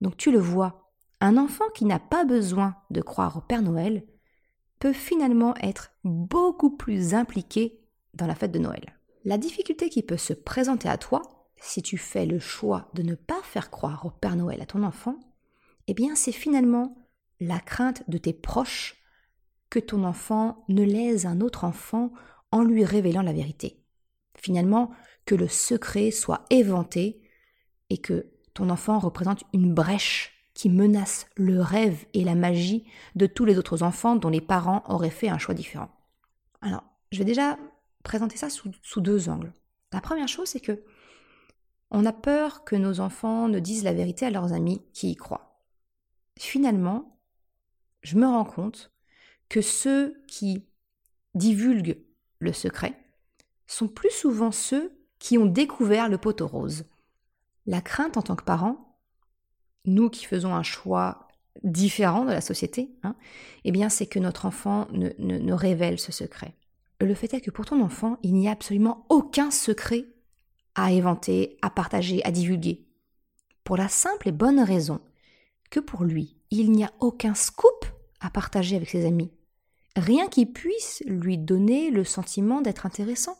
Donc 0.00 0.16
tu 0.16 0.30
le 0.30 0.38
vois, 0.38 0.92
un 1.20 1.36
enfant 1.36 1.64
qui 1.74 1.84
n'a 1.84 1.98
pas 1.98 2.24
besoin 2.24 2.76
de 2.90 3.00
croire 3.00 3.36
au 3.36 3.40
Père 3.40 3.62
Noël 3.62 4.06
peut 4.78 4.92
finalement 4.92 5.54
être 5.56 5.92
beaucoup 6.04 6.76
plus 6.76 7.14
impliqué 7.14 7.80
dans 8.14 8.26
la 8.26 8.34
fête 8.34 8.52
de 8.52 8.58
Noël. 8.58 8.94
La 9.24 9.38
difficulté 9.38 9.88
qui 9.88 10.02
peut 10.02 10.16
se 10.16 10.32
présenter 10.32 10.88
à 10.88 10.98
toi, 10.98 11.22
si 11.56 11.82
tu 11.82 11.98
fais 11.98 12.26
le 12.26 12.38
choix 12.38 12.88
de 12.94 13.02
ne 13.02 13.14
pas 13.14 13.42
faire 13.42 13.70
croire 13.70 14.06
au 14.06 14.10
Père 14.10 14.36
Noël 14.36 14.60
à 14.62 14.66
ton 14.66 14.84
enfant, 14.84 15.18
eh 15.86 15.94
bien 15.94 16.14
c'est 16.14 16.32
finalement 16.32 16.96
la 17.40 17.58
crainte 17.58 18.08
de 18.08 18.18
tes 18.18 18.32
proches 18.32 18.97
que 19.70 19.78
ton 19.78 20.04
enfant 20.04 20.64
ne 20.68 20.82
lèse 20.82 21.26
un 21.26 21.40
autre 21.40 21.64
enfant 21.64 22.12
en 22.50 22.62
lui 22.62 22.84
révélant 22.84 23.22
la 23.22 23.32
vérité. 23.32 23.82
Finalement, 24.36 24.90
que 25.26 25.34
le 25.34 25.48
secret 25.48 26.10
soit 26.10 26.44
éventé 26.50 27.20
et 27.90 27.98
que 27.98 28.30
ton 28.54 28.70
enfant 28.70 28.98
représente 28.98 29.44
une 29.52 29.74
brèche 29.74 30.32
qui 30.54 30.70
menace 30.70 31.26
le 31.36 31.60
rêve 31.60 32.06
et 32.14 32.24
la 32.24 32.34
magie 32.34 32.84
de 33.14 33.26
tous 33.26 33.44
les 33.44 33.58
autres 33.58 33.82
enfants 33.82 34.16
dont 34.16 34.28
les 34.28 34.40
parents 34.40 34.82
auraient 34.88 35.10
fait 35.10 35.28
un 35.28 35.38
choix 35.38 35.54
différent. 35.54 35.90
Alors, 36.60 36.82
je 37.12 37.18
vais 37.18 37.24
déjà 37.24 37.58
présenter 38.02 38.36
ça 38.36 38.50
sous, 38.50 38.72
sous 38.82 39.00
deux 39.00 39.28
angles. 39.28 39.52
La 39.92 40.00
première 40.00 40.28
chose, 40.28 40.48
c'est 40.48 40.60
que 40.60 40.82
on 41.90 42.04
a 42.04 42.12
peur 42.12 42.64
que 42.64 42.76
nos 42.76 43.00
enfants 43.00 43.48
ne 43.48 43.60
disent 43.60 43.84
la 43.84 43.94
vérité 43.94 44.26
à 44.26 44.30
leurs 44.30 44.52
amis 44.52 44.82
qui 44.92 45.10
y 45.10 45.16
croient. 45.16 45.62
Finalement, 46.38 47.18
je 48.02 48.16
me 48.16 48.26
rends 48.26 48.44
compte 48.44 48.92
que 49.48 49.60
ceux 49.60 50.22
qui 50.26 50.66
divulguent 51.34 51.98
le 52.38 52.52
secret 52.52 52.94
sont 53.66 53.88
plus 53.88 54.10
souvent 54.10 54.52
ceux 54.52 54.92
qui 55.18 55.38
ont 55.38 55.46
découvert 55.46 56.08
le 56.08 56.18
poteau 56.18 56.46
rose. 56.46 56.84
La 57.66 57.80
crainte 57.80 58.16
en 58.16 58.22
tant 58.22 58.36
que 58.36 58.44
parent, 58.44 58.98
nous 59.84 60.10
qui 60.10 60.24
faisons 60.24 60.54
un 60.54 60.62
choix 60.62 61.28
différent 61.64 62.24
de 62.24 62.30
la 62.30 62.40
société, 62.40 62.90
hein, 63.02 63.16
eh 63.64 63.72
bien 63.72 63.88
c'est 63.88 64.06
que 64.06 64.18
notre 64.18 64.46
enfant 64.46 64.86
ne, 64.92 65.10
ne 65.18 65.52
révèle 65.52 65.98
ce 65.98 66.12
secret. 66.12 66.54
Le 67.00 67.14
fait 67.14 67.34
est 67.34 67.40
que 67.40 67.50
pour 67.50 67.66
ton 67.66 67.80
enfant, 67.82 68.18
il 68.22 68.34
n'y 68.34 68.48
a 68.48 68.52
absolument 68.52 69.06
aucun 69.08 69.50
secret 69.50 70.06
à 70.74 70.92
éventer, 70.92 71.58
à 71.62 71.70
partager, 71.70 72.24
à 72.24 72.30
divulguer. 72.30 72.86
Pour 73.64 73.76
la 73.76 73.88
simple 73.88 74.28
et 74.28 74.32
bonne 74.32 74.60
raison 74.60 75.00
que 75.70 75.80
pour 75.80 76.04
lui, 76.04 76.36
il 76.50 76.70
n'y 76.70 76.84
a 76.84 76.92
aucun 77.00 77.34
scoop 77.34 77.84
à 78.20 78.30
partager 78.30 78.76
avec 78.76 78.88
ses 78.88 79.04
amis 79.04 79.30
rien 79.98 80.28
qui 80.28 80.46
puisse 80.46 81.02
lui 81.06 81.38
donner 81.38 81.90
le 81.90 82.04
sentiment 82.04 82.60
d'être 82.60 82.86
intéressant. 82.86 83.36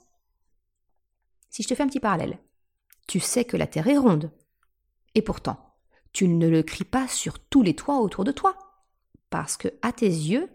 Si 1.51 1.63
je 1.63 1.69
te 1.69 1.75
fais 1.75 1.83
un 1.83 1.89
petit 1.89 2.01
parallèle, 2.01 2.39
tu 3.07 3.21
sais 3.21 3.45
que 3.45 3.57
la 3.57 3.67
Terre 3.67 3.89
est 3.89 3.97
ronde, 3.97 4.31
et 5.15 5.23
pourtant, 5.23 5.77
tu 6.13 6.29
ne 6.29 6.49
le 6.49 6.63
cries 6.63 6.85
pas 6.85 7.09
sur 7.09 7.39
tous 7.39 7.63
les 7.63 7.75
toits 7.75 8.01
autour 8.01 8.25
de 8.25 8.33
toi, 8.33 8.57
parce 9.31 9.57
que, 9.57 9.69
à 9.83 9.93
tes 9.93 10.07
yeux, 10.07 10.51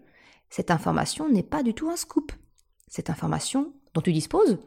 cette 0.50 0.70
information 0.70 1.28
n'est 1.28 1.42
pas 1.42 1.62
du 1.62 1.74
tout 1.74 1.90
un 1.90 1.96
scoop. 1.96 2.32
Cette 2.86 3.10
information 3.10 3.74
dont 3.92 4.00
tu 4.00 4.12
disposes, 4.12 4.58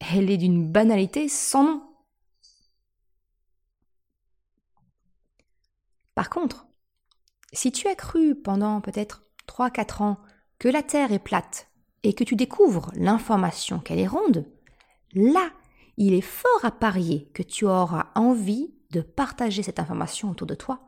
elle 0.00 0.30
est 0.30 0.36
d'une 0.36 0.70
banalité 0.70 1.28
sans 1.28 1.64
nom. 1.64 1.82
Par 6.14 6.28
contre, 6.28 6.66
si 7.52 7.72
tu 7.72 7.88
as 7.88 7.94
cru 7.94 8.34
pendant 8.34 8.80
peut-être 8.80 9.24
3-4 9.48 10.02
ans 10.02 10.20
que 10.62 10.68
la 10.68 10.84
Terre 10.84 11.10
est 11.10 11.18
plate 11.18 11.66
et 12.04 12.12
que 12.12 12.22
tu 12.22 12.36
découvres 12.36 12.92
l'information 12.94 13.80
qu'elle 13.80 13.98
est 13.98 14.06
ronde, 14.06 14.46
là, 15.12 15.50
il 15.96 16.14
est 16.14 16.20
fort 16.20 16.60
à 16.64 16.70
parier 16.70 17.28
que 17.34 17.42
tu 17.42 17.66
auras 17.66 18.12
envie 18.14 18.72
de 18.92 19.00
partager 19.00 19.64
cette 19.64 19.80
information 19.80 20.30
autour 20.30 20.46
de 20.46 20.54
toi, 20.54 20.78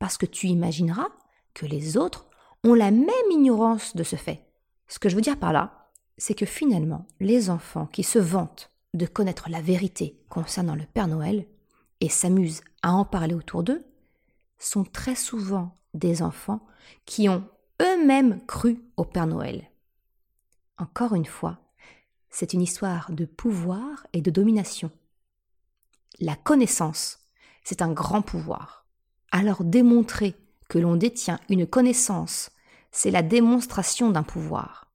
parce 0.00 0.16
que 0.16 0.26
tu 0.26 0.48
imagineras 0.48 1.06
que 1.54 1.66
les 1.66 1.96
autres 1.96 2.26
ont 2.64 2.74
la 2.74 2.90
même 2.90 3.30
ignorance 3.30 3.94
de 3.94 4.02
ce 4.02 4.16
fait. 4.16 4.44
Ce 4.88 4.98
que 4.98 5.08
je 5.08 5.14
veux 5.14 5.22
dire 5.22 5.38
par 5.38 5.52
là, 5.52 5.88
c'est 6.18 6.34
que 6.34 6.44
finalement, 6.44 7.06
les 7.20 7.48
enfants 7.48 7.86
qui 7.86 8.02
se 8.02 8.18
vantent 8.18 8.72
de 8.92 9.06
connaître 9.06 9.50
la 9.50 9.60
vérité 9.60 10.20
concernant 10.30 10.74
le 10.74 10.86
Père 10.92 11.06
Noël 11.06 11.46
et 12.00 12.08
s'amusent 12.08 12.62
à 12.82 12.92
en 12.92 13.04
parler 13.04 13.34
autour 13.34 13.62
d'eux, 13.62 13.84
sont 14.58 14.82
très 14.82 15.14
souvent 15.14 15.78
des 15.94 16.22
enfants 16.22 16.66
qui 17.06 17.28
ont 17.28 17.44
eux-mêmes 17.82 18.40
cru 18.46 18.80
au 18.96 19.04
Père 19.04 19.26
Noël. 19.26 19.68
Encore 20.78 21.14
une 21.14 21.26
fois, 21.26 21.58
c'est 22.30 22.52
une 22.52 22.62
histoire 22.62 23.10
de 23.10 23.24
pouvoir 23.24 24.06
et 24.12 24.22
de 24.22 24.30
domination. 24.30 24.90
La 26.20 26.36
connaissance, 26.36 27.18
c'est 27.64 27.82
un 27.82 27.92
grand 27.92 28.22
pouvoir. 28.22 28.86
Alors 29.32 29.64
démontrer 29.64 30.34
que 30.68 30.78
l'on 30.78 30.96
détient 30.96 31.40
une 31.48 31.66
connaissance, 31.66 32.50
c'est 32.92 33.10
la 33.10 33.22
démonstration 33.22 34.10
d'un 34.10 34.22
pouvoir. 34.22 34.92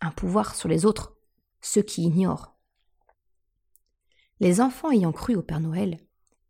Un 0.00 0.10
pouvoir 0.10 0.54
sur 0.54 0.68
les 0.68 0.84
autres, 0.84 1.16
ceux 1.60 1.82
qui 1.82 2.02
ignorent. 2.02 2.54
Les 4.40 4.60
enfants 4.60 4.90
ayant 4.90 5.12
cru 5.12 5.34
au 5.34 5.42
Père 5.42 5.60
Noël 5.60 5.98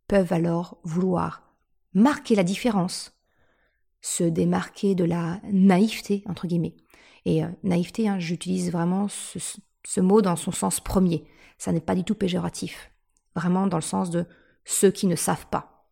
peuvent 0.07 0.33
alors 0.33 0.79
vouloir 0.83 1.43
marquer 1.93 2.35
la 2.35 2.43
différence 2.43 3.16
se 4.07 4.23
démarquer 4.23 4.95
de 4.95 5.03
la 5.03 5.41
naïveté, 5.51 6.23
entre 6.27 6.47
guillemets. 6.47 6.77
Et 7.25 7.43
euh, 7.43 7.49
naïveté, 7.63 8.07
hein, 8.07 8.19
j'utilise 8.19 8.71
vraiment 8.71 9.09
ce, 9.09 9.99
mot 9.99 10.21
dans 10.21 10.37
son 10.37 10.53
sens 10.53 10.79
premier. 10.79 11.25
Ça 11.57 11.73
n'est 11.73 11.81
pas 11.81 11.93
du 11.93 12.05
tout 12.05 12.15
péjoratif. 12.15 12.89
Vraiment 13.35 13.67
dans 13.67 13.77
le 13.77 13.83
sens 13.83 14.09
de 14.09 14.25
ceux 14.63 14.91
qui 14.91 15.07
ne 15.07 15.17
savent 15.17 15.47
pas. 15.47 15.89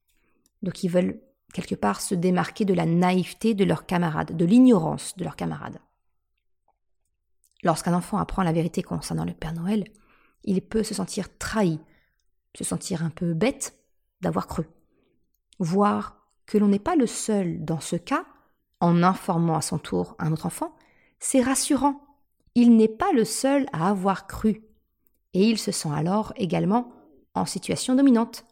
Donc 0.61 0.81
ils 0.83 0.87
veulent 0.87 1.21
quelque 1.53 1.75
part 1.75 1.99
se 1.99 2.15
démarquer 2.15 2.63
de 2.63 2.73
la 2.73 2.85
naïveté 2.85 3.53
de 3.53 3.65
leurs 3.65 3.85
camarades, 3.85 4.35
de 4.35 4.45
l'ignorance 4.45 5.17
de 5.17 5.25
leurs 5.25 5.35
camarades. 5.35 5.79
Lorsqu'un 7.63 7.93
enfant 7.93 8.17
apprend 8.17 8.43
la 8.43 8.53
vérité 8.53 8.81
concernant 8.81 9.25
le 9.25 9.33
Père 9.33 9.53
Noël, 9.53 9.83
il 10.45 10.61
peut 10.61 10.83
se 10.83 10.93
sentir 10.93 11.37
trahi, 11.37 11.79
se 12.55 12.63
sentir 12.63 13.03
un 13.03 13.09
peu 13.09 13.33
bête 13.33 13.77
d'avoir 14.21 14.47
cru, 14.47 14.63
voire 15.59 16.24
que 16.45 16.57
l'on 16.57 16.67
n'est 16.67 16.79
pas 16.79 16.95
le 16.95 17.07
seul 17.07 17.63
dans 17.63 17.79
ce 17.79 17.95
cas, 17.95 18.25
en 18.79 19.03
informant 19.03 19.55
à 19.55 19.61
son 19.61 19.77
tour 19.77 20.15
un 20.19 20.31
autre 20.31 20.45
enfant, 20.45 20.75
c'est 21.19 21.41
rassurant. 21.41 22.01
Il 22.55 22.75
n'est 22.77 22.87
pas 22.87 23.11
le 23.11 23.25
seul 23.25 23.65
à 23.73 23.89
avoir 23.89 24.27
cru. 24.27 24.63
Et 25.33 25.49
il 25.49 25.57
se 25.57 25.71
sent 25.71 25.89
alors 25.93 26.33
également 26.37 26.91
en 27.33 27.45
situation 27.45 27.95
dominante. 27.95 28.45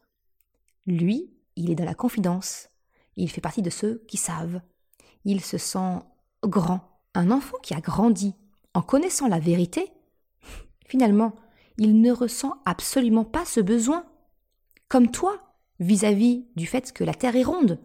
Lui, 0.86 1.32
il 1.56 1.72
est 1.72 1.76
dans 1.76 1.86
la 1.86 1.94
confidence. 1.94 2.70
Il 3.16 3.30
fait 3.30 3.42
partie 3.42 3.62
de 3.62 3.70
ceux 3.70 4.04
qui 4.08 4.18
savent. 4.18 4.62
Il 5.24 5.42
se 5.42 5.58
sent 5.58 6.00
grand. 6.44 6.82
Un 7.16 7.32
enfant 7.32 7.58
qui 7.62 7.74
a 7.74 7.80
grandi 7.80 8.34
en 8.74 8.82
connaissant 8.82 9.28
la 9.28 9.40
vérité, 9.40 9.92
finalement, 10.88 11.36
il 11.78 12.02
ne 12.02 12.12
ressent 12.12 12.56
absolument 12.66 13.24
pas 13.24 13.46
ce 13.46 13.60
besoin. 13.60 14.06
Comme 14.90 15.12
toi, 15.12 15.53
vis-à-vis 15.80 16.46
du 16.56 16.66
fait 16.66 16.92
que 16.94 17.04
la 17.04 17.14
Terre 17.14 17.36
est 17.36 17.44
ronde. 17.44 17.80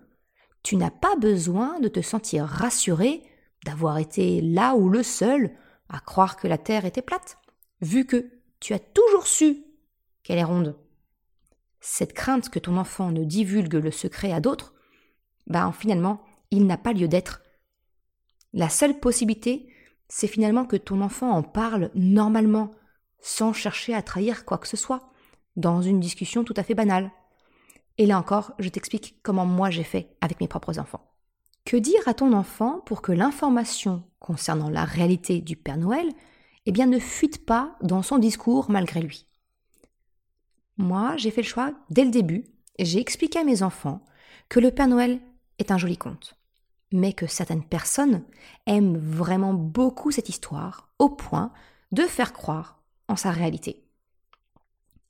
Tu 0.62 0.76
n'as 0.76 0.90
pas 0.90 1.16
besoin 1.16 1.80
de 1.80 1.88
te 1.88 2.00
sentir 2.00 2.44
rassuré 2.44 3.22
d'avoir 3.64 3.98
été 3.98 4.40
là 4.40 4.74
ou 4.74 4.88
le 4.88 5.02
seul 5.02 5.50
à 5.88 6.00
croire 6.00 6.36
que 6.36 6.48
la 6.48 6.58
Terre 6.58 6.84
était 6.84 7.02
plate, 7.02 7.38
vu 7.80 8.04
que 8.04 8.30
tu 8.60 8.74
as 8.74 8.78
toujours 8.78 9.26
su 9.26 9.64
qu'elle 10.22 10.38
est 10.38 10.44
ronde. 10.44 10.76
Cette 11.80 12.12
crainte 12.12 12.50
que 12.50 12.58
ton 12.58 12.76
enfant 12.76 13.10
ne 13.10 13.24
divulgue 13.24 13.74
le 13.74 13.90
secret 13.90 14.32
à 14.32 14.40
d'autres, 14.40 14.74
ben 15.46 15.72
finalement, 15.72 16.22
il 16.50 16.66
n'a 16.66 16.76
pas 16.76 16.92
lieu 16.92 17.08
d'être. 17.08 17.42
La 18.52 18.68
seule 18.68 18.98
possibilité, 18.98 19.68
c'est 20.08 20.26
finalement 20.26 20.64
que 20.64 20.76
ton 20.76 21.00
enfant 21.00 21.30
en 21.30 21.42
parle 21.42 21.90
normalement, 21.94 22.72
sans 23.20 23.52
chercher 23.52 23.94
à 23.94 24.02
trahir 24.02 24.44
quoi 24.44 24.58
que 24.58 24.68
ce 24.68 24.76
soit, 24.76 25.10
dans 25.56 25.82
une 25.82 26.00
discussion 26.00 26.44
tout 26.44 26.54
à 26.56 26.62
fait 26.62 26.74
banale. 26.74 27.10
Et 27.98 28.06
là 28.06 28.18
encore, 28.18 28.52
je 28.58 28.68
t'explique 28.68 29.16
comment 29.22 29.44
moi 29.44 29.70
j'ai 29.70 29.82
fait 29.82 30.16
avec 30.20 30.40
mes 30.40 30.48
propres 30.48 30.78
enfants. 30.78 31.12
Que 31.64 31.76
dire 31.76 32.00
à 32.06 32.14
ton 32.14 32.32
enfant 32.32 32.80
pour 32.86 33.02
que 33.02 33.12
l'information 33.12 34.04
concernant 34.20 34.70
la 34.70 34.84
réalité 34.84 35.40
du 35.40 35.56
Père 35.56 35.76
Noël 35.76 36.08
eh 36.66 36.72
bien, 36.72 36.86
ne 36.86 36.98
fuite 36.98 37.46
pas 37.46 37.76
dans 37.82 38.02
son 38.02 38.18
discours 38.18 38.70
malgré 38.70 39.00
lui? 39.00 39.26
Moi, 40.76 41.16
j'ai 41.16 41.30
fait 41.30 41.42
le 41.42 41.46
choix 41.46 41.72
dès 41.90 42.04
le 42.04 42.10
début, 42.10 42.44
j'ai 42.78 43.00
expliqué 43.00 43.38
à 43.38 43.44
mes 43.44 43.62
enfants 43.62 44.04
que 44.48 44.60
le 44.60 44.70
Père 44.70 44.86
Noël 44.86 45.20
est 45.58 45.70
un 45.70 45.78
joli 45.78 45.96
conte, 45.96 46.34
mais 46.92 47.12
que 47.12 47.26
certaines 47.26 47.64
personnes 47.64 48.22
aiment 48.66 48.96
vraiment 48.96 49.54
beaucoup 49.54 50.10
cette 50.10 50.28
histoire 50.28 50.90
au 50.98 51.08
point 51.08 51.52
de 51.90 52.02
faire 52.02 52.32
croire 52.32 52.80
en 53.08 53.16
sa 53.16 53.30
réalité. 53.30 53.84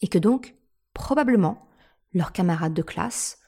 Et 0.00 0.08
que 0.08 0.18
donc, 0.18 0.54
probablement, 0.94 1.67
leurs 2.12 2.32
camarades 2.32 2.74
de 2.74 2.82
classe, 2.82 3.38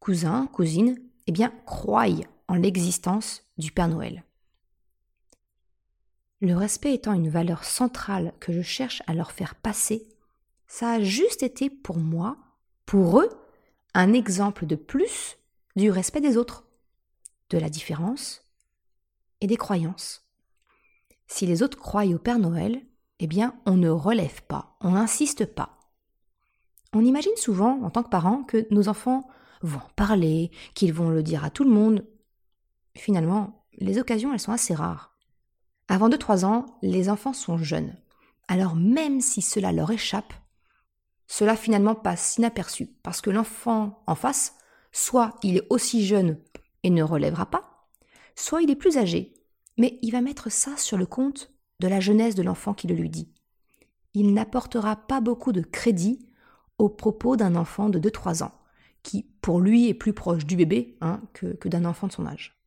cousins, 0.00 0.46
cousines, 0.52 0.98
eh 1.26 1.32
bien, 1.32 1.52
croient 1.64 2.06
en 2.48 2.54
l'existence 2.54 3.42
du 3.58 3.72
Père 3.72 3.88
Noël. 3.88 4.24
Le 6.40 6.54
respect 6.54 6.94
étant 6.94 7.14
une 7.14 7.30
valeur 7.30 7.64
centrale 7.64 8.34
que 8.40 8.52
je 8.52 8.62
cherche 8.62 9.02
à 9.06 9.14
leur 9.14 9.32
faire 9.32 9.54
passer, 9.54 10.06
ça 10.66 10.90
a 10.92 11.00
juste 11.00 11.42
été 11.42 11.70
pour 11.70 11.96
moi, 11.96 12.36
pour 12.84 13.20
eux, 13.20 13.30
un 13.94 14.12
exemple 14.12 14.66
de 14.66 14.76
plus 14.76 15.38
du 15.76 15.90
respect 15.90 16.20
des 16.20 16.36
autres, 16.36 16.64
de 17.50 17.58
la 17.58 17.70
différence 17.70 18.42
et 19.40 19.46
des 19.46 19.56
croyances. 19.56 20.28
Si 21.26 21.46
les 21.46 21.62
autres 21.62 21.78
croient 21.78 22.04
au 22.06 22.18
Père 22.18 22.38
Noël, 22.38 22.82
eh 23.18 23.26
bien, 23.26 23.58
on 23.64 23.76
ne 23.76 23.88
relève 23.88 24.42
pas, 24.42 24.76
on 24.80 24.92
n'insiste 24.92 25.46
pas. 25.46 25.75
On 26.96 27.04
imagine 27.04 27.36
souvent, 27.36 27.82
en 27.82 27.90
tant 27.90 28.02
que 28.02 28.08
parent, 28.08 28.42
que 28.42 28.66
nos 28.70 28.88
enfants 28.88 29.28
vont 29.60 29.82
parler, 29.96 30.50
qu'ils 30.72 30.94
vont 30.94 31.10
le 31.10 31.22
dire 31.22 31.44
à 31.44 31.50
tout 31.50 31.62
le 31.62 31.68
monde. 31.68 32.06
Finalement, 32.96 33.66
les 33.74 33.98
occasions, 33.98 34.32
elles 34.32 34.40
sont 34.40 34.52
assez 34.52 34.72
rares. 34.72 35.14
Avant 35.88 36.08
2-3 36.08 36.46
ans, 36.46 36.64
les 36.80 37.10
enfants 37.10 37.34
sont 37.34 37.58
jeunes. 37.58 37.94
Alors 38.48 38.76
même 38.76 39.20
si 39.20 39.42
cela 39.42 39.72
leur 39.72 39.90
échappe, 39.90 40.32
cela 41.26 41.54
finalement 41.54 41.94
passe 41.94 42.38
inaperçu, 42.38 42.86
parce 43.02 43.20
que 43.20 43.28
l'enfant 43.28 44.02
en 44.06 44.14
face, 44.14 44.54
soit 44.90 45.36
il 45.42 45.58
est 45.58 45.66
aussi 45.68 46.06
jeune 46.06 46.38
et 46.82 46.88
ne 46.88 47.02
relèvera 47.02 47.44
pas, 47.44 47.90
soit 48.36 48.62
il 48.62 48.70
est 48.70 48.74
plus 48.74 48.96
âgé, 48.96 49.34
mais 49.76 49.98
il 50.00 50.12
va 50.12 50.22
mettre 50.22 50.50
ça 50.50 50.78
sur 50.78 50.96
le 50.96 51.04
compte 51.04 51.52
de 51.78 51.88
la 51.88 52.00
jeunesse 52.00 52.36
de 52.36 52.42
l'enfant 52.42 52.72
qui 52.72 52.86
le 52.86 52.94
lui 52.94 53.10
dit. 53.10 53.34
Il 54.14 54.32
n'apportera 54.32 54.96
pas 54.96 55.20
beaucoup 55.20 55.52
de 55.52 55.60
crédit 55.60 56.25
aux 56.78 56.88
propos 56.88 57.36
d'un 57.36 57.56
enfant 57.56 57.88
de 57.88 57.98
2-3 57.98 58.42
ans, 58.42 58.52
qui 59.02 59.22
pour 59.40 59.60
lui 59.60 59.88
est 59.88 59.94
plus 59.94 60.12
proche 60.12 60.44
du 60.44 60.56
bébé 60.56 60.96
hein, 61.00 61.20
que, 61.32 61.68
d'un 61.68 61.84
enfant 61.84 62.06
de 62.06 62.12
son 62.12 62.26
âge. 62.26 62.60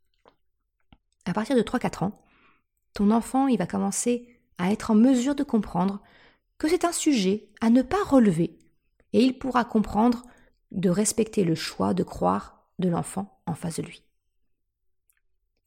À 1.26 1.34
partir 1.34 1.56
de 1.56 1.62
3-4 1.62 2.06
ans, 2.06 2.22
ton 2.94 3.12
enfant 3.12 3.48
il 3.48 3.58
va 3.58 3.68
commencer 3.68 4.40
à 4.58 4.72
être 4.72 4.92
en 4.92 4.96
mesure 4.96 5.36
de 5.36 5.44
comprendre 5.44 6.02
que 6.58 6.68
c'est 6.68 6.86
un 6.86 6.92
sujet 6.92 7.50
à 7.62 7.70
ne 7.70 7.82
pas 7.82 8.04
relever, 8.04 8.58
et 9.14 9.24
il 9.24 9.38
pourra 9.38 9.64
comprendre 9.64 10.24
de 10.72 10.90
respecter 10.90 11.44
le 11.44 11.56
choix 11.56 11.94
de 11.94 12.04
croire 12.04 12.68
de 12.80 12.90
l'enfant 12.90 13.42
en 13.46 13.56
face 13.56 13.78
de 13.78 13.84
lui. 13.84 14.04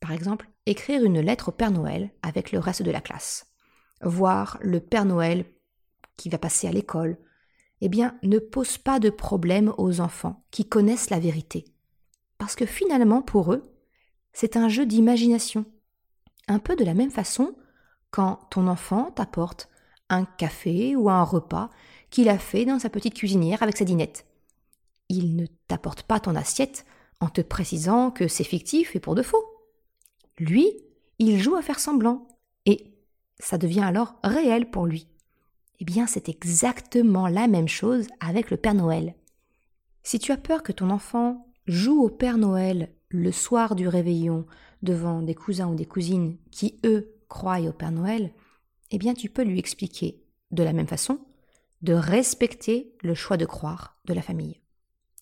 Par 0.01 0.13
exemple, 0.13 0.49
écrire 0.67 1.05
une 1.05 1.21
lettre 1.21 1.49
au 1.49 1.53
Père 1.53 1.71
Noël 1.71 2.11
avec 2.23 2.53
le 2.53 2.59
reste 2.59 2.83
de 2.83 2.91
la 2.91 3.01
classe, 3.01 3.47
voir 4.03 4.59
le 4.61 4.81
Père 4.81 5.05
Noël 5.05 5.45
qui 6.17 6.29
va 6.29 6.39
passer 6.39 6.67
à 6.67 6.73
l'école, 6.73 7.19
eh 7.85 7.89
bien, 7.89 8.17
ne 8.23 8.39
pose 8.39 8.79
pas 8.79 9.01
de 9.01 9.11
problème 9.11 9.75
aux 9.77 10.01
enfants 10.01 10.45
qui 10.51 10.65
connaissent 10.65 11.11
la 11.11 11.19
vérité. 11.19 11.65
Parce 12.39 12.55
que 12.55 12.65
finalement, 12.65 13.23
pour 13.23 13.53
eux, 13.53 13.63
c'est 14.33 14.57
un 14.57 14.69
jeu 14.69 14.87
d'imagination. 14.87 15.65
Un 16.47 16.61
peu 16.61 16.77
de 16.77 16.85
la 16.85 16.95
même 16.95 17.11
façon 17.11 17.55
quand 18.11 18.39
ton 18.51 18.69
enfant 18.69 19.11
t'apporte 19.11 19.69
un 20.09 20.25
café 20.25 20.95
ou 20.95 21.11
un 21.11 21.25
repas 21.25 21.71
qu'il 22.11 22.29
a 22.29 22.39
fait 22.39 22.65
dans 22.65 22.79
sa 22.79 22.89
petite 22.89 23.15
cuisinière 23.15 23.63
avec 23.63 23.77
sa 23.77 23.85
dinette. 23.85 24.27
Il 25.09 25.35
ne 25.35 25.47
t'apporte 25.67 26.05
pas 26.05 26.21
ton 26.21 26.37
assiette 26.37 26.87
en 27.21 27.29
te 27.29 27.41
précisant 27.41 28.11
que 28.11 28.29
c'est 28.29 28.45
fictif 28.45 28.95
et 28.95 29.01
pour 29.01 29.15
de 29.15 29.23
faux. 29.23 29.45
Lui, 30.39 30.71
il 31.19 31.41
joue 31.41 31.57
à 31.57 31.63
faire 31.63 31.81
semblant, 31.81 32.29
et 32.65 32.95
ça 33.39 33.59
devient 33.59 33.81
alors 33.81 34.15
réel 34.23 34.71
pour 34.71 34.87
lui. 34.87 35.09
Eh 35.83 35.85
bien, 35.85 36.07
c'est 36.07 36.29
exactement 36.29 37.27
la 37.27 37.49
même 37.49 37.67
chose 37.67 38.07
avec 38.21 38.53
le 38.53 38.57
Père 38.57 38.75
Noël. 38.75 39.17
Si 40.05 40.21
tu 40.21 40.31
as 40.31 40.37
peur 40.37 40.63
que 40.63 40.71
ton 40.71 40.91
enfant 40.91 41.49
joue 41.67 42.01
au 42.05 42.09
Père 42.09 42.39
Noël 42.39 42.95
le 43.09 43.33
soir 43.33 43.75
du 43.75 43.89
réveillon 43.89 44.47
devant 44.85 45.23
des 45.23 45.35
cousins 45.35 45.67
ou 45.67 45.75
des 45.75 45.85
cousines 45.85 46.37
qui, 46.53 46.79
eux, 46.87 47.17
croient 47.29 47.59
au 47.63 47.73
Père 47.73 47.91
Noël, 47.91 48.33
eh 48.93 48.99
bien 48.99 49.13
tu 49.13 49.29
peux 49.29 49.43
lui 49.43 49.59
expliquer, 49.59 50.23
de 50.53 50.63
la 50.63 50.73
même 50.73 50.87
façon, 50.87 51.19
de 51.81 51.95
respecter 51.95 52.95
le 53.03 53.15
choix 53.17 53.37
de 53.37 53.45
croire 53.45 53.97
de 54.05 54.15
la 54.15 54.23
famille. 54.23 54.61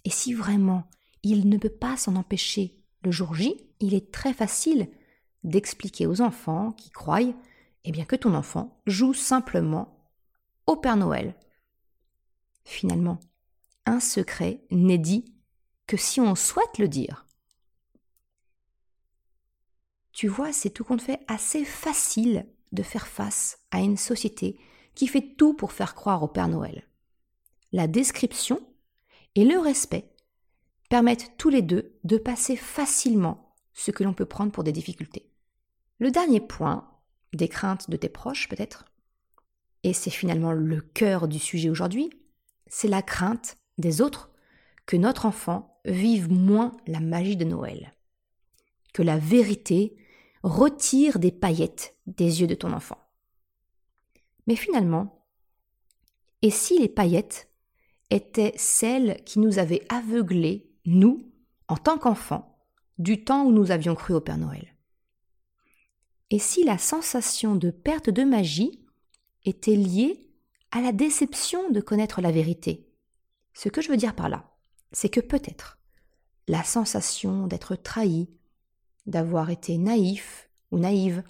Et 0.05 0.11
si 0.11 0.35
vraiment 0.35 0.85
il 1.23 1.49
ne 1.49 1.57
peut 1.57 1.71
pas 1.71 1.97
s'en 1.97 2.17
empêcher 2.17 2.77
le 3.03 3.11
jour 3.11 3.35
J, 3.35 3.57
il 3.81 3.95
est 3.95 4.13
très 4.13 4.35
facile 4.35 4.91
d'expliquer 5.43 6.07
aux 6.07 6.21
enfants 6.21 6.73
qui 6.73 6.91
croient 6.91 7.33
eh 7.87 7.93
bien 7.93 8.05
que 8.05 8.17
ton 8.17 8.35
enfant 8.35 8.79
joue 8.87 9.15
simplement 9.15 9.97
au 10.71 10.77
Père 10.77 10.97
Noël. 10.97 11.35
Finalement, 12.63 13.19
un 13.87 13.99
secret 13.99 14.63
n'est 14.71 14.99
dit 14.99 15.35
que 15.89 15.97
si 15.97 16.21
on 16.21 16.37
souhaite 16.37 16.79
le 16.79 16.87
dire. 16.87 17.27
Tu 20.13 20.29
vois, 20.29 20.53
c'est 20.53 20.71
tout 20.71 20.85
compte 20.85 21.03
fait 21.03 21.19
assez 21.27 21.65
facile 21.65 22.47
de 22.71 22.85
faire 22.85 23.09
face 23.09 23.59
à 23.73 23.81
une 23.81 23.97
société 23.97 24.61
qui 24.95 25.09
fait 25.09 25.35
tout 25.37 25.55
pour 25.55 25.73
faire 25.73 25.97
croire 25.97 26.23
au 26.23 26.29
Père 26.29 26.47
Noël. 26.47 26.87
La 27.73 27.89
description 27.89 28.61
et 29.35 29.45
le 29.45 29.59
respect 29.59 30.15
permettent 30.89 31.37
tous 31.37 31.49
les 31.49 31.63
deux 31.63 31.99
de 32.05 32.17
passer 32.17 32.55
facilement 32.55 33.57
ce 33.73 33.91
que 33.91 34.05
l'on 34.05 34.15
peut 34.15 34.25
prendre 34.25 34.53
pour 34.53 34.63
des 34.63 34.73
difficultés. 34.73 35.33
Le 35.99 36.13
dernier 36.13 36.41
point, 36.41 36.89
des 37.33 37.49
craintes 37.49 37.91
de 37.91 37.97
tes 37.97 38.09
proches 38.09 38.49
peut-être, 38.49 38.85
et 39.83 39.93
c'est 39.93 40.11
finalement 40.11 40.53
le 40.53 40.81
cœur 40.81 41.29
du 41.29 41.39
sujet 41.39 41.71
aujourd'hui, 41.71 42.11
c'est 42.67 42.89
la 42.89 43.03
crainte 43.03 43.57
des 43.79 44.01
autres 44.01 44.31
que 44.87 44.97
notre 44.97 45.27
enfant 45.27 45.81
vive 45.85 46.31
moins 46.31 46.77
la 46.87 47.01
magie 47.01 47.37
de 47.37 47.45
Noël, 47.45 47.95
que 48.93 49.03
la 49.03 49.19
vérité 49.19 49.97
retire 50.43 51.19
des 51.19 51.33
paillettes 51.33 51.97
des 52.07 52.41
yeux 52.41 52.47
de 52.47 52.55
ton 52.55 52.73
enfant. 52.73 52.99
Mais 54.47 54.57
finalement, 54.57 55.27
et 56.43 56.51
si 56.51 56.79
les 56.79 56.89
paillettes 56.89 57.51
étaient 58.11 58.55
celles 58.57 59.23
qui 59.25 59.39
nous 59.39 59.59
avaient 59.59 59.87
aveuglés, 59.89 60.71
nous, 60.87 61.31
en 61.69 61.77
tant 61.77 61.99
qu'enfants, 61.99 62.59
du 62.99 63.25
temps 63.25 63.45
où 63.45 63.53
nous 63.53 63.71
avions 63.71 63.95
cru 63.95 64.15
au 64.15 64.21
Père 64.21 64.39
Noël? 64.39 64.75
Et 66.31 66.39
si 66.39 66.65
la 66.65 66.79
sensation 66.79 67.57
de 67.57 67.71
perte 67.71 68.11
de 68.11 68.25
magie 68.25 68.85
était 69.45 69.77
liée 69.77 70.29
à 70.71 70.81
la 70.81 70.93
déception 70.93 71.71
de 71.71 71.81
connaître 71.81 72.21
la 72.21 72.31
vérité 72.31 72.89
Ce 73.55 73.69
que 73.69 73.83
je 73.83 73.89
veux 73.89 73.97
dire 73.97 74.15
par 74.15 74.29
là, 74.29 74.51
c'est 74.93 75.09
que 75.09 75.21
peut-être 75.21 75.79
la 76.49 76.65
sensation 76.65 77.47
d'être 77.47 77.77
trahi, 77.77 78.29
d'avoir 79.07 79.51
été 79.51 79.79
naïf 79.79 80.51
ou 80.71 80.79
naïve, 80.79 81.23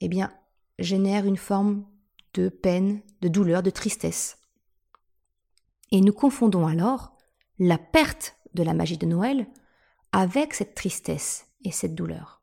eh 0.00 0.08
bien, 0.08 0.32
génère 0.78 1.26
une 1.26 1.36
forme 1.36 1.84
de 2.34 2.48
peine, 2.48 3.02
de 3.20 3.28
douleur, 3.28 3.62
de 3.62 3.70
tristesse. 3.70 4.38
Et 5.90 6.00
nous 6.00 6.12
confondons 6.12 6.66
alors 6.66 7.16
la 7.58 7.78
perte 7.78 8.36
de 8.54 8.62
la 8.62 8.74
magie 8.74 8.98
de 8.98 9.06
Noël 9.06 9.46
avec 10.12 10.54
cette 10.54 10.74
tristesse 10.74 11.46
et 11.64 11.70
cette 11.70 11.94
douleur. 11.94 12.42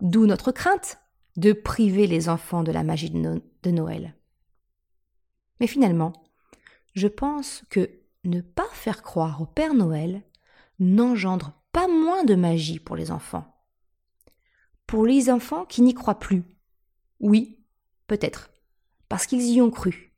D'où 0.00 0.26
notre 0.26 0.52
crainte 0.52 0.98
de 1.36 1.52
priver 1.52 2.06
les 2.06 2.28
enfants 2.28 2.62
de 2.62 2.72
la 2.72 2.82
magie 2.82 3.10
de, 3.10 3.42
Noël. 3.68 4.14
Mais 5.60 5.66
finalement, 5.66 6.14
je 6.94 7.06
pense 7.06 7.62
que 7.68 7.90
ne 8.24 8.40
pas 8.40 8.68
faire 8.72 9.02
croire 9.02 9.40
au 9.42 9.46
Père 9.46 9.74
Noël 9.74 10.22
n'engendre 10.78 11.52
pas 11.72 11.86
moins 11.86 12.24
de 12.24 12.34
magie 12.34 12.78
pour 12.78 12.96
les 12.96 13.10
enfants. 13.10 13.62
Pour 14.86 15.06
les 15.06 15.30
enfants 15.30 15.64
qui 15.66 15.82
n'y 15.82 15.94
croient 15.94 16.18
plus, 16.18 16.42
oui, 17.20 17.62
peut-être, 18.06 18.50
parce 19.08 19.26
qu'ils 19.26 19.46
y 19.46 19.60
ont 19.60 19.70
cru. 19.70 20.16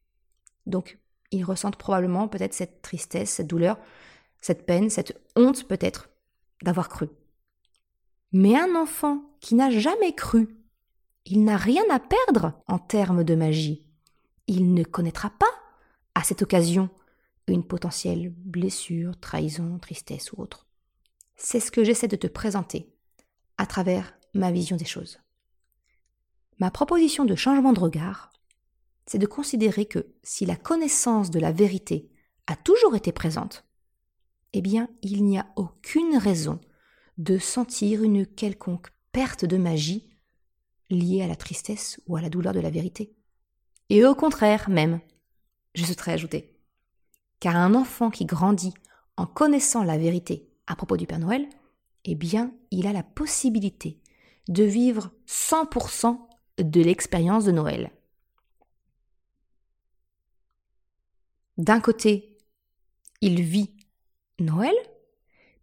Donc, 0.66 0.98
ils 1.32 1.44
ressentent 1.44 1.76
probablement 1.76 2.28
peut-être 2.28 2.54
cette 2.54 2.80
tristesse, 2.80 3.30
cette 3.30 3.48
douleur, 3.48 3.78
cette 4.40 4.64
peine, 4.64 4.90
cette 4.90 5.20
honte 5.36 5.66
peut-être 5.66 6.08
d'avoir 6.62 6.88
cru. 6.88 7.08
Mais 8.32 8.56
un 8.58 8.74
enfant 8.76 9.22
qui 9.40 9.54
n'a 9.54 9.70
jamais 9.70 10.14
cru, 10.14 10.61
il 11.24 11.44
n'a 11.44 11.56
rien 11.56 11.84
à 11.90 12.00
perdre 12.00 12.60
en 12.66 12.78
termes 12.78 13.24
de 13.24 13.34
magie. 13.34 13.86
Il 14.46 14.74
ne 14.74 14.82
connaîtra 14.82 15.30
pas, 15.30 15.52
à 16.14 16.24
cette 16.24 16.42
occasion, 16.42 16.90
une 17.46 17.64
potentielle 17.64 18.30
blessure, 18.30 19.18
trahison, 19.20 19.78
tristesse 19.78 20.32
ou 20.32 20.40
autre. 20.40 20.66
C'est 21.36 21.60
ce 21.60 21.70
que 21.70 21.84
j'essaie 21.84 22.08
de 22.08 22.16
te 22.16 22.26
présenter 22.26 22.92
à 23.58 23.66
travers 23.66 24.14
ma 24.34 24.50
vision 24.50 24.76
des 24.76 24.84
choses. 24.84 25.18
Ma 26.58 26.70
proposition 26.70 27.24
de 27.24 27.34
changement 27.34 27.72
de 27.72 27.80
regard, 27.80 28.32
c'est 29.06 29.18
de 29.18 29.26
considérer 29.26 29.86
que 29.86 30.12
si 30.22 30.46
la 30.46 30.56
connaissance 30.56 31.30
de 31.30 31.40
la 31.40 31.52
vérité 31.52 32.10
a 32.46 32.56
toujours 32.56 32.94
été 32.94 33.12
présente, 33.12 33.64
eh 34.52 34.60
bien, 34.60 34.88
il 35.02 35.24
n'y 35.24 35.38
a 35.38 35.46
aucune 35.56 36.16
raison 36.16 36.60
de 37.18 37.38
sentir 37.38 38.02
une 38.02 38.26
quelconque 38.26 38.88
perte 39.12 39.44
de 39.44 39.56
magie 39.56 40.11
liée 40.92 41.22
à 41.22 41.26
la 41.26 41.36
tristesse 41.36 42.00
ou 42.06 42.16
à 42.16 42.20
la 42.20 42.30
douleur 42.30 42.52
de 42.52 42.60
la 42.60 42.70
vérité. 42.70 43.14
Et 43.88 44.04
au 44.04 44.14
contraire 44.14 44.70
même, 44.70 45.00
je 45.74 45.84
souhaiterais 45.84 46.12
ajouter, 46.12 46.58
car 47.40 47.56
un 47.56 47.74
enfant 47.74 48.10
qui 48.10 48.24
grandit 48.24 48.74
en 49.16 49.26
connaissant 49.26 49.82
la 49.82 49.98
vérité 49.98 50.48
à 50.66 50.76
propos 50.76 50.96
du 50.96 51.06
Père 51.06 51.18
Noël, 51.18 51.48
eh 52.04 52.14
bien, 52.14 52.52
il 52.70 52.86
a 52.86 52.92
la 52.92 53.02
possibilité 53.02 54.00
de 54.48 54.64
vivre 54.64 55.10
100% 55.26 56.18
de 56.58 56.80
l'expérience 56.80 57.44
de 57.44 57.52
Noël. 57.52 57.90
D'un 61.58 61.80
côté, 61.80 62.38
il 63.20 63.42
vit 63.42 63.76
Noël, 64.40 64.74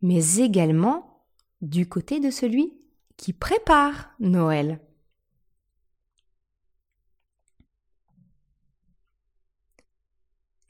mais 0.02 0.38
également 0.38 1.26
du 1.62 1.90
côté 1.90 2.20
de 2.20 2.30
celui 2.30 2.74
qui 3.18 3.34
prépare 3.34 4.12
Noël. 4.20 4.80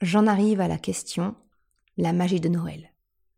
J'en 0.00 0.26
arrive 0.26 0.62
à 0.62 0.68
la 0.68 0.78
question, 0.78 1.36
la 1.98 2.14
magie 2.14 2.40
de 2.40 2.48
Noël. 2.48 2.90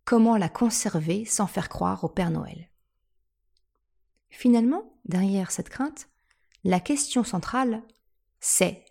Comment 0.05 0.37
la 0.37 0.49
conserver 0.49 1.25
sans 1.25 1.49
faire 1.49 1.69
croire 1.69 2.05
au 2.05 2.09
Père 2.09 2.31
Noël? 2.31 2.71
Finalement, 4.31 4.97
derrière 5.05 5.51
cette 5.51 5.69
crainte, 5.69 6.09
la 6.63 6.79
question 6.79 7.25
centrale, 7.25 7.83
c'est 8.39 8.85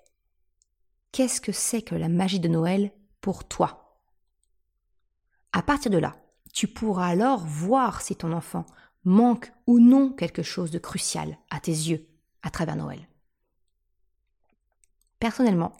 qu'est-ce 1.14 1.40
que 1.40 1.54
c'est 1.54 1.82
que 1.82 1.96
la 1.96 2.10
magie 2.10 2.42
de 2.42 2.50
Noël 2.50 2.92
pour 3.22 3.48
toi? 3.48 3.98
À 5.54 5.62
partir 5.62 5.92
de 5.92 5.98
là, 5.98 6.18
tu 6.54 6.68
pourras 6.68 7.08
alors 7.08 7.46
voir 7.46 8.02
si 8.02 8.18
ton 8.18 8.34
enfant 8.34 8.66
manque 9.06 9.52
ou 9.66 9.80
non 9.80 10.12
quelque 10.12 10.44
chose 10.44 10.72
de 10.72 10.80
crucial 10.80 11.38
à 11.50 11.62
tes 11.62 11.72
yeux 11.72 12.06
à 12.42 12.50
travers 12.50 12.76
Noël. 12.76 13.08
Personnellement, 15.20 15.74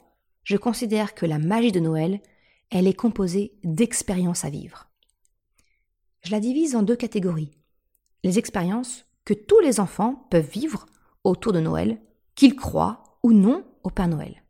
je 0.44 0.56
considère 0.56 1.14
que 1.14 1.26
la 1.26 1.38
magie 1.38 1.72
de 1.72 1.80
Noël, 1.80 2.20
elle 2.70 2.86
est 2.86 2.94
composée 2.94 3.58
d'expériences 3.64 4.44
à 4.44 4.50
vivre. 4.50 4.88
Je 6.22 6.30
la 6.30 6.40
divise 6.40 6.76
en 6.76 6.82
deux 6.82 6.96
catégories. 6.96 7.50
Les 8.24 8.38
expériences 8.38 9.04
que 9.24 9.34
tous 9.34 9.60
les 9.60 9.80
enfants 9.80 10.26
peuvent 10.30 10.48
vivre 10.48 10.86
autour 11.24 11.52
de 11.52 11.60
Noël, 11.60 12.00
qu'ils 12.34 12.56
croient 12.56 13.18
ou 13.22 13.32
non 13.32 13.64
au 13.82 13.90
Père 13.90 14.08
Noël. 14.08 14.42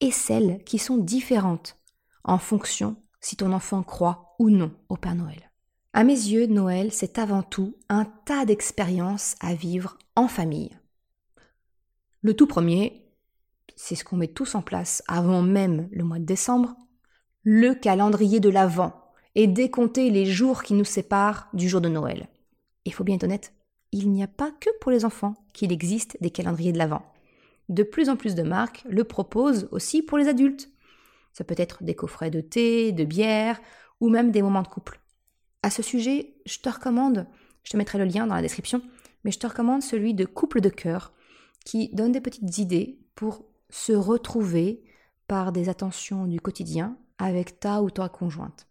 Et 0.00 0.10
celles 0.10 0.62
qui 0.64 0.78
sont 0.78 0.96
différentes 0.96 1.76
en 2.24 2.38
fonction 2.38 2.96
si 3.20 3.36
ton 3.36 3.52
enfant 3.52 3.82
croit 3.82 4.34
ou 4.38 4.50
non 4.50 4.72
au 4.88 4.96
Père 4.96 5.14
Noël. 5.14 5.50
À 5.92 6.04
mes 6.04 6.12
yeux, 6.12 6.46
Noël, 6.46 6.92
c'est 6.92 7.18
avant 7.18 7.42
tout 7.42 7.76
un 7.88 8.04
tas 8.04 8.44
d'expériences 8.44 9.34
à 9.40 9.54
vivre 9.54 9.98
en 10.14 10.28
famille. 10.28 10.76
Le 12.22 12.34
tout 12.34 12.46
premier, 12.46 12.99
c'est 13.82 13.94
ce 13.94 14.04
qu'on 14.04 14.18
met 14.18 14.28
tous 14.28 14.54
en 14.54 14.60
place 14.60 15.02
avant 15.08 15.40
même 15.40 15.88
le 15.90 16.04
mois 16.04 16.18
de 16.18 16.24
décembre, 16.24 16.76
le 17.44 17.74
calendrier 17.74 18.38
de 18.38 18.50
l'Avent 18.50 18.92
et 19.34 19.46
décompter 19.46 20.10
les 20.10 20.26
jours 20.26 20.62
qui 20.62 20.74
nous 20.74 20.84
séparent 20.84 21.48
du 21.54 21.66
jour 21.66 21.80
de 21.80 21.88
Noël. 21.88 22.28
Il 22.84 22.92
faut 22.92 23.04
bien 23.04 23.14
être 23.14 23.24
honnête, 23.24 23.54
il 23.90 24.10
n'y 24.10 24.22
a 24.22 24.26
pas 24.26 24.50
que 24.60 24.68
pour 24.80 24.90
les 24.90 25.06
enfants 25.06 25.34
qu'il 25.54 25.72
existe 25.72 26.18
des 26.20 26.30
calendriers 26.30 26.72
de 26.72 26.78
l'Avent. 26.78 27.10
De 27.70 27.82
plus 27.82 28.10
en 28.10 28.16
plus 28.16 28.34
de 28.34 28.42
marques 28.42 28.84
le 28.86 29.02
proposent 29.02 29.66
aussi 29.70 30.02
pour 30.02 30.18
les 30.18 30.28
adultes. 30.28 30.68
Ça 31.32 31.44
peut 31.44 31.54
être 31.56 31.82
des 31.82 31.94
coffrets 31.94 32.30
de 32.30 32.42
thé, 32.42 32.92
de 32.92 33.04
bière 33.04 33.58
ou 33.98 34.10
même 34.10 34.30
des 34.30 34.42
moments 34.42 34.62
de 34.62 34.68
couple. 34.68 35.00
À 35.62 35.70
ce 35.70 35.82
sujet, 35.82 36.34
je 36.44 36.58
te 36.58 36.68
recommande, 36.68 37.26
je 37.64 37.70
te 37.70 37.78
mettrai 37.78 37.96
le 37.96 38.04
lien 38.04 38.26
dans 38.26 38.34
la 38.34 38.42
description, 38.42 38.82
mais 39.24 39.30
je 39.30 39.38
te 39.38 39.46
recommande 39.46 39.82
celui 39.82 40.12
de 40.12 40.26
Couple 40.26 40.60
de 40.60 40.68
cœur 40.68 41.14
qui 41.64 41.88
donne 41.94 42.12
des 42.12 42.20
petites 42.20 42.58
idées 42.58 42.98
pour 43.14 43.49
se 43.70 43.92
retrouver 43.92 44.82
par 45.26 45.52
des 45.52 45.68
attentions 45.68 46.26
du 46.26 46.40
quotidien 46.40 46.96
avec 47.18 47.60
ta 47.60 47.82
ou 47.82 47.90
ta 47.90 48.08
conjointe. 48.08 48.66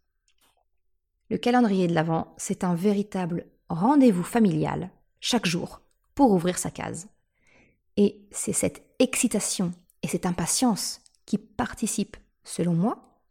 Le 1.29 1.37
calendrier 1.37 1.87
de 1.87 1.93
l'Avent, 1.93 2.33
c'est 2.37 2.63
un 2.63 2.75
véritable 2.75 3.47
rendez-vous 3.69 4.23
familial 4.23 4.89
chaque 5.19 5.45
jour 5.45 5.81
pour 6.15 6.31
ouvrir 6.31 6.57
sa 6.57 6.71
case. 6.71 7.07
Et 7.97 8.27
c'est 8.31 8.53
cette 8.53 8.83
excitation 8.99 9.73
et 10.01 10.07
cette 10.07 10.25
impatience 10.25 11.01
qui 11.25 11.37
participent, 11.37 12.17
selon 12.43 12.73
moi, 12.73 13.21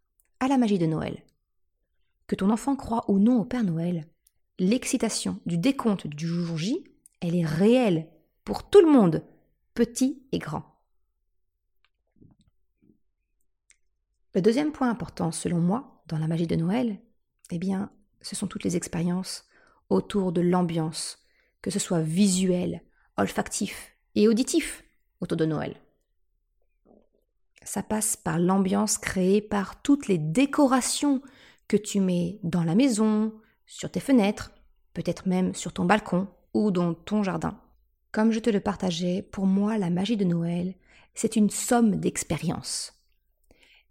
à 0.40 0.48
la 0.48 0.58
magie 0.58 0.78
de 0.78 0.86
Noël. 0.86 1.24
Que 2.28 2.36
ton 2.36 2.50
enfant 2.50 2.76
croit 2.76 3.04
ou 3.10 3.18
non 3.18 3.40
au 3.40 3.44
Père 3.44 3.64
Noël, 3.64 4.06
l'excitation 4.58 5.40
du 5.46 5.58
décompte 5.58 6.06
du 6.06 6.26
jour 6.26 6.56
J, 6.56 6.84
elle 7.20 7.34
est 7.34 7.44
réelle 7.44 8.08
pour 8.44 8.68
tout 8.70 8.80
le 8.80 8.90
monde, 8.90 9.24
petit 9.74 10.22
et 10.32 10.38
grand. 10.38 10.77
Le 14.34 14.42
deuxième 14.42 14.72
point 14.72 14.90
important, 14.90 15.32
selon 15.32 15.58
moi, 15.58 16.02
dans 16.06 16.18
la 16.18 16.28
magie 16.28 16.46
de 16.46 16.56
Noël, 16.56 16.98
eh 17.50 17.58
bien, 17.58 17.90
ce 18.20 18.36
sont 18.36 18.46
toutes 18.46 18.64
les 18.64 18.76
expériences 18.76 19.46
autour 19.88 20.32
de 20.32 20.42
l'ambiance, 20.42 21.18
que 21.62 21.70
ce 21.70 21.78
soit 21.78 22.02
visuel, 22.02 22.82
olfactif 23.16 23.96
et 24.14 24.28
auditif 24.28 24.84
autour 25.20 25.38
de 25.38 25.46
Noël. 25.46 25.76
Ça 27.62 27.82
passe 27.82 28.16
par 28.16 28.38
l'ambiance 28.38 28.98
créée 28.98 29.40
par 29.40 29.82
toutes 29.82 30.08
les 30.08 30.18
décorations 30.18 31.22
que 31.66 31.76
tu 31.76 32.00
mets 32.00 32.38
dans 32.42 32.64
la 32.64 32.74
maison, 32.74 33.32
sur 33.66 33.90
tes 33.90 34.00
fenêtres, 34.00 34.52
peut-être 34.94 35.28
même 35.28 35.54
sur 35.54 35.72
ton 35.72 35.84
balcon 35.84 36.28
ou 36.54 36.70
dans 36.70 36.94
ton 36.94 37.22
jardin. 37.22 37.60
Comme 38.12 38.32
je 38.32 38.40
te 38.40 38.50
le 38.50 38.60
partageais, 38.60 39.22
pour 39.22 39.46
moi, 39.46 39.76
la 39.76 39.90
magie 39.90 40.16
de 40.16 40.24
Noël, 40.24 40.74
c'est 41.14 41.36
une 41.36 41.50
somme 41.50 41.96
d'expériences. 41.96 42.97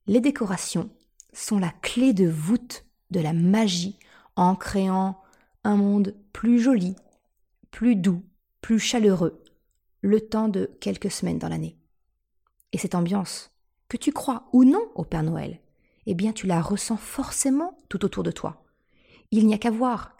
Les 0.08 0.22
décorations 0.22 0.90
sont 1.34 1.60
la 1.60 1.70
clé 1.70 2.14
de 2.14 2.30
voûte 2.30 2.86
de 3.12 3.20
la 3.20 3.34
magie 3.34 4.00
en 4.38 4.56
créant 4.56 5.22
un 5.66 5.76
monde 5.76 6.16
plus 6.32 6.60
joli, 6.60 6.96
plus 7.72 7.98
doux, 7.98 8.24
plus 8.62 8.80
chaleureux, 8.80 9.44
le 10.02 10.22
temps 10.22 10.48
de 10.48 10.72
quelques 10.80 11.12
semaines 11.12 11.40
dans 11.40 11.50
l'année. 11.50 11.78
Et 12.72 12.78
cette 12.78 12.96
ambiance, 12.96 13.52
que 13.90 13.98
tu 13.98 14.14
crois 14.14 14.48
ou 14.54 14.64
non 14.64 14.92
au 14.96 15.04
Père 15.04 15.24
Noël, 15.24 15.60
eh 16.06 16.14
bien 16.14 16.32
tu 16.32 16.48
la 16.48 16.62
ressens 16.62 16.98
forcément 16.98 17.78
tout 17.90 18.06
autour 18.06 18.24
de 18.24 18.32
toi. 18.32 18.64
Il 19.32 19.46
n'y 19.46 19.54
a 19.54 19.58
qu'à 19.58 19.72
voir. 19.72 20.16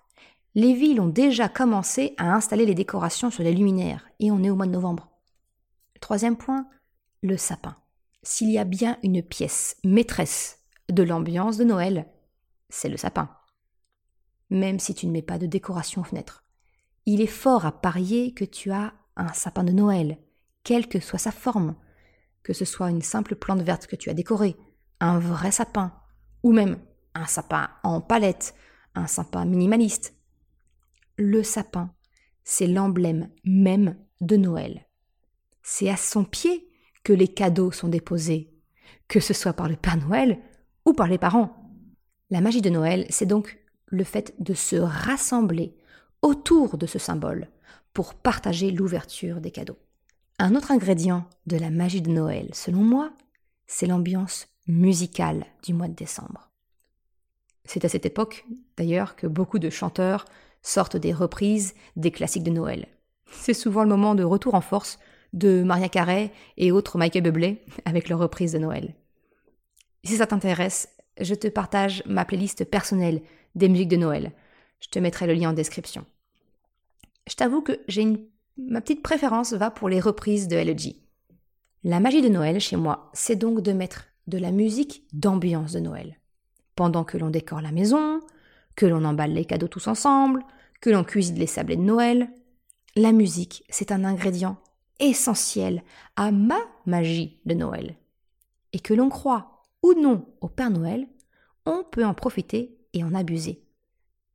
Les 0.54 0.74
villes 0.74 1.00
ont 1.00 1.08
déjà 1.08 1.48
commencé 1.48 2.14
à 2.18 2.34
installer 2.34 2.66
les 2.66 2.76
décorations 2.76 3.30
sur 3.30 3.44
les 3.44 3.54
luminaires, 3.54 4.06
et 4.20 4.32
on 4.32 4.44
est 4.44 4.50
au 4.50 4.56
mois 4.56 4.66
de 4.66 4.72
novembre. 4.72 5.10
Troisième 6.02 6.36
point, 6.36 6.68
le 7.22 7.38
sapin. 7.38 7.78
S'il 8.30 8.52
y 8.52 8.58
a 8.58 8.66
bien 8.66 8.98
une 9.04 9.24
pièce 9.24 9.78
maîtresse 9.86 10.60
de 10.90 11.02
l'ambiance 11.02 11.56
de 11.56 11.64
Noël, 11.64 12.08
c'est 12.68 12.90
le 12.90 12.98
sapin. 12.98 13.30
Même 14.50 14.80
si 14.80 14.94
tu 14.94 15.08
ne 15.08 15.12
mets 15.12 15.22
pas 15.22 15.38
de 15.38 15.46
décoration 15.46 16.02
aux 16.02 16.06
fenêtres 16.06 16.44
il 17.08 17.22
est 17.22 17.26
fort 17.26 17.66
à 17.66 17.72
parier 17.72 18.34
que 18.34 18.44
tu 18.44 18.70
as 18.70 18.94
un 19.16 19.32
sapin 19.32 19.64
de 19.64 19.72
Noël, 19.72 20.18
quelle 20.66 20.90
que 20.90 21.00
soit 21.00 21.18
sa 21.18 21.32
forme, 21.32 21.74
que 22.44 22.52
ce 22.52 22.66
soit 22.66 22.90
une 22.90 23.02
simple 23.02 23.38
plante 23.38 23.62
verte 23.62 23.88
que 23.88 23.96
tu 23.96 24.10
as 24.10 24.14
décorée, 24.14 24.58
un 25.00 25.18
vrai 25.18 25.52
sapin, 25.52 25.94
ou 26.44 26.52
même 26.52 26.78
un 27.16 27.26
sapin 27.26 27.70
en 27.84 28.02
palette, 28.02 28.56
un 28.94 29.08
sapin 29.08 29.46
minimaliste. 29.46 30.16
Le 31.16 31.44
sapin, 31.44 31.96
c'est 32.44 32.68
l'emblème 32.68 33.30
même 33.46 33.96
de 34.20 34.36
Noël. 34.36 34.86
C'est 35.64 35.90
à 35.90 35.96
son 35.96 36.26
pied 36.26 36.67
les 37.14 37.28
cadeaux 37.28 37.72
sont 37.72 37.88
déposés, 37.88 38.54
que 39.08 39.20
ce 39.20 39.34
soit 39.34 39.54
par 39.54 39.70
le 39.70 39.76
Père 39.76 39.98
Noël 39.98 40.40
ou 40.86 40.94
par 40.94 41.08
les 41.08 41.18
parents. 41.18 41.56
La 42.30 42.42
magie 42.42 42.62
de 42.62 42.70
Noël, 42.70 43.06
c'est 43.10 43.26
donc 43.26 43.58
le 43.88 44.04
fait 44.04 44.34
de 44.40 44.54
se 44.54 44.76
rassembler 44.76 45.76
autour 46.22 46.78
de 46.78 46.86
ce 46.86 47.00
symbole 47.00 47.48
pour 47.94 48.16
partager 48.16 48.72
l'ouverture 48.72 49.42
des 49.42 49.52
cadeaux. 49.52 49.78
Un 50.40 50.56
autre 50.56 50.72
ingrédient 50.72 51.26
de 51.46 51.58
la 51.58 51.70
magie 51.70 52.02
de 52.02 52.12
Noël, 52.12 52.50
selon 52.54 52.84
moi, 52.84 53.12
c'est 53.66 53.88
l'ambiance 53.88 54.48
musicale 54.68 55.46
du 55.64 55.74
mois 55.74 55.88
de 55.88 55.96
décembre. 55.96 56.52
C'est 57.66 57.86
à 57.86 57.90
cette 57.90 58.06
époque, 58.06 58.46
d'ailleurs, 58.78 59.16
que 59.16 59.28
beaucoup 59.28 59.60
de 59.60 59.70
chanteurs 59.70 60.26
sortent 60.62 60.98
des 60.98 61.14
reprises 61.14 61.74
des 61.96 62.12
classiques 62.12 62.44
de 62.44 62.52
Noël. 62.52 62.88
C'est 63.32 63.54
souvent 63.54 63.84
le 63.84 63.90
moment 63.90 64.16
de 64.16 64.24
retour 64.24 64.56
en 64.56 64.62
force 64.62 65.00
de 65.34 65.64
Maria 65.64 65.90
Carey 65.90 66.32
et 66.58 66.72
autres 66.72 66.98
Michael 66.98 67.24
Bublé 67.24 67.64
avec 67.86 68.10
leurs 68.10 68.20
reprises 68.20 68.54
de 68.54 68.60
Noël. 68.60 68.96
Si 70.04 70.18
ça 70.18 70.28
t'intéresse, 70.28 70.90
je 71.20 71.36
te 71.36 71.48
partage 71.48 72.04
ma 72.06 72.26
playlist 72.26 72.66
personnelle 72.66 73.22
des 73.56 73.70
musiques 73.70 73.90
de 73.90 73.98
Noël. 73.98 74.32
Je 74.80 74.90
te 74.90 75.00
mettrai 75.00 75.28
le 75.28 75.34
lien 75.34 75.50
en 75.50 75.54
description. 75.54 76.06
Je 77.28 77.36
t'avoue 77.36 77.62
que 77.62 77.80
j'ai 77.88 78.04
une... 78.04 78.20
ma 78.58 78.82
petite 78.82 79.04
préférence 79.04 79.54
va 79.54 79.72
pour 79.72 79.90
les 79.90 80.00
reprises 80.00 80.48
de 80.48 80.56
LG. 80.56 80.96
La 81.84 82.00
magie 82.00 82.22
de 82.22 82.30
Noël 82.30 82.60
chez 82.60 82.76
moi, 82.76 83.10
c'est 83.14 83.36
donc 83.36 83.62
de 83.62 83.74
mettre 83.74 84.06
de 84.28 84.38
la 84.38 84.52
musique 84.52 85.04
d'ambiance 85.14 85.74
de 85.74 85.80
Noël. 85.80 86.20
Pendant 86.76 87.04
que 87.04 87.18
l'on 87.18 87.30
décore 87.30 87.62
la 87.62 87.72
maison, 87.72 88.20
que 88.76 88.86
l'on 88.86 89.06
emballe 89.06 89.34
les 89.34 89.46
cadeaux 89.46 89.68
tous 89.68 89.88
ensemble, 89.88 90.44
que 90.82 90.90
l'on 90.90 91.04
cuisine 91.04 91.40
les 91.40 91.48
sablés 91.48 91.76
de 91.76 91.82
Noël, 91.82 92.30
la 92.96 93.12
musique, 93.12 93.64
c'est 93.70 93.92
un 93.92 94.04
ingrédient 94.04 94.58
essentiel 95.00 95.84
à 96.16 96.32
ma 96.32 96.60
magie 96.86 97.40
de 97.46 97.54
Noël. 97.54 97.96
Et 98.74 98.80
que 98.80 98.94
l'on 98.94 99.10
croit 99.10 99.64
ou 99.84 99.94
non 99.94 100.26
au 100.42 100.50
Père 100.50 100.72
Noël, 100.72 101.08
on 101.66 101.84
peut 101.84 102.06
en 102.06 102.14
profiter 102.14 102.78
et 102.94 103.04
en 103.04 103.14
abuser. 103.14 103.64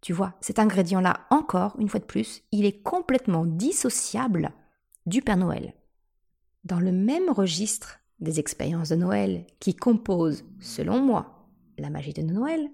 Tu 0.00 0.12
vois, 0.12 0.34
cet 0.40 0.58
ingrédient-là, 0.58 1.26
encore, 1.30 1.76
une 1.78 1.88
fois 1.88 2.00
de 2.00 2.04
plus, 2.04 2.42
il 2.50 2.64
est 2.64 2.82
complètement 2.82 3.46
dissociable 3.46 4.52
du 5.06 5.22
Père 5.22 5.36
Noël. 5.36 5.74
Dans 6.64 6.80
le 6.80 6.92
même 6.92 7.30
registre 7.30 8.00
des 8.20 8.38
expériences 8.40 8.90
de 8.90 8.96
Noël 8.96 9.46
qui 9.60 9.74
composent, 9.74 10.44
selon 10.60 11.00
moi, 11.00 11.48
la 11.78 11.90
magie 11.90 12.12
de 12.12 12.22
Noël, 12.22 12.70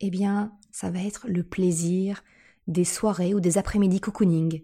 eh 0.00 0.10
bien, 0.10 0.52
ça 0.70 0.90
va 0.90 1.02
être 1.02 1.28
le 1.28 1.42
plaisir 1.42 2.22
des 2.66 2.84
soirées 2.84 3.34
ou 3.34 3.40
des 3.40 3.58
après-midi 3.58 4.00
cocooning, 4.00 4.62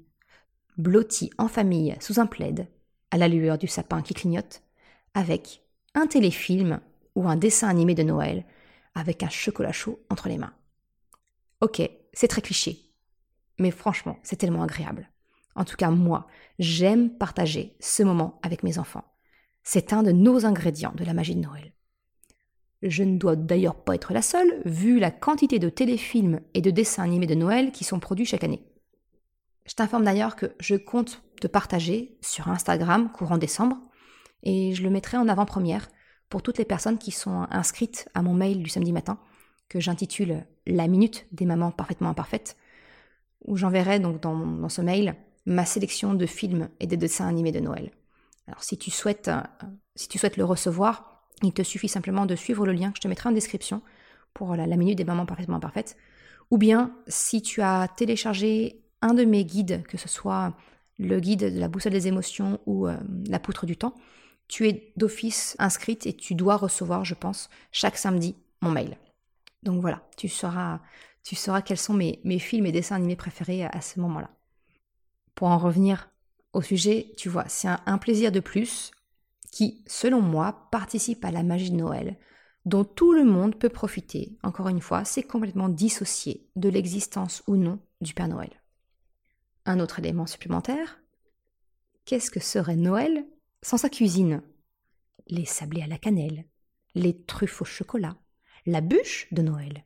blottis 0.77 1.31
en 1.39 1.49
famille 1.49 1.97
sous 2.01 2.21
un 2.21 2.27
plaid, 2.27 2.69
à 3.11 3.19
la 3.19 3.29
lueur 3.29 3.59
du 3.59 3.67
sapin 3.67 4.03
qui 4.03 4.15
clignote, 4.15 4.63
avec 5.15 5.63
un 5.95 6.07
téléfilm 6.07 6.81
ou 7.15 7.29
un 7.29 7.37
dessin 7.37 7.69
animé 7.69 7.95
de 7.95 8.03
Noël, 8.03 8.45
avec 8.95 9.23
un 9.23 9.29
chocolat 9.29 9.73
chaud 9.73 10.01
entre 10.11 10.29
les 10.29 10.39
mains. 10.39 10.55
Ok, 11.61 11.83
c'est 12.13 12.29
très 12.29 12.43
cliché, 12.43 12.91
mais 13.59 13.71
franchement, 13.71 14.19
c'est 14.23 14.37
tellement 14.37 14.63
agréable. 14.63 15.11
En 15.55 15.65
tout 15.65 15.77
cas, 15.77 15.91
moi, 15.91 16.27
j'aime 16.59 17.11
partager 17.11 17.77
ce 17.81 18.03
moment 18.03 18.39
avec 18.43 18.63
mes 18.63 18.79
enfants. 18.79 19.05
C'est 19.63 19.93
un 19.93 20.03
de 20.03 20.13
nos 20.13 20.45
ingrédients 20.45 20.93
de 20.95 21.05
la 21.05 21.15
magie 21.15 21.35
de 21.35 21.41
Noël. 21.41 21.73
Je 22.83 23.03
ne 23.03 23.17
dois 23.17 23.37
d'ailleurs 23.37 23.83
pas 23.83 23.95
être 23.95 24.13
la 24.13 24.23
seule, 24.23 24.63
vu 24.67 24.99
la 24.99 25.11
quantité 25.11 25.59
de 25.59 25.71
téléfilms 25.71 26.41
et 26.53 26.61
de 26.61 26.71
dessins 26.71 27.03
animés 27.03 27.27
de 27.27 27.35
Noël 27.35 27.73
qui 27.73 27.85
sont 27.85 27.99
produits 27.99 28.27
chaque 28.27 28.45
année. 28.45 28.63
Je 29.67 29.75
t'informe 29.75 30.05
d'ailleurs 30.05 30.37
que 30.37 30.53
je 30.61 30.77
compte 30.77 31.23
te 31.41 31.47
partager 31.47 32.17
sur 32.21 32.49
Instagram 32.49 33.11
courant 33.11 33.39
décembre, 33.39 33.77
et 34.43 34.75
je 34.75 34.83
le 34.83 34.91
mettrai 34.91 35.17
en 35.17 35.29
avant-première 35.29 35.89
pour 36.29 36.43
toutes 36.43 36.59
les 36.59 36.65
personnes 36.65 36.99
qui 36.99 37.11
sont 37.11 37.47
inscrites 37.51 38.09
à 38.15 38.23
mon 38.23 38.35
mail 38.35 38.63
du 38.63 38.71
samedi 38.71 38.93
matin, 38.93 39.19
que 39.69 39.81
j'intitule 39.81 40.47
La 40.67 40.87
minute 40.87 41.27
des 41.33 41.47
mamans 41.47 41.73
parfaitement 41.73 42.11
imparfaites, 42.11 42.57
où 43.45 43.57
j'enverrai 43.57 43.99
donc 43.99 44.21
dans, 44.21 44.69
ce 44.69 44.81
mail 44.81 45.17
ma 45.47 45.65
sélection 45.65 46.15
de 46.15 46.27
films 46.27 46.69
et 46.81 46.87
de 46.87 46.97
dessins 46.97 47.29
animés 47.29 47.53
de 47.53 47.61
Noël. 47.61 47.93
Alors 48.49 48.63
si 48.63 48.79
tu 48.79 48.91
souhaites, 48.91 49.29
euh, 49.29 49.41
si 49.95 50.09
tu 50.09 50.19
souhaites 50.19 50.37
le 50.37 50.45
recevoir, 50.45 51.25
il 51.43 51.53
te 51.53 51.63
suffit 51.63 51.89
simplement 51.89 52.27
de 52.27 52.35
suivre 52.35 52.67
le 52.67 52.73
lien 52.73 52.91
que 52.91 52.97
je 52.97 53.03
te 53.03 53.09
mettrai 53.09 53.29
en 53.29 53.33
description 53.33 53.83
pour 54.35 54.57
la, 54.57 54.67
minute 54.77 54.99
des 54.99 55.05
mamans 55.05 55.27
parfaitement 55.27 55.57
imparfaites. 55.57 55.97
Ou 56.51 56.59
bien 56.59 56.97
si 57.07 57.43
tu 57.43 57.63
as 57.63 57.89
téléchargé 57.97 58.86
un 59.03 59.15
de 59.15 59.25
mes 59.25 59.45
guides, 59.45 59.83
que 59.85 59.97
ce 59.97 60.09
soit 60.09 60.55
le 60.99 61.21
guide 61.21 61.55
de 61.55 61.61
la 61.61 61.69
boussole 61.69 61.93
des 61.93 62.09
émotions 62.09 62.61
ou 62.67 62.89
euh, 62.89 62.97
la 63.29 63.39
poutre 63.39 63.67
du 63.67 63.77
temps, 63.77 63.95
tu 64.49 64.69
es 64.69 64.93
d'office 64.97 65.57
inscrite 65.59 66.07
et 66.07 66.15
tu 66.15 66.35
dois 66.35 66.57
recevoir, 66.57 67.05
je 67.05 67.15
pense, 67.15 67.51
chaque 67.73 67.99
samedi 67.99 68.37
mon 68.63 68.71
mail. 68.71 68.97
Donc 69.63 69.81
voilà, 69.81 70.03
tu 70.17 70.29
sauras, 70.29 70.81
tu 71.23 71.35
sauras 71.35 71.63
quels 71.63 71.79
sont 71.79 71.95
mes, 71.95 72.21
mes 72.25 72.39
films 72.39 72.67
et 72.67 72.73
dessins 72.73 72.97
animés 72.97 73.17
préférés 73.17 73.65
à, 73.65 73.81
ce 73.81 74.01
moment-là. 74.01 74.31
Pour 75.35 75.49
en 75.49 75.59
revenir 75.59 76.09
au 76.53 76.63
sujet, 76.63 77.13
tu 77.17 77.29
vois, 77.29 77.49
c'est 77.49 77.69
un, 77.69 77.99
plaisir 77.99 78.33
de 78.33 78.41
plus 78.41 78.93
qui, 79.51 79.83
selon 79.87 80.23
moi, 80.23 80.69
participe 80.71 81.25
à 81.25 81.31
la 81.31 81.43
magie 81.43 81.71
de 81.71 81.77
Noël, 81.77 82.17
dont 82.65 82.85
tout 82.85 83.13
le 83.13 83.25
monde 83.25 83.57
peut 83.57 83.69
profiter. 83.69 84.39
Encore 84.43 84.69
une 84.69 84.81
fois, 84.81 85.05
c'est 85.05 85.23
complètement 85.23 85.69
dissocié 85.69 86.49
de 86.57 86.69
l'existence 86.69 87.43
ou 87.47 87.57
non 87.57 87.79
du 88.01 88.15
Père 88.15 88.29
Noël. 88.29 88.51
Un 89.67 89.81
autre 89.81 89.99
élément 89.99 90.27
supplémentaire, 90.27 91.01
qu'est-ce 92.05 92.31
que 92.31 92.39
serait 92.39 92.77
Noël 92.77 93.27
sans 93.63 93.77
sa 93.77 93.89
cuisine? 93.89 94.43
Les 95.27 95.45
sablés 95.45 95.83
à 95.83 95.89
la 95.89 95.99
cannelle, 95.99 96.45
les 96.95 97.21
truffes 97.25 97.63
au 97.63 97.65
chocolat, 97.65 98.17
la 98.65 98.81
bûche 98.81 99.27
de 99.33 99.43
Noël, 99.43 99.85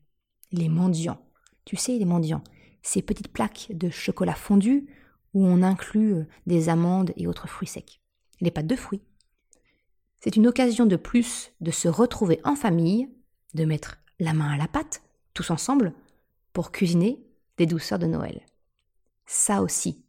les 0.53 0.69
mendiants. 0.69 1.25
Tu 1.65 1.77
sais, 1.77 1.97
les 1.97 2.05
mendiants, 2.05 2.45
ces 2.83 3.01
petites 3.01 3.33
plaques 3.33 3.69
de 3.71 3.89
chocolat 3.89 4.35
fondu 4.35 4.87
où 5.33 5.47
on 5.47 5.63
inclut 5.63 6.13
euh, 6.15 6.27
des 6.47 6.69
amandes 6.69 7.13
et 7.17 7.27
autres 7.27 7.49
fruits 7.49 7.69
secs. 7.69 8.03
Les 8.43 8.51
pâtes 8.51 8.67
de 8.67 8.77
fruits. 8.77 9.03
C'est 10.21 10.37
une 10.37 10.47
occasion 10.47 10.85
de 10.85 10.97
plus 10.97 11.53
de 11.63 11.71
se 11.71 11.89
retrouver 11.89 12.41
en 12.45 12.55
famille, 12.55 13.09
de 13.55 13.65
mettre 13.65 13.97
la 14.19 14.35
main 14.35 14.51
à 14.51 14.59
la 14.59 14.69
pâte, 14.69 15.03
tous 15.33 15.51
ensemble, 15.51 15.95
pour 16.53 16.71
cuisiner 16.71 17.25
des 17.57 17.67
douceurs 17.67 17.99
de 17.99 18.07
Noël. 18.07 18.43
Ça 19.33 19.63
aussi, 19.63 20.05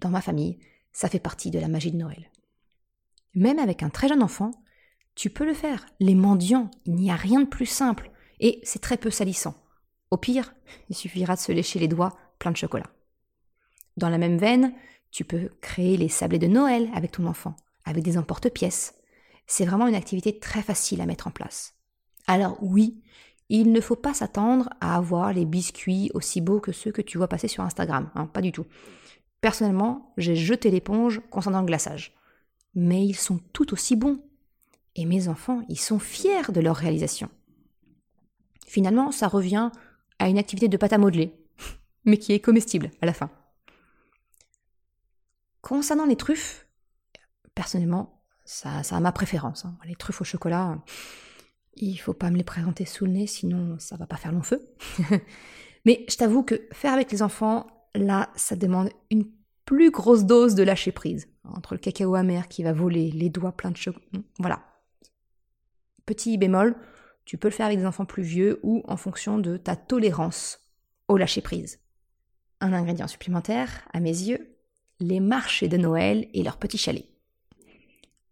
dans 0.00 0.10
ma 0.10 0.20
famille, 0.20 0.58
ça 0.92 1.08
fait 1.08 1.18
partie 1.18 1.50
de 1.50 1.58
la 1.58 1.66
magie 1.66 1.92
de 1.92 1.96
Noël. 1.96 2.30
Même 3.34 3.58
avec 3.58 3.82
un 3.82 3.88
très 3.88 4.06
jeune 4.06 4.22
enfant, 4.22 4.50
tu 5.14 5.30
peux 5.30 5.46
le 5.46 5.54
faire. 5.54 5.86
Les 5.98 6.14
mendiants, 6.14 6.70
il 6.84 6.94
n'y 6.94 7.10
a 7.10 7.16
rien 7.16 7.40
de 7.40 7.46
plus 7.46 7.64
simple. 7.64 8.10
Et 8.40 8.60
c'est 8.62 8.82
très 8.82 8.98
peu 8.98 9.10
salissant. 9.10 9.54
Au 10.10 10.18
pire, 10.18 10.54
il 10.90 10.94
suffira 10.94 11.36
de 11.36 11.40
se 11.40 11.52
lécher 11.52 11.78
les 11.78 11.88
doigts 11.88 12.18
plein 12.38 12.50
de 12.50 12.58
chocolat. 12.58 12.90
Dans 13.96 14.10
la 14.10 14.18
même 14.18 14.36
veine, 14.36 14.74
tu 15.10 15.24
peux 15.24 15.48
créer 15.62 15.96
les 15.96 16.10
sablés 16.10 16.38
de 16.38 16.46
Noël 16.46 16.90
avec 16.92 17.12
ton 17.12 17.24
enfant, 17.26 17.56
avec 17.86 18.04
des 18.04 18.18
emporte-pièces. 18.18 18.94
C'est 19.46 19.64
vraiment 19.64 19.86
une 19.86 19.94
activité 19.94 20.38
très 20.38 20.62
facile 20.62 21.00
à 21.00 21.06
mettre 21.06 21.28
en 21.28 21.30
place. 21.30 21.76
Alors 22.26 22.58
oui, 22.60 23.02
il 23.48 23.72
ne 23.72 23.80
faut 23.80 23.96
pas 23.96 24.14
s'attendre 24.14 24.70
à 24.80 24.96
avoir 24.96 25.32
les 25.32 25.44
biscuits 25.44 26.10
aussi 26.14 26.40
beaux 26.40 26.60
que 26.60 26.72
ceux 26.72 26.92
que 26.92 27.02
tu 27.02 27.18
vois 27.18 27.28
passer 27.28 27.48
sur 27.48 27.62
Instagram, 27.62 28.10
hein, 28.14 28.26
pas 28.26 28.40
du 28.40 28.52
tout. 28.52 28.66
Personnellement, 29.40 30.12
j'ai 30.16 30.36
jeté 30.36 30.70
l'éponge 30.70 31.20
concernant 31.30 31.60
le 31.60 31.66
glaçage 31.66 32.14
mais 32.74 33.04
ils 33.04 33.16
sont 33.16 33.38
tout 33.52 33.72
aussi 33.72 33.96
bons. 33.96 34.20
Et 34.96 35.06
mes 35.06 35.28
enfants, 35.28 35.62
ils 35.68 35.78
sont 35.78 35.98
fiers 35.98 36.50
de 36.52 36.60
leur 36.60 36.76
réalisation. 36.76 37.28
Finalement, 38.66 39.12
ça 39.12 39.28
revient 39.28 39.70
à 40.18 40.28
une 40.28 40.38
activité 40.38 40.68
de 40.68 40.76
pâte 40.76 40.92
à 40.92 40.98
modeler, 40.98 41.34
mais 42.04 42.18
qui 42.18 42.32
est 42.32 42.40
comestible 42.40 42.90
à 43.00 43.06
la 43.06 43.12
fin. 43.12 43.30
Concernant 45.60 46.06
les 46.06 46.16
truffes, 46.16 46.68
personnellement, 47.54 48.22
ça, 48.44 48.82
a 48.88 49.00
ma 49.00 49.12
préférence. 49.12 49.64
Hein. 49.64 49.76
Les 49.84 49.96
truffes 49.96 50.20
au 50.20 50.24
chocolat, 50.24 50.78
il 51.76 51.96
faut 51.96 52.12
pas 52.12 52.30
me 52.30 52.36
les 52.36 52.44
présenter 52.44 52.84
sous 52.84 53.04
le 53.06 53.12
nez, 53.12 53.26
sinon 53.26 53.76
ça 53.78 53.96
va 53.96 54.06
pas 54.06 54.16
faire 54.16 54.32
long 54.32 54.42
feu. 54.42 54.60
mais 55.84 56.04
je 56.08 56.16
t'avoue 56.16 56.42
que 56.42 56.66
faire 56.72 56.92
avec 56.92 57.10
les 57.12 57.22
enfants, 57.22 57.66
là, 57.94 58.30
ça 58.36 58.56
demande 58.56 58.90
une 59.10 59.26
plus 59.64 59.90
grosse 59.90 60.24
dose 60.24 60.54
de 60.54 60.62
lâcher 60.62 60.92
prise. 60.92 61.28
Entre 61.44 61.74
le 61.74 61.80
cacao 61.80 62.14
amer 62.14 62.48
qui 62.48 62.62
va 62.62 62.72
voler, 62.72 63.10
les 63.10 63.30
doigts 63.30 63.52
pleins 63.52 63.70
de 63.70 63.76
chocolat. 63.76 64.04
Voilà. 64.38 64.62
Petit 66.06 66.36
bémol, 66.38 66.76
tu 67.24 67.38
peux 67.38 67.48
le 67.48 67.54
faire 67.54 67.66
avec 67.66 67.78
des 67.78 67.86
enfants 67.86 68.04
plus 68.04 68.22
vieux 68.22 68.60
ou 68.62 68.82
en 68.86 68.96
fonction 68.96 69.38
de 69.38 69.56
ta 69.56 69.76
tolérance 69.76 70.60
au 71.08 71.16
lâcher 71.16 71.40
prise. 71.40 71.80
Un 72.60 72.72
ingrédient 72.72 73.08
supplémentaire, 73.08 73.86
à 73.92 74.00
mes 74.00 74.10
yeux, 74.10 74.56
les 75.00 75.20
marchés 75.20 75.68
de 75.68 75.76
Noël 75.76 76.28
et 76.34 76.42
leurs 76.42 76.58
petits 76.58 76.78
chalets. 76.78 77.13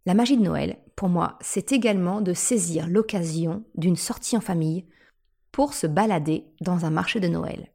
La 0.05 0.15
magie 0.15 0.37
de 0.37 0.43
Noël, 0.43 0.79
pour 0.97 1.09
moi, 1.09 1.39
c'est 1.41 1.71
également 1.71 2.21
de 2.21 2.35
saisir 2.35 2.89
l'occasion 2.89 3.65
d'une 3.77 3.97
sortie 3.97 4.37
en 4.37 4.41
famille 4.41 4.85
pour 5.53 5.75
se 5.75 5.87
balader 5.87 6.45
dans 6.61 6.85
un 6.85 6.91
marché 6.91 7.21
de 7.21 7.29
Noël. 7.29 7.73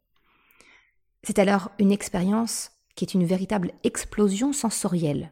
C'est 1.23 1.39
alors 1.39 1.71
une 1.79 1.91
expérience 1.91 2.71
qui 2.95 3.05
est 3.05 3.13
une 3.13 3.25
véritable 3.25 3.71
explosion 3.83 4.51
sensorielle. 4.51 5.31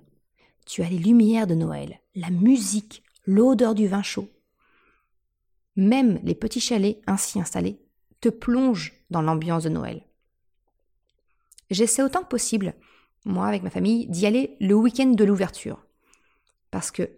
Tu 0.65 0.83
as 0.83 0.89
les 0.89 0.97
lumières 0.97 1.47
de 1.47 1.55
Noël, 1.55 1.99
la 2.15 2.29
musique, 2.29 3.03
l'odeur 3.25 3.75
du 3.75 3.87
vin 3.87 4.03
chaud. 4.03 4.29
Même 5.75 6.21
les 6.23 6.35
petits 6.35 6.61
chalets 6.61 7.01
ainsi 7.07 7.39
installés 7.39 7.81
te 8.21 8.29
plongent 8.29 8.93
dans 9.09 9.21
l'ambiance 9.21 9.63
de 9.63 9.69
Noël. 9.69 10.05
J'essaie 11.69 12.03
autant 12.03 12.21
que 12.21 12.29
possible, 12.29 12.73
moi 13.25 13.47
avec 13.47 13.63
ma 13.63 13.69
famille, 13.69 14.07
d'y 14.07 14.25
aller 14.25 14.55
le 14.61 14.75
week-end 14.75 15.07
de 15.07 15.23
l'ouverture. 15.23 15.85
Parce 16.75 16.91
que 16.91 17.09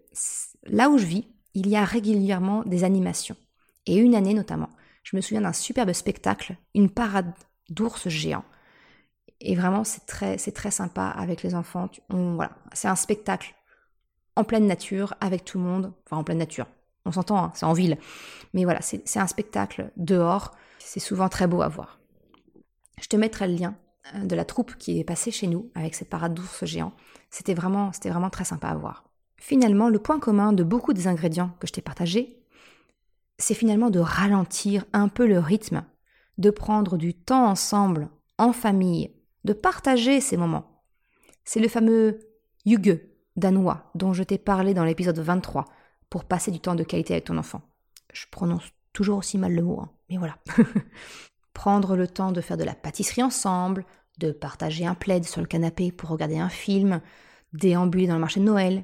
là 0.66 0.88
où 0.88 1.00
je 1.00 1.06
vis, 1.08 1.28
il 1.56 1.68
y 1.68 1.76
a 1.76 1.84
régulièrement 1.84 2.62
des 2.64 2.84
animations. 2.84 3.36
Et 3.88 3.96
une 3.98 4.14
année 4.14 4.36
notamment, 4.36 4.70
je 5.02 5.16
me 5.16 5.22
souviens 5.22 5.42
d'un 5.42 5.52
superbe 5.52 5.94
spectacle, 5.94 6.56
une 6.76 6.92
parade 6.92 7.34
d'ours 7.72 8.08
géants 8.08 8.46
et 9.40 9.56
vraiment, 9.56 9.84
c'est 9.84 10.06
très, 10.06 10.38
très 10.38 10.70
sympa 10.70 11.08
avec 11.08 11.42
les 11.42 11.56
enfants. 11.56 11.90
voilà, 12.10 12.52
c'est 12.74 12.88
un 12.88 12.96
spectacle 12.96 13.56
en 14.36 14.44
pleine 14.44 14.68
nature, 14.68 15.16
avec 15.22 15.44
tout 15.44 15.58
le 15.58 15.64
monde. 15.64 15.94
Enfin, 16.06 16.18
en 16.18 16.24
pleine 16.24 16.38
nature. 16.38 16.68
On 17.06 17.12
s'entend, 17.12 17.38
hein, 17.38 17.52
c'est 17.56 17.66
en 17.66 17.74
ville. 17.74 17.98
Mais 18.54 18.64
voilà, 18.64 18.82
c'est 18.82 19.20
un 19.20 19.28
spectacle 19.28 19.92
dehors. 19.98 20.56
C'est 20.78 21.00
souvent 21.00 21.30
très 21.30 21.48
beau 21.48 21.64
à 21.64 21.68
voir. 21.68 22.00
Je 23.02 23.08
te 23.08 23.16
mettrai 23.16 23.48
le 23.48 23.56
lien 23.56 23.76
euh, 24.16 24.26
de 24.26 24.36
la 24.36 24.46
troupe 24.46 24.76
qui 24.78 25.00
est 25.00 25.04
passée 25.04 25.32
chez 25.32 25.48
nous 25.48 25.72
avec 25.76 25.96
cette 25.96 26.10
parade 26.10 26.36
d'ours 26.36 26.66
géants. 26.66 26.94
C'était 27.30 27.54
vraiment, 27.54 27.92
c'était 27.92 28.10
vraiment 28.10 28.30
très 28.30 28.46
sympa 28.46 28.70
à 28.70 28.76
voir. 28.76 29.07
Finalement, 29.38 29.90
le 29.90 30.00
point 30.00 30.20
commun 30.20 30.54
de 30.54 30.64
beaucoup 30.64 30.94
des 30.94 31.08
ingrédients 31.08 31.52
que 31.60 31.68
je 31.68 31.74
t'ai 31.74 31.82
partagés, 31.82 32.44
c'est 33.38 33.54
finalement 33.54 33.90
de 33.90 34.00
ralentir 34.00 34.86
un 34.94 35.08
peu 35.08 35.28
le 35.28 35.40
rythme, 35.40 35.84
de 36.38 36.50
prendre 36.50 36.98
du 36.98 37.14
temps 37.14 37.46
ensemble, 37.46 38.10
en 38.38 38.52
famille, 38.52 39.12
de 39.44 39.54
partager 39.54 40.22
ces 40.22 40.38
moments. 40.38 40.84
C'est 41.44 41.60
le 41.60 41.68
fameux 41.68 42.20
yuge 42.66 43.00
danois 43.36 43.92
dont 43.96 44.14
je 44.14 44.24
t'ai 44.24 44.38
parlé 44.38 44.74
dans 44.74 44.84
l'épisode 44.84 45.20
23 45.20 45.66
pour 46.10 46.26
passer 46.26 46.52
du 46.52 46.60
temps 46.60 46.76
de 46.76 46.84
qualité 46.84 47.14
avec 47.14 47.26
ton 47.26 47.38
enfant. 47.38 47.62
Je 48.14 48.26
prononce 48.32 48.72
toujours 48.94 49.20
aussi 49.20 49.38
mal 49.38 49.54
le 49.54 49.62
mot, 49.62 49.80
hein, 49.80 49.92
mais 50.10 50.18
voilà. 50.18 50.38
prendre 51.54 51.96
le 51.96 52.08
temps 52.08 52.32
de 52.32 52.42
faire 52.42 52.58
de 52.58 52.64
la 52.64 52.76
pâtisserie 52.76 53.24
ensemble, 53.24 53.86
de 54.20 54.32
partager 54.32 54.86
un 54.86 54.96
plaid 54.96 55.24
sur 55.26 55.42
le 55.42 55.48
canapé 55.48 55.92
pour 55.92 56.10
regarder 56.10 56.38
un 56.38 56.50
film, 56.50 57.02
déambuler 57.54 58.08
dans 58.08 58.16
le 58.16 58.20
marché 58.20 58.40
de 58.40 58.46
Noël. 58.46 58.84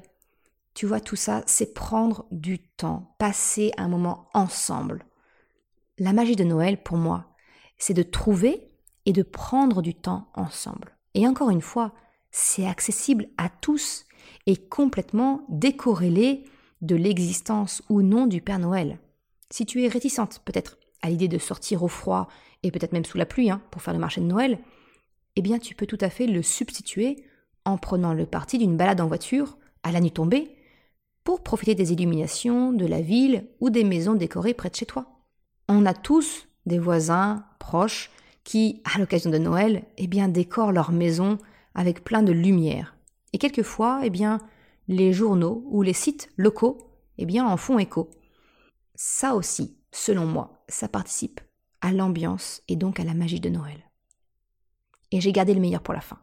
Tu 0.74 0.86
vois, 0.86 1.00
tout 1.00 1.16
ça, 1.16 1.42
c'est 1.46 1.72
prendre 1.72 2.26
du 2.32 2.58
temps, 2.58 3.14
passer 3.18 3.72
un 3.76 3.88
moment 3.88 4.28
ensemble. 4.34 5.04
La 5.98 6.12
magie 6.12 6.36
de 6.36 6.42
Noël, 6.44 6.82
pour 6.82 6.96
moi, 6.96 7.36
c'est 7.78 7.94
de 7.94 8.02
trouver 8.02 8.70
et 9.06 9.12
de 9.12 9.22
prendre 9.22 9.82
du 9.82 9.94
temps 9.94 10.28
ensemble. 10.34 10.96
Et 11.14 11.28
encore 11.28 11.50
une 11.50 11.60
fois, 11.60 11.92
c'est 12.32 12.66
accessible 12.66 13.28
à 13.36 13.48
tous 13.48 14.04
et 14.46 14.56
complètement 14.56 15.44
décorrélé 15.48 16.44
de 16.80 16.96
l'existence 16.96 17.82
ou 17.88 18.02
non 18.02 18.26
du 18.26 18.40
Père 18.40 18.58
Noël. 18.58 18.98
Si 19.50 19.66
tu 19.66 19.84
es 19.84 19.88
réticente 19.88 20.40
peut-être 20.44 20.78
à 21.02 21.10
l'idée 21.10 21.28
de 21.28 21.38
sortir 21.38 21.84
au 21.84 21.88
froid 21.88 22.28
et 22.64 22.72
peut-être 22.72 22.92
même 22.92 23.04
sous 23.04 23.18
la 23.18 23.26
pluie 23.26 23.50
hein, 23.50 23.62
pour 23.70 23.82
faire 23.82 23.94
le 23.94 24.00
marché 24.00 24.20
de 24.20 24.26
Noël, 24.26 24.58
eh 25.36 25.42
bien 25.42 25.58
tu 25.58 25.76
peux 25.76 25.86
tout 25.86 25.98
à 26.00 26.10
fait 26.10 26.26
le 26.26 26.42
substituer 26.42 27.24
en 27.64 27.78
prenant 27.78 28.12
le 28.12 28.26
parti 28.26 28.58
d'une 28.58 28.76
balade 28.76 29.00
en 29.00 29.06
voiture 29.06 29.56
à 29.84 29.92
la 29.92 30.00
nuit 30.00 30.10
tombée 30.10 30.53
pour 31.24 31.42
profiter 31.42 31.74
des 31.74 31.92
illuminations 31.92 32.72
de 32.72 32.86
la 32.86 33.00
ville 33.00 33.48
ou 33.60 33.70
des 33.70 33.82
maisons 33.84 34.14
décorées 34.14 34.54
près 34.54 34.70
de 34.70 34.76
chez 34.76 34.86
toi. 34.86 35.06
On 35.68 35.86
a 35.86 35.94
tous 35.94 36.46
des 36.66 36.78
voisins 36.78 37.46
proches 37.58 38.10
qui, 38.44 38.82
à 38.84 38.98
l'occasion 38.98 39.30
de 39.30 39.38
Noël, 39.38 39.84
eh 39.96 40.06
bien 40.06 40.28
décorent 40.28 40.72
leur 40.72 40.92
maison 40.92 41.38
avec 41.74 42.04
plein 42.04 42.22
de 42.22 42.32
lumière. 42.32 42.96
Et 43.32 43.38
quelquefois, 43.38 44.02
eh 44.04 44.10
bien, 44.10 44.38
les 44.86 45.12
journaux 45.12 45.64
ou 45.70 45.82
les 45.82 45.94
sites 45.94 46.30
locaux, 46.36 46.90
eh 47.16 47.24
bien, 47.24 47.46
en 47.46 47.56
font 47.56 47.78
écho. 47.78 48.10
Ça 48.94 49.34
aussi, 49.34 49.78
selon 49.92 50.26
moi, 50.26 50.64
ça 50.68 50.88
participe 50.88 51.40
à 51.80 51.90
l'ambiance 51.90 52.62
et 52.68 52.76
donc 52.76 53.00
à 53.00 53.04
la 53.04 53.14
magie 53.14 53.40
de 53.40 53.48
Noël. 53.48 53.78
Et 55.10 55.20
j'ai 55.20 55.32
gardé 55.32 55.54
le 55.54 55.60
meilleur 55.60 55.82
pour 55.82 55.94
la 55.94 56.00
fin. 56.00 56.18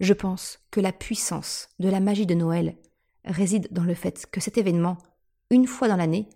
Je 0.00 0.14
pense 0.14 0.58
que 0.70 0.80
la 0.80 0.92
puissance 0.92 1.68
de 1.78 1.88
la 1.88 2.00
magie 2.00 2.26
de 2.26 2.34
Noël 2.34 2.76
réside 3.24 3.68
dans 3.70 3.84
le 3.84 3.94
fait 3.94 4.26
que 4.30 4.40
cet 4.40 4.58
événement, 4.58 4.98
une 5.50 5.66
fois 5.66 5.88
dans 5.88 5.96
l'année, 5.96 6.28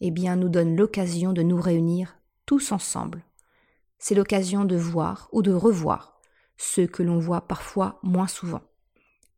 eh 0.00 0.10
bien, 0.10 0.36
nous 0.36 0.48
donne 0.48 0.76
l'occasion 0.76 1.32
de 1.32 1.42
nous 1.42 1.60
réunir 1.60 2.16
tous 2.46 2.72
ensemble. 2.72 3.24
C'est 3.98 4.14
l'occasion 4.14 4.64
de 4.64 4.76
voir 4.76 5.28
ou 5.32 5.42
de 5.42 5.52
revoir 5.52 6.20
ceux 6.56 6.86
que 6.86 7.02
l'on 7.02 7.18
voit 7.18 7.42
parfois 7.42 7.98
moins 8.02 8.26
souvent. 8.26 8.60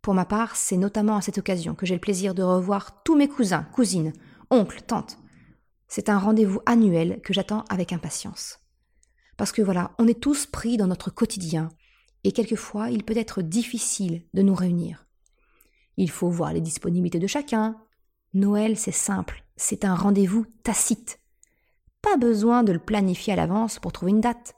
Pour 0.03 0.15
ma 0.15 0.25
part, 0.25 0.57
c'est 0.57 0.77
notamment 0.77 1.17
à 1.17 1.21
cette 1.21 1.39
occasion 1.39 1.75
que 1.75 1.87
j'ai 1.87 1.95
le 1.95 2.01
plaisir 2.01 2.35
de 2.35 2.43
revoir 2.43 3.03
tous 3.03 3.17
mes 3.17 3.29
cousins, 3.29 3.67
cousines, 3.73 4.13
oncles, 4.51 4.83
tantes. 4.83 5.19
C'est 5.89 6.09
un 6.09 6.19
rendez-vous 6.19 6.61
annuel 6.67 7.21
que 7.23 7.33
j'attends 7.33 7.65
avec 7.69 7.93
impatience. 7.93 8.61
Parce 9.37 9.53
que 9.53 9.63
voilà, 9.63 9.93
on 9.99 10.07
est 10.07 10.21
tous 10.21 10.47
pris 10.47 10.77
dans 10.77 10.87
notre 10.87 11.11
quotidien, 11.11 11.69
et 12.25 12.33
quelquefois 12.33 12.91
il 12.91 13.05
peut 13.05 13.17
être 13.17 13.43
difficile 13.43 14.25
de 14.35 14.43
nous 14.43 14.55
réunir. 14.55 15.06
Il 15.97 16.11
faut 16.11 16.29
voir 16.29 16.53
les 16.53 16.61
disponibilités 16.61 17.19
de 17.19 17.27
chacun. 17.27 17.77
Noël, 18.35 18.77
c'est 18.77 18.93
simple, 18.93 19.45
c'est 19.57 19.85
un 19.85 19.95
rendez-vous 19.95 20.45
tacite. 20.63 21.21
Pas 22.03 22.17
besoin 22.17 22.63
de 22.63 22.73
le 22.73 22.79
planifier 22.79 23.33
à 23.33 23.37
l'avance 23.37 23.79
pour 23.79 23.93
trouver 23.93 24.11
une 24.11 24.21
date. 24.21 24.55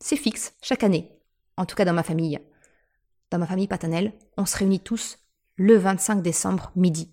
C'est 0.00 0.16
fixe, 0.16 0.54
chaque 0.62 0.84
année, 0.84 1.10
en 1.56 1.66
tout 1.66 1.74
cas 1.74 1.84
dans 1.84 1.92
ma 1.92 2.02
famille. 2.02 2.38
Dans 3.30 3.38
ma 3.38 3.46
famille 3.46 3.68
paternelle, 3.68 4.12
on 4.36 4.46
se 4.46 4.56
réunit 4.56 4.80
tous 4.80 5.18
le 5.56 5.76
25 5.76 6.22
décembre 6.22 6.70
midi. 6.76 7.12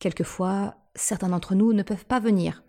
Quelquefois, 0.00 0.76
certains 0.94 1.28
d'entre 1.28 1.54
nous 1.54 1.72
ne 1.72 1.82
peuvent 1.82 2.04
pas 2.04 2.20
venir, 2.20 2.64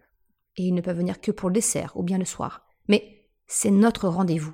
et 0.55 0.63
ils 0.63 0.73
ne 0.73 0.81
peuvent 0.81 0.97
venir 0.97 1.19
que 1.19 1.31
pour 1.31 1.49
le 1.49 1.55
dessert 1.55 1.91
ou 1.95 2.03
bien 2.03 2.17
le 2.17 2.25
soir. 2.25 2.65
Mais 2.87 3.27
c'est 3.47 3.71
notre 3.71 4.07
rendez-vous. 4.07 4.53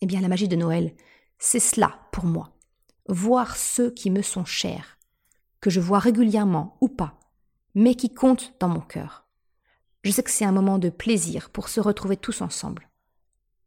Eh 0.00 0.06
bien, 0.06 0.20
la 0.20 0.28
magie 0.28 0.48
de 0.48 0.56
Noël, 0.56 0.94
c'est 1.38 1.60
cela 1.60 2.00
pour 2.12 2.24
moi. 2.24 2.57
Voir 3.08 3.56
ceux 3.56 3.90
qui 3.90 4.10
me 4.10 4.22
sont 4.22 4.44
chers, 4.44 4.98
que 5.60 5.70
je 5.70 5.80
vois 5.80 5.98
régulièrement 5.98 6.76
ou 6.80 6.88
pas, 6.88 7.18
mais 7.74 7.94
qui 7.94 8.12
comptent 8.12 8.54
dans 8.60 8.68
mon 8.68 8.80
cœur. 8.80 9.26
Je 10.04 10.10
sais 10.10 10.22
que 10.22 10.30
c'est 10.30 10.44
un 10.44 10.52
moment 10.52 10.78
de 10.78 10.90
plaisir 10.90 11.50
pour 11.50 11.68
se 11.68 11.80
retrouver 11.80 12.16
tous 12.16 12.42
ensemble. 12.42 12.88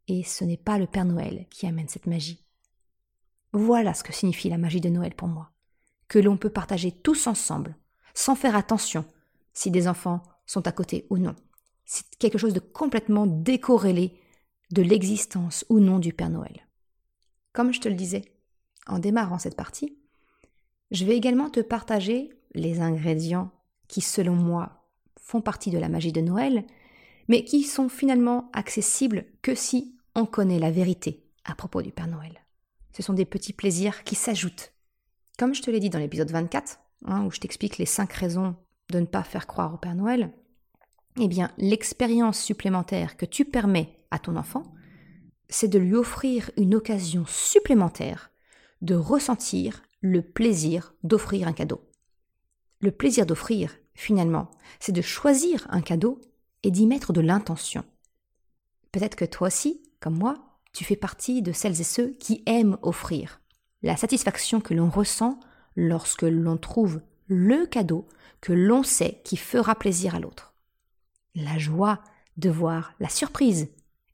Et 0.08 0.22
ce 0.22 0.44
n'est 0.44 0.56
pas 0.56 0.78
le 0.78 0.86
Père 0.86 1.04
Noël 1.04 1.46
qui 1.50 1.66
amène 1.66 1.88
cette 1.88 2.06
magie. 2.06 2.44
Voilà 3.52 3.94
ce 3.94 4.02
que 4.02 4.12
signifie 4.12 4.48
la 4.48 4.58
magie 4.58 4.80
de 4.80 4.88
Noël 4.88 5.14
pour 5.14 5.28
moi. 5.28 5.50
Que 6.08 6.18
l'on 6.18 6.36
peut 6.36 6.50
partager 6.50 6.92
tous 6.92 7.26
ensemble, 7.26 7.76
sans 8.14 8.34
faire 8.34 8.56
attention 8.56 9.04
si 9.52 9.70
des 9.70 9.88
enfants 9.88 10.22
sont 10.46 10.66
à 10.66 10.72
côté 10.72 11.06
ou 11.10 11.18
non. 11.18 11.34
C'est 11.84 12.16
quelque 12.18 12.38
chose 12.38 12.54
de 12.54 12.60
complètement 12.60 13.26
décorrélé 13.26 14.18
de 14.70 14.82
l'existence 14.82 15.64
ou 15.68 15.80
non 15.80 15.98
du 15.98 16.12
Père 16.12 16.30
Noël. 16.30 16.66
Comme 17.52 17.72
je 17.72 17.80
te 17.80 17.88
le 17.88 17.94
disais 17.94 18.31
en 18.86 18.98
démarrant 18.98 19.38
cette 19.38 19.56
partie, 19.56 19.96
je 20.90 21.04
vais 21.04 21.16
également 21.16 21.50
te 21.50 21.60
partager 21.60 22.30
les 22.54 22.80
ingrédients 22.80 23.50
qui, 23.88 24.00
selon 24.00 24.34
moi, 24.34 24.86
font 25.20 25.40
partie 25.40 25.70
de 25.70 25.78
la 25.78 25.88
magie 25.88 26.12
de 26.12 26.20
Noël, 26.20 26.64
mais 27.28 27.44
qui 27.44 27.62
sont 27.62 27.88
finalement 27.88 28.50
accessibles 28.52 29.24
que 29.40 29.54
si 29.54 29.96
on 30.14 30.26
connaît 30.26 30.58
la 30.58 30.70
vérité 30.70 31.24
à 31.44 31.54
propos 31.54 31.82
du 31.82 31.92
Père 31.92 32.08
Noël. 32.08 32.44
Ce 32.92 33.02
sont 33.02 33.14
des 33.14 33.24
petits 33.24 33.52
plaisirs 33.52 34.04
qui 34.04 34.14
s'ajoutent. 34.14 34.72
Comme 35.38 35.54
je 35.54 35.62
te 35.62 35.70
l'ai 35.70 35.80
dit 35.80 35.90
dans 35.90 35.98
l'épisode 35.98 36.30
24, 36.30 36.78
hein, 37.06 37.24
où 37.24 37.30
je 37.30 37.40
t'explique 37.40 37.78
les 37.78 37.86
cinq 37.86 38.12
raisons 38.12 38.54
de 38.90 39.00
ne 39.00 39.06
pas 39.06 39.22
faire 39.22 39.46
croire 39.46 39.72
au 39.72 39.78
Père 39.78 39.94
Noël, 39.94 40.30
eh 41.18 41.28
bien, 41.28 41.50
l'expérience 41.58 42.40
supplémentaire 42.40 43.16
que 43.16 43.26
tu 43.26 43.44
permets 43.44 43.96
à 44.10 44.18
ton 44.18 44.36
enfant, 44.36 44.64
c'est 45.48 45.68
de 45.68 45.78
lui 45.78 45.94
offrir 45.94 46.50
une 46.56 46.74
occasion 46.74 47.24
supplémentaire 47.26 48.31
de 48.82 48.94
ressentir 48.94 49.82
le 50.00 50.22
plaisir 50.22 50.94
d'offrir 51.02 51.48
un 51.48 51.52
cadeau. 51.52 51.88
Le 52.80 52.90
plaisir 52.90 53.24
d'offrir, 53.24 53.76
finalement, 53.94 54.50
c'est 54.80 54.92
de 54.92 55.02
choisir 55.02 55.66
un 55.70 55.80
cadeau 55.80 56.20
et 56.64 56.70
d'y 56.70 56.86
mettre 56.86 57.12
de 57.12 57.20
l'intention. 57.20 57.84
Peut-être 58.90 59.16
que 59.16 59.24
toi 59.24 59.46
aussi, 59.46 59.82
comme 60.00 60.18
moi, 60.18 60.58
tu 60.72 60.84
fais 60.84 60.96
partie 60.96 61.42
de 61.42 61.52
celles 61.52 61.80
et 61.80 61.84
ceux 61.84 62.10
qui 62.10 62.42
aiment 62.46 62.78
offrir. 62.82 63.40
La 63.82 63.96
satisfaction 63.96 64.60
que 64.60 64.74
l'on 64.74 64.90
ressent 64.90 65.38
lorsque 65.76 66.22
l'on 66.22 66.56
trouve 66.56 67.00
le 67.26 67.66
cadeau 67.66 68.08
que 68.40 68.52
l'on 68.52 68.82
sait 68.82 69.20
qui 69.24 69.36
fera 69.36 69.74
plaisir 69.74 70.14
à 70.14 70.20
l'autre. 70.20 70.54
La 71.34 71.58
joie 71.58 72.02
de 72.36 72.50
voir 72.50 72.94
la 73.00 73.08
surprise 73.08 73.68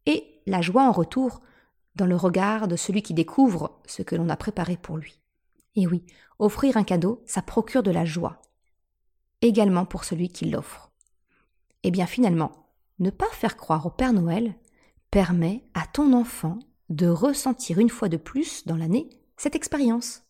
et 0.07 0.43
la 0.47 0.61
joie 0.61 0.85
en 0.85 0.93
retour 0.93 1.41
dans 1.99 2.07
le 2.07 2.17
regard 2.17 2.69
de 2.69 2.77
celui 2.77 3.03
qui 3.03 3.13
découvre 3.13 3.81
ce 3.87 4.03
que 4.03 4.17
l'on 4.17 4.29
a 4.29 4.37
préparé 4.37 4.77
pour 4.77 4.97
lui. 4.97 5.21
Et 5.75 5.87
oui, 5.87 6.07
offrir 6.39 6.77
un 6.77 6.85
cadeau, 6.85 7.23
ça 7.27 7.43
procure 7.43 7.83
de 7.83 7.91
la 7.91 8.05
joie, 8.05 8.41
également 9.43 9.85
pour 9.85 10.05
celui 10.05 10.29
qui 10.29 10.47
l'offre. 10.47 10.91
Eh 11.83 11.91
bien 11.91 12.07
finalement, 12.07 12.53
ne 13.01 13.11
pas 13.11 13.29
faire 13.33 13.57
croire 13.57 13.85
au 13.85 13.91
Père 13.91 14.13
Noël 14.13 14.55
permet 15.11 15.65
à 15.75 15.87
ton 15.87 16.13
enfant 16.13 16.59
de 16.89 17.09
ressentir 17.09 17.79
une 17.79 17.91
fois 17.91 18.09
de 18.09 18.17
plus 18.17 18.67
dans 18.67 18.77
l'année 18.77 19.11
cette 19.37 19.57
expérience. 19.57 20.23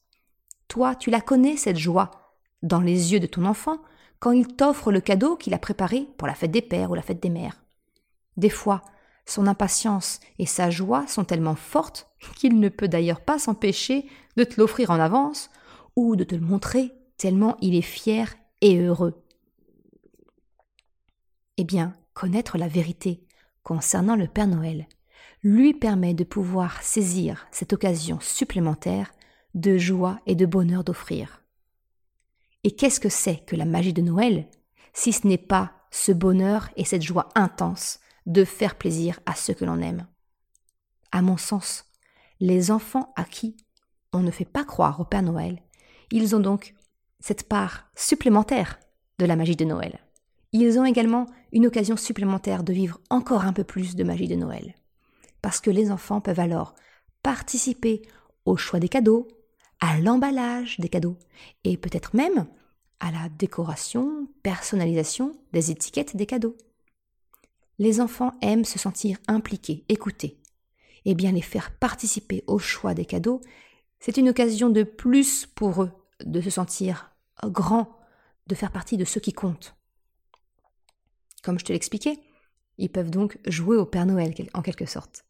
Toi, 0.69 0.95
tu 0.95 1.11
la 1.11 1.21
connais, 1.21 1.57
cette 1.57 1.79
joie, 1.79 2.35
dans 2.63 2.81
les 2.81 3.13
yeux 3.13 3.21
de 3.21 3.27
ton 3.27 3.45
enfant, 3.45 3.79
quand 4.21 4.33
il 4.33 4.49
t'offre 4.49 4.91
le 4.91 5.01
cadeau 5.01 5.37
qu'il 5.37 5.55
a 5.55 5.59
préparé 5.59 6.09
pour 6.17 6.27
la 6.27 6.35
fête 6.35 6.51
des 6.51 6.63
pères 6.63 6.91
ou 6.91 6.95
la 6.95 7.03
fête 7.03 7.23
des 7.23 7.31
mères. 7.31 7.63
Des 8.37 8.51
fois, 8.51 8.83
son 9.29 9.47
impatience 9.47 10.21
et 10.39 10.47
sa 10.47 10.71
joie 10.71 11.07
sont 11.07 11.25
tellement 11.25 11.55
fortes 11.55 12.09
qu'il 12.37 12.59
ne 12.59 12.69
peut 12.69 12.89
d'ailleurs 12.89 13.21
pas 13.21 13.39
s'empêcher 13.39 14.07
de 14.37 14.45
te 14.45 14.59
l'offrir 14.59 14.91
en 14.91 14.99
avance 14.99 15.51
ou 15.97 16.17
de 16.17 16.25
te 16.25 16.35
le 16.35 16.41
montrer 16.41 16.93
tellement 17.19 17.57
il 17.61 17.75
est 17.75 17.83
fier 17.83 18.35
et 18.63 18.81
heureux. 18.81 19.23
Eh 21.59 21.65
bien, 21.65 21.93
connaître 22.15 22.57
la 22.57 22.69
vérité 22.69 23.27
concernant 23.63 24.17
le 24.17 24.29
Père 24.29 24.47
Noël 24.47 24.87
lui 25.43 25.75
permet 25.75 26.15
de 26.15 26.25
pouvoir 26.25 26.83
saisir 26.83 27.47
cette 27.51 27.73
occasion 27.73 28.19
supplémentaire 28.21 29.13
de 29.55 29.77
joie 29.77 30.21
et 30.27 30.37
de 30.37 30.47
bonheur 30.47 30.85
d'offrir. 30.85 31.43
Et 32.65 32.75
qu'est-ce 32.75 33.01
que 33.01 33.09
c'est 33.09 33.45
que 33.45 33.57
la 33.57 33.67
magie 33.67 33.93
de 33.93 34.03
Noël 34.03 34.49
si 34.95 35.13
ce 35.13 35.27
n'est 35.27 35.39
pas 35.39 35.73
ce 35.91 36.13
bonheur 36.13 36.71
et 36.77 36.85
cette 36.85 37.03
joie 37.03 37.29
intense 37.35 38.01
de 38.29 38.45
faire 38.45 38.77
plaisir 38.77 39.19
à 39.27 39.35
ceux 39.35 39.55
que 39.55 39.65
l'on 39.65 39.81
aime 39.81 40.07
À 41.11 41.21
mon 41.21 41.37
sens, 41.37 41.85
les 42.39 42.71
enfants 42.71 43.13
à 43.17 43.25
qui 43.25 43.57
on 44.13 44.21
ne 44.21 44.31
fait 44.31 44.45
pas 44.45 44.65
croire 44.65 45.01
au 45.01 45.05
Père 45.05 45.23
Noël, 45.23 45.61
ils 46.13 46.37
ont 46.37 46.41
donc 46.41 46.75
cette 47.19 47.49
part 47.49 47.91
supplémentaire 47.97 48.79
de 49.19 49.27
la 49.27 49.35
magie 49.35 49.57
de 49.57 49.65
Noël 49.65 49.99
ils 50.53 50.79
ont 50.79 50.85
également 50.85 51.27
une 51.53 51.67
occasion 51.67 51.97
supplémentaire 51.97 52.63
de 52.63 52.73
vivre 52.73 53.01
encore 53.11 53.45
un 53.45 53.53
peu 53.53 53.65
plus 53.65 53.97
de 53.97 54.05
magie 54.05 54.29
de 54.29 54.35
Noël. 54.35 54.75
Parce 55.43 55.61
que 55.61 55.71
les 55.71 55.91
enfants 55.91 56.21
peuvent 56.21 56.41
alors 56.41 56.75
participer 57.23 58.03
au 58.45 58.57
choix 58.57 58.81
des 58.81 58.89
cadeaux, 58.89 59.29
à 59.81 59.99
l'emballage 60.01 60.79
des 60.81 60.89
cadeaux, 60.89 61.17
et 61.65 61.77
peut-être 61.77 62.17
même 62.17 62.47
à 63.01 63.13
la 63.13 63.29
décoration, 63.29 64.27
personnalisation 64.43 65.33
des 65.53 65.71
étiquettes 65.71 66.17
des 66.17 66.27
cadeaux. 66.27 66.57
Les 67.79 68.01
enfants 68.01 68.35
aiment 68.43 68.65
se 68.65 68.79
sentir 68.79 69.19
impliqués, 69.29 69.85
écoutés. 69.89 70.41
Eh 71.05 71.15
bien, 71.15 71.33
les 71.33 71.43
faire 71.43 71.71
participer 71.77 72.43
au 72.47 72.59
choix 72.59 72.95
des 72.95 73.05
cadeaux, 73.05 73.41
c'est 74.01 74.17
une 74.17 74.29
occasion 74.29 74.69
de 74.69 74.83
plus 74.83 75.47
pour 75.47 75.83
eux 75.83 75.93
de 76.25 76.41
se 76.41 76.51
sentir 76.51 77.15
grands, 77.45 77.97
de 78.47 78.55
faire 78.55 78.73
partie 78.73 78.97
de 78.97 79.05
ceux 79.05 79.21
qui 79.21 79.33
comptent. 79.33 79.77
Comme 81.43 81.59
je 81.59 81.65
te 81.65 81.73
l'expliquais, 81.73 82.19
ils 82.79 82.91
peuvent 82.91 83.11
donc 83.11 83.39
jouer 83.47 83.77
au 83.77 83.87
Père 83.87 84.07
Noël 84.07 84.35
en 84.55 84.63
quelque 84.63 84.87
sorte. 84.87 85.25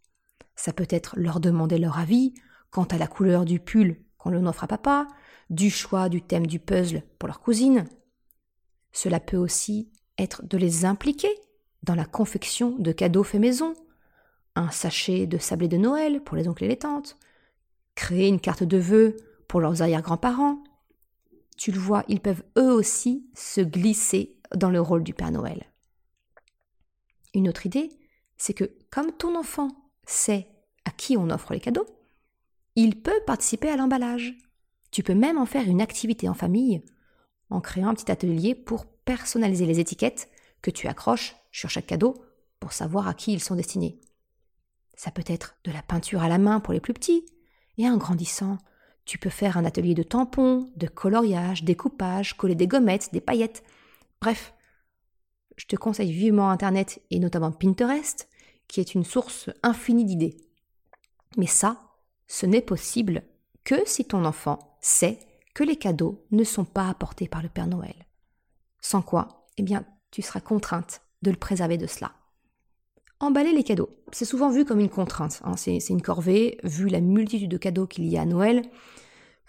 Ça 0.57 0.73
peut 0.73 0.87
être 0.91 1.15
leur 1.19 1.41
demander 1.41 1.79
leur 1.79 1.99
avis 1.99 2.35
quant 2.71 2.85
à 2.85 2.99
la 2.99 3.07
couleur 3.07 3.45
du 3.45 3.61
pull 3.61 3.97
qu'on 4.17 4.31
leur 4.31 4.45
offre 4.47 4.65
à 4.65 4.69
papa, 4.69 5.07
du 5.51 5.71
choix 5.71 6.09
du 6.09 6.23
thème 6.23 6.47
du 6.47 6.59
puzzle 6.59 7.03
pour 7.19 7.29
leur 7.29 7.41
cousine. 7.41 7.87
Cela 8.93 9.21
peut 9.21 9.37
aussi 9.37 9.91
être 10.19 10.45
de 10.45 10.59
les 10.59 10.85
impliquer 10.85 11.31
dans 11.83 11.95
la 11.95 12.05
confection 12.05 12.71
de 12.79 12.93
cadeaux 12.93 13.23
faits 13.23 13.41
maison, 13.41 13.75
un 14.55 14.71
sachet 14.71 15.27
de 15.27 15.39
sablé 15.39 15.69
de 15.69 15.77
Noël 15.77 16.23
pour 16.23 16.37
les 16.37 16.49
oncles 16.49 16.65
et 16.65 16.69
les 16.69 16.79
tantes, 16.79 17.17
créer 17.95 18.29
une 18.29 18.41
carte 18.41 18.65
de 18.65 18.79
vœux 18.79 19.17
pour 19.47 19.61
leurs 19.61 19.83
arrière-grands-parents. 19.83 20.63
Tu 21.57 21.73
le 21.73 21.79
vois, 21.79 22.05
ils 22.09 22.21
peuvent 22.21 22.45
eux 22.59 22.73
aussi 22.73 23.29
se 23.35 23.61
glisser 23.61 24.37
dans 24.55 24.71
le 24.71 24.81
rôle 24.81 25.05
du 25.05 25.15
Père 25.15 25.31
Noël. 25.31 25.71
Une 27.35 27.49
autre 27.49 27.67
idée, 27.67 27.91
c'est 28.37 28.55
que 28.55 28.71
comme 28.91 29.13
ton 29.13 29.37
enfant 29.37 29.69
sait 30.07 30.49
à 30.85 30.91
qui 30.91 31.17
on 31.17 31.31
offre 31.31 31.53
les 31.53 31.61
cadeaux, 31.61 31.87
il 32.77 33.01
peut 33.03 33.21
participer 33.27 33.69
à 33.69 33.77
l'emballage. 33.77 34.35
Tu 34.91 35.03
peux 35.03 35.15
même 35.15 35.39
en 35.39 35.47
faire 35.47 35.69
une 35.69 35.81
activité 35.81 36.29
en 36.29 36.35
famille 36.35 36.83
en 37.51 37.61
créant 37.61 37.89
un 37.89 37.95
petit 37.95 38.11
atelier 38.11 38.55
pour 38.55 38.87
personnaliser 38.87 39.67
les 39.67 39.81
étiquettes 39.81 40.29
que 40.63 40.71
tu 40.71 40.87
accroches 40.87 41.35
sur 41.59 41.71
chaque 41.71 41.87
cadeau 41.87 42.15
pour 42.61 42.73
savoir 42.73 43.09
à 43.09 43.15
qui 43.15 43.33
ils 43.33 43.43
sont 43.43 43.57
destinés. 43.57 44.01
Ça 44.97 45.11
peut 45.11 45.25
être 45.27 45.57
de 45.65 45.73
la 45.73 45.83
peinture 45.83 46.23
à 46.23 46.29
la 46.29 46.39
main 46.39 46.61
pour 46.61 46.73
les 46.73 46.81
plus 46.81 46.95
petits, 46.95 47.27
et 47.77 47.89
en 47.89 47.97
grandissant, 47.97 48.59
tu 49.05 49.19
peux 49.19 49.31
faire 49.31 49.57
un 49.57 49.65
atelier 49.65 49.95
de 49.95 50.03
tampons, 50.03 50.71
de 50.77 50.87
coloriage, 50.87 51.65
découpage, 51.65 52.37
coller 52.37 52.55
des 52.55 52.67
gommettes, 52.67 53.13
des 53.13 53.21
paillettes. 53.21 53.63
Bref, 54.21 54.55
je 55.57 55.67
te 55.67 55.77
conseille 55.77 56.13
vivement 56.13 56.51
Internet 56.51 57.01
et 57.11 57.19
notamment 57.19 57.53
Pinterest, 57.53 58.29
qui 58.67 58.81
est 58.81 58.95
une 58.95 59.05
source 59.05 59.51
infinie 59.63 60.05
d'idées. 60.05 60.37
Mais 61.37 61.47
ça, 61.47 61.81
ce 62.27 62.47
n'est 62.47 62.63
possible 62.63 63.23
que 63.65 63.77
si 63.87 64.05
ton 64.05 64.25
enfant 64.25 64.79
sait 64.81 65.21
que 65.55 65.65
les 65.65 65.77
cadeaux 65.77 66.25
ne 66.31 66.45
sont 66.45 66.65
pas 66.65 66.89
apportés 66.89 67.29
par 67.29 67.43
le 67.43 67.49
Père 67.49 67.67
Noël. 67.67 68.07
Sans 68.81 69.03
quoi, 69.03 69.47
eh 69.57 69.63
bien, 69.63 69.85
tu 70.11 70.23
seras 70.23 70.41
contrainte 70.41 71.03
de 71.23 71.31
le 71.31 71.37
préserver 71.37 71.79
de 71.79 71.87
cela. 71.87 72.13
Emballer 73.21 73.53
les 73.53 73.65
cadeaux, 73.65 73.91
c'est 74.13 74.25
souvent 74.25 74.51
vu 74.51 74.65
comme 74.65 74.81
une 74.81 74.89
contrainte. 74.89 75.41
Hein. 75.45 75.57
C'est, 75.57 75.89
une 75.89 76.03
corvée, 76.03 76.59
vu 76.63 76.89
la 76.89 77.01
multitude 77.01 77.51
de 77.51 77.57
cadeaux 77.57 77.87
qu'il 77.87 78.07
y 78.07 78.17
a 78.17 78.23
à 78.23 78.27
Noël, 78.27 78.63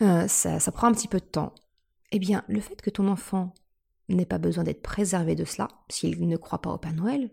euh, 0.01 0.27
ça, 0.27 0.59
ça 0.59 0.71
prend 0.71 0.87
un 0.87 0.93
petit 0.93 1.07
peu 1.07 1.19
de 1.19 1.25
temps. 1.25 1.53
Eh 2.11 2.19
bien, 2.19 2.43
le 2.47 2.59
fait 2.61 2.81
que 2.81 2.89
ton 2.89 3.07
enfant 3.07 3.53
n'ait 4.07 4.25
pas 4.25 4.39
besoin 4.39 4.63
d'être 4.63 4.81
préservé 4.81 5.35
de 5.35 5.45
cela, 5.45 5.67
s'il 5.89 6.27
ne 6.27 6.37
croit 6.37 6.61
pas 6.61 6.71
au 6.71 6.77
Père 6.79 6.93
Noël, 6.93 7.29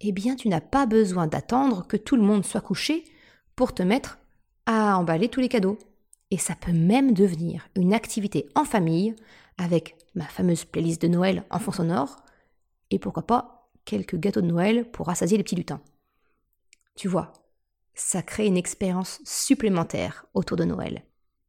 eh 0.00 0.12
bien, 0.12 0.36
tu 0.36 0.48
n'as 0.48 0.60
pas 0.60 0.86
besoin 0.86 1.26
d'attendre 1.26 1.86
que 1.86 1.96
tout 1.96 2.16
le 2.16 2.22
monde 2.22 2.44
soit 2.44 2.60
couché 2.60 3.04
pour 3.56 3.74
te 3.74 3.82
mettre 3.82 4.18
à 4.66 4.96
emballer 4.98 5.28
tous 5.28 5.40
les 5.40 5.48
cadeaux. 5.48 5.78
Et 6.30 6.38
ça 6.38 6.54
peut 6.54 6.72
même 6.72 7.12
devenir 7.12 7.68
une 7.76 7.94
activité 7.94 8.48
en 8.54 8.64
famille 8.64 9.14
avec 9.58 9.96
ma 10.14 10.24
fameuse 10.24 10.64
playlist 10.64 11.02
de 11.02 11.08
Noël 11.08 11.44
en 11.50 11.58
fond 11.58 11.72
sonore 11.72 12.16
et 12.90 12.98
pourquoi 12.98 13.26
pas 13.26 13.53
quelques 13.84 14.16
gâteaux 14.16 14.40
de 14.40 14.46
Noël 14.46 14.90
pour 14.90 15.06
rassasier 15.06 15.36
les 15.36 15.44
petits 15.44 15.56
lutins. 15.56 15.80
Tu 16.94 17.08
vois, 17.08 17.32
ça 17.94 18.22
crée 18.22 18.46
une 18.46 18.56
expérience 18.56 19.20
supplémentaire 19.24 20.26
autour 20.34 20.56
de 20.56 20.64
Noël 20.64 21.04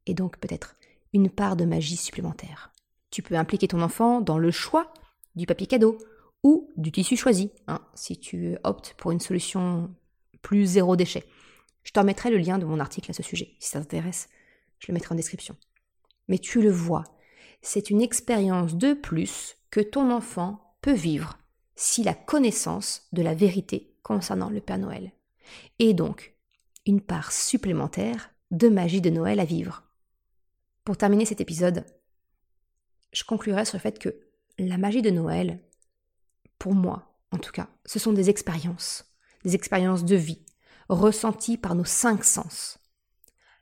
et 0.06 0.14
donc 0.14 0.38
peut-être 0.38 0.76
une 1.12 1.30
part 1.30 1.56
de 1.56 1.64
magie 1.64 1.96
supplémentaire. 1.96 2.72
Tu 3.10 3.22
peux 3.22 3.36
impliquer 3.36 3.68
ton 3.68 3.80
enfant 3.80 4.20
dans 4.20 4.38
le 4.38 4.50
choix 4.50 4.92
du 5.34 5.46
papier 5.46 5.66
cadeau 5.66 5.98
ou 6.42 6.72
du 6.76 6.92
tissu 6.92 7.16
choisi, 7.16 7.50
hein, 7.66 7.80
si 7.94 8.18
tu 8.18 8.56
optes 8.64 8.94
pour 8.98 9.10
une 9.10 9.20
solution 9.20 9.94
plus 10.42 10.66
zéro 10.66 10.96
déchet. 10.96 11.24
Je 11.82 11.92
te 11.92 11.98
remettrai 12.00 12.30
le 12.30 12.38
lien 12.38 12.58
de 12.58 12.64
mon 12.64 12.80
article 12.80 13.10
à 13.10 13.14
ce 13.14 13.22
sujet, 13.22 13.54
si 13.58 13.70
ça 13.70 13.80
t'intéresse, 13.80 14.28
je 14.78 14.88
le 14.88 14.94
mettrai 14.94 15.14
en 15.14 15.16
description. 15.16 15.56
Mais 16.28 16.38
tu 16.38 16.60
le 16.60 16.70
vois, 16.70 17.04
c'est 17.62 17.90
une 17.90 18.02
expérience 18.02 18.74
de 18.74 18.92
plus 18.92 19.56
que 19.70 19.80
ton 19.80 20.10
enfant 20.10 20.76
peut 20.82 20.92
vivre 20.92 21.38
s'il 21.76 22.08
a 22.08 22.14
connaissance 22.14 23.06
de 23.12 23.22
la 23.22 23.34
vérité 23.34 23.94
concernant 24.02 24.50
le 24.50 24.60
Père 24.60 24.78
Noël. 24.78 25.12
Et 25.78 25.94
donc, 25.94 26.34
une 26.86 27.00
part 27.00 27.32
supplémentaire 27.32 28.30
de 28.50 28.68
magie 28.68 29.00
de 29.00 29.10
Noël 29.10 29.40
à 29.40 29.44
vivre. 29.44 29.84
Pour 30.84 30.96
terminer 30.96 31.24
cet 31.24 31.40
épisode, 31.40 31.84
je 33.12 33.24
conclurai 33.24 33.64
sur 33.64 33.76
le 33.76 33.82
fait 33.82 33.98
que 33.98 34.20
la 34.58 34.78
magie 34.78 35.02
de 35.02 35.10
Noël, 35.10 35.60
pour 36.58 36.74
moi 36.74 37.16
en 37.32 37.38
tout 37.38 37.52
cas, 37.52 37.68
ce 37.84 37.98
sont 37.98 38.12
des 38.12 38.30
expériences, 38.30 39.04
des 39.44 39.54
expériences 39.54 40.04
de 40.04 40.16
vie, 40.16 40.44
ressenties 40.88 41.58
par 41.58 41.74
nos 41.74 41.84
cinq 41.84 42.24
sens. 42.24 42.78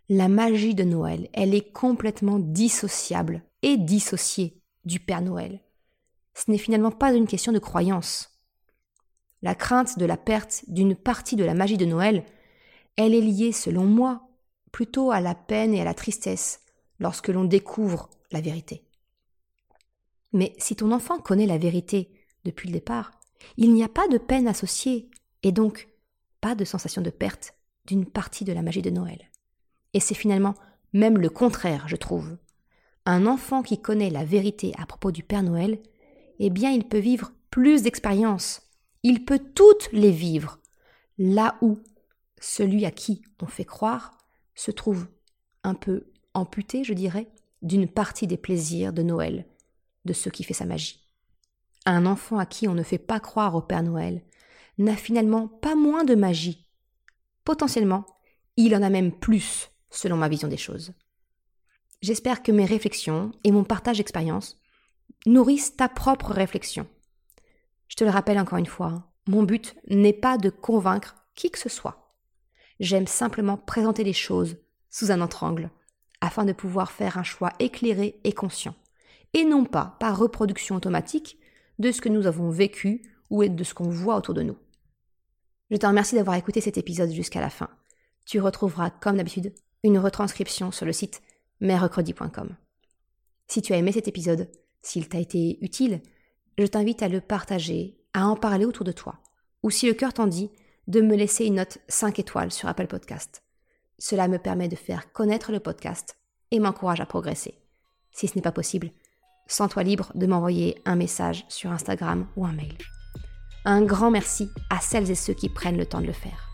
La 0.09 0.29
magie 0.29 0.75
de 0.75 0.85
Noël, 0.85 1.29
elle 1.33 1.55
est 1.55 1.73
complètement 1.73 2.39
dissociable 2.39 3.43
et 3.63 3.77
dissociée 3.77 4.63
du 4.85 5.01
Père 5.01 5.23
Noël. 5.23 5.61
Ce 6.35 6.51
n'est 6.51 6.59
finalement 6.59 6.91
pas 6.91 7.13
une 7.13 7.27
question 7.27 7.53
de 7.53 7.59
croyance. 7.59 8.31
La 9.43 9.55
crainte 9.55 9.99
de 9.99 10.07
la 10.07 10.17
perte 10.17 10.65
d'une 10.69 10.97
partie 10.97 11.37
de 11.37 11.45
la 11.45 11.55
magie 11.55 11.77
de 11.77 11.85
Noël, 11.85 12.25
elle 12.97 13.15
est 13.15 13.21
liée, 13.21 13.53
selon 13.53 13.85
moi, 13.85 14.29
plutôt 14.73 15.11
à 15.11 15.21
la 15.21 15.35
peine 15.35 15.75
et 15.75 15.81
à 15.81 15.85
la 15.85 15.95
tristesse 15.95 16.61
lorsque 16.99 17.29
l'on 17.29 17.45
découvre 17.45 18.11
la 18.33 18.41
vérité. 18.41 18.85
Mais 20.33 20.55
si 20.59 20.75
ton 20.75 20.91
enfant 20.91 21.19
connaît 21.19 21.47
la 21.47 21.59
vérité 21.59 22.11
depuis 22.45 22.69
le 22.69 22.75
départ, 22.75 23.13
il 23.57 23.73
n'y 23.73 23.85
a 23.85 23.89
pas 23.89 24.09
de 24.09 24.19
peine 24.19 24.49
associée 24.49 25.11
et 25.43 25.53
donc 25.53 25.89
pas 26.41 26.55
de 26.55 26.65
sensation 26.65 27.03
de 27.03 27.11
perte 27.11 27.55
d'une 27.87 28.07
partie 28.07 28.45
de 28.45 28.53
la 28.53 28.63
magie 28.63 28.83
de 28.83 28.91
Noël. 28.91 29.31
Et 29.93 30.01
c'est 30.01 30.15
finalement 30.15 30.55
même 30.93 31.19
le 31.19 31.29
contraire, 31.29 31.87
je 31.89 31.97
trouve. 31.97 32.37
Un 33.05 33.27
enfant 33.27 33.63
qui 33.63 33.81
connaît 33.81 34.11
la 34.11 34.25
vérité 34.25 34.73
à 34.79 34.87
propos 34.87 35.11
du 35.11 35.23
Père 35.23 35.43
Noël, 35.43 35.81
eh 36.39 36.51
bien 36.51 36.71
il 36.71 36.87
peut 36.87 36.99
vivre 36.99 37.33
plus 37.51 37.83
d'expériences. 37.83 38.63
Il 39.03 39.25
peut 39.25 39.41
toutes 39.55 39.89
les 39.93 40.11
vivre. 40.11 40.59
Là 41.19 41.57
où 41.61 41.79
celui 42.41 42.85
à 42.85 42.91
qui 42.91 43.23
on 43.41 43.47
fait 43.47 43.65
croire 43.65 44.19
se 44.55 44.71
trouve 44.71 45.07
un 45.63 45.75
peu 45.75 46.07
amputé, 46.35 46.85
je 46.85 46.95
dirais, 46.95 47.29
d'une 47.63 47.89
partie 47.89 48.27
des 48.27 48.37
plaisirs 48.37 48.93
de 48.93 49.03
Noël, 49.03 49.47
de 50.05 50.13
ce 50.13 50.29
qui 50.29 50.45
fait 50.45 50.55
sa 50.55 50.67
magie. 50.67 51.09
Un 51.87 52.07
enfant 52.07 52.39
à 52.39 52.47
qui 52.47 52.67
on 52.69 52.75
ne 52.75 52.83
fait 52.83 52.99
pas 52.99 53.21
croire 53.21 53.55
au 53.55 53.61
Père 53.61 53.83
Noël 53.83 54.23
n'a 54.79 54.97
finalement 54.97 55.49
pas 55.49 55.75
moins 55.75 56.05
de 56.05 56.15
magie. 56.15 56.67
Potentiellement, 57.45 58.07
il 58.57 58.75
en 58.75 58.83
a 58.83 58.91
même 58.91 59.13
plus, 59.13 59.71
selon 59.91 60.17
ma 60.17 60.29
vision 60.29 60.49
des 60.49 60.57
choses. 60.57 60.93
J'espère 62.03 62.43
que 62.43 62.53
mes 62.53 62.65
réflexions 62.65 63.33
et 63.45 63.53
mon 63.53 63.65
partage 63.65 63.99
d'expérience 63.99 64.59
nourrissent 65.27 65.77
ta 65.77 65.89
propre 65.89 66.33
réflexion. 66.33 66.87
Je 67.89 67.97
te 67.97 68.05
le 68.05 68.11
rappelle 68.11 68.39
encore 68.39 68.59
une 68.59 68.67
fois, 68.67 69.13
mon 69.27 69.43
but 69.43 69.77
n'est 69.89 70.13
pas 70.13 70.39
de 70.39 70.51
convaincre 70.51 71.17
qui 71.35 71.51
que 71.51 71.59
ce 71.59 71.69
soit. 71.69 72.15
J'aime 72.81 73.07
simplement 73.07 73.57
présenter 73.57 74.05
les 74.05 74.13
choses 74.13 74.59
sous 74.91 75.11
un 75.11 75.21
autre 75.21 75.45
angle, 75.45 75.71
afin 76.21 76.45
de 76.45 76.53
pouvoir 76.53 76.91
faire 76.91 77.19
un 77.19 77.23
choix 77.23 77.53
éclairé 77.59 78.21
et 78.25 78.33
conscient 78.33 78.75
et 79.35 79.45
non 79.45 79.65
pas 79.65 79.97
par 80.01 80.17
reproduction 80.19 80.77
automatique 80.77 81.39
de 81.79 81.93
ce 81.93 82.01
que 82.01 82.09
nous 82.09 82.27
avons 82.27 82.51
vécu 82.51 83.03
ou 83.31 83.45
de 83.45 83.65
ce 83.65 83.75
qu'on 83.75 83.91
voit 83.91 84.17
autour 84.17 84.33
de 84.33 84.43
nous. 84.43 84.57
Je 85.71 85.77
te 85.77 85.87
remercie 85.87 86.15
d'avoir 86.15 86.37
écouté 86.37 86.61
cet 86.61 86.79
épisode 86.79 87.11
jusqu'à 87.11 87.41
la 87.41 87.51
fin. 87.51 87.69
Tu 88.27 88.41
retrouveras, 88.41 88.91
comme 88.91 89.17
d'habitude, 89.17 89.53
une 89.83 89.99
retranscription 89.99 90.71
sur 90.71 90.87
le 90.87 90.93
site 90.93 91.21
mercredi.com. 91.61 92.57
Si 93.49 93.61
tu 93.61 93.73
as 93.73 93.77
aimé 93.77 93.93
cet 93.93 94.09
épisode, 94.09 94.49
s'il 94.85 95.09
t'a 95.09 95.19
été 95.19 95.59
utile, 95.63 96.01
je 96.59 96.67
t'invite 96.67 97.03
à 97.03 97.09
le 97.09 97.21
partager, 97.21 97.97
à 98.13 98.27
en 98.27 98.37
parler 98.37 98.67
autour 98.67 98.85
de 98.85 98.93
toi, 98.93 99.19
ou 99.63 99.71
si 99.71 99.87
le 99.87 99.95
cœur 99.95 100.13
t'en 100.13 100.27
dit, 100.27 100.51
de 100.87 101.01
me 101.01 101.17
laisser 101.17 101.47
une 101.47 101.55
note 101.55 101.79
5 101.89 102.19
étoiles 102.19 102.53
sur 102.53 102.69
Apple 102.69 102.87
Podcast. 102.87 103.43
Cela 103.99 104.29
me 104.29 104.39
permet 104.39 104.69
de 104.69 104.77
faire 104.77 105.11
connaître 105.13 105.53
le 105.53 105.61
podcast 105.61 106.19
et 106.51 106.61
m'encourage 106.61 107.01
à 107.01 107.07
progresser. 107.07 107.59
Si 108.13 108.29
ce 108.29 108.37
n'est 108.37 108.43
pas 108.43 108.53
possible, 108.53 108.91
sens-toi 109.47 109.83
libre 109.83 110.13
de 110.15 110.27
m'envoyer 110.27 110.81
un 110.85 110.97
message 110.97 111.47
sur 111.49 111.73
Instagram 111.73 112.27
ou 112.37 112.45
un 112.45 112.53
mail. 112.53 112.77
Un 113.65 113.83
grand 113.83 114.11
merci 114.11 114.51
à 114.69 114.81
celles 114.81 115.11
et 115.11 115.15
ceux 115.15 115.33
qui 115.33 115.49
prennent 115.49 115.79
le 115.79 115.87
temps 115.87 116.03
de 116.03 116.07
le 116.07 116.13
faire. 116.13 116.51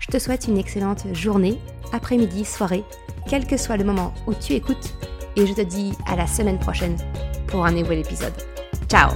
Je 0.00 0.08
te 0.08 0.18
souhaite 0.18 0.48
une 0.48 0.58
excellente 0.58 1.06
journée, 1.14 1.58
après-midi, 1.92 2.44
soirée, 2.44 2.84
quel 3.28 3.46
que 3.46 3.56
soit 3.56 3.76
le 3.76 3.84
moment 3.84 4.12
où 4.26 4.34
tu 4.34 4.54
écoutes, 4.54 4.92
et 5.36 5.46
je 5.46 5.54
te 5.54 5.62
dis 5.62 5.92
à 6.06 6.16
la 6.16 6.26
semaine 6.26 6.58
prochaine 6.58 6.96
pour 7.54 7.64
un 7.64 7.70
nouvel 7.70 8.00
épisode. 8.00 8.32
Ciao 8.88 9.10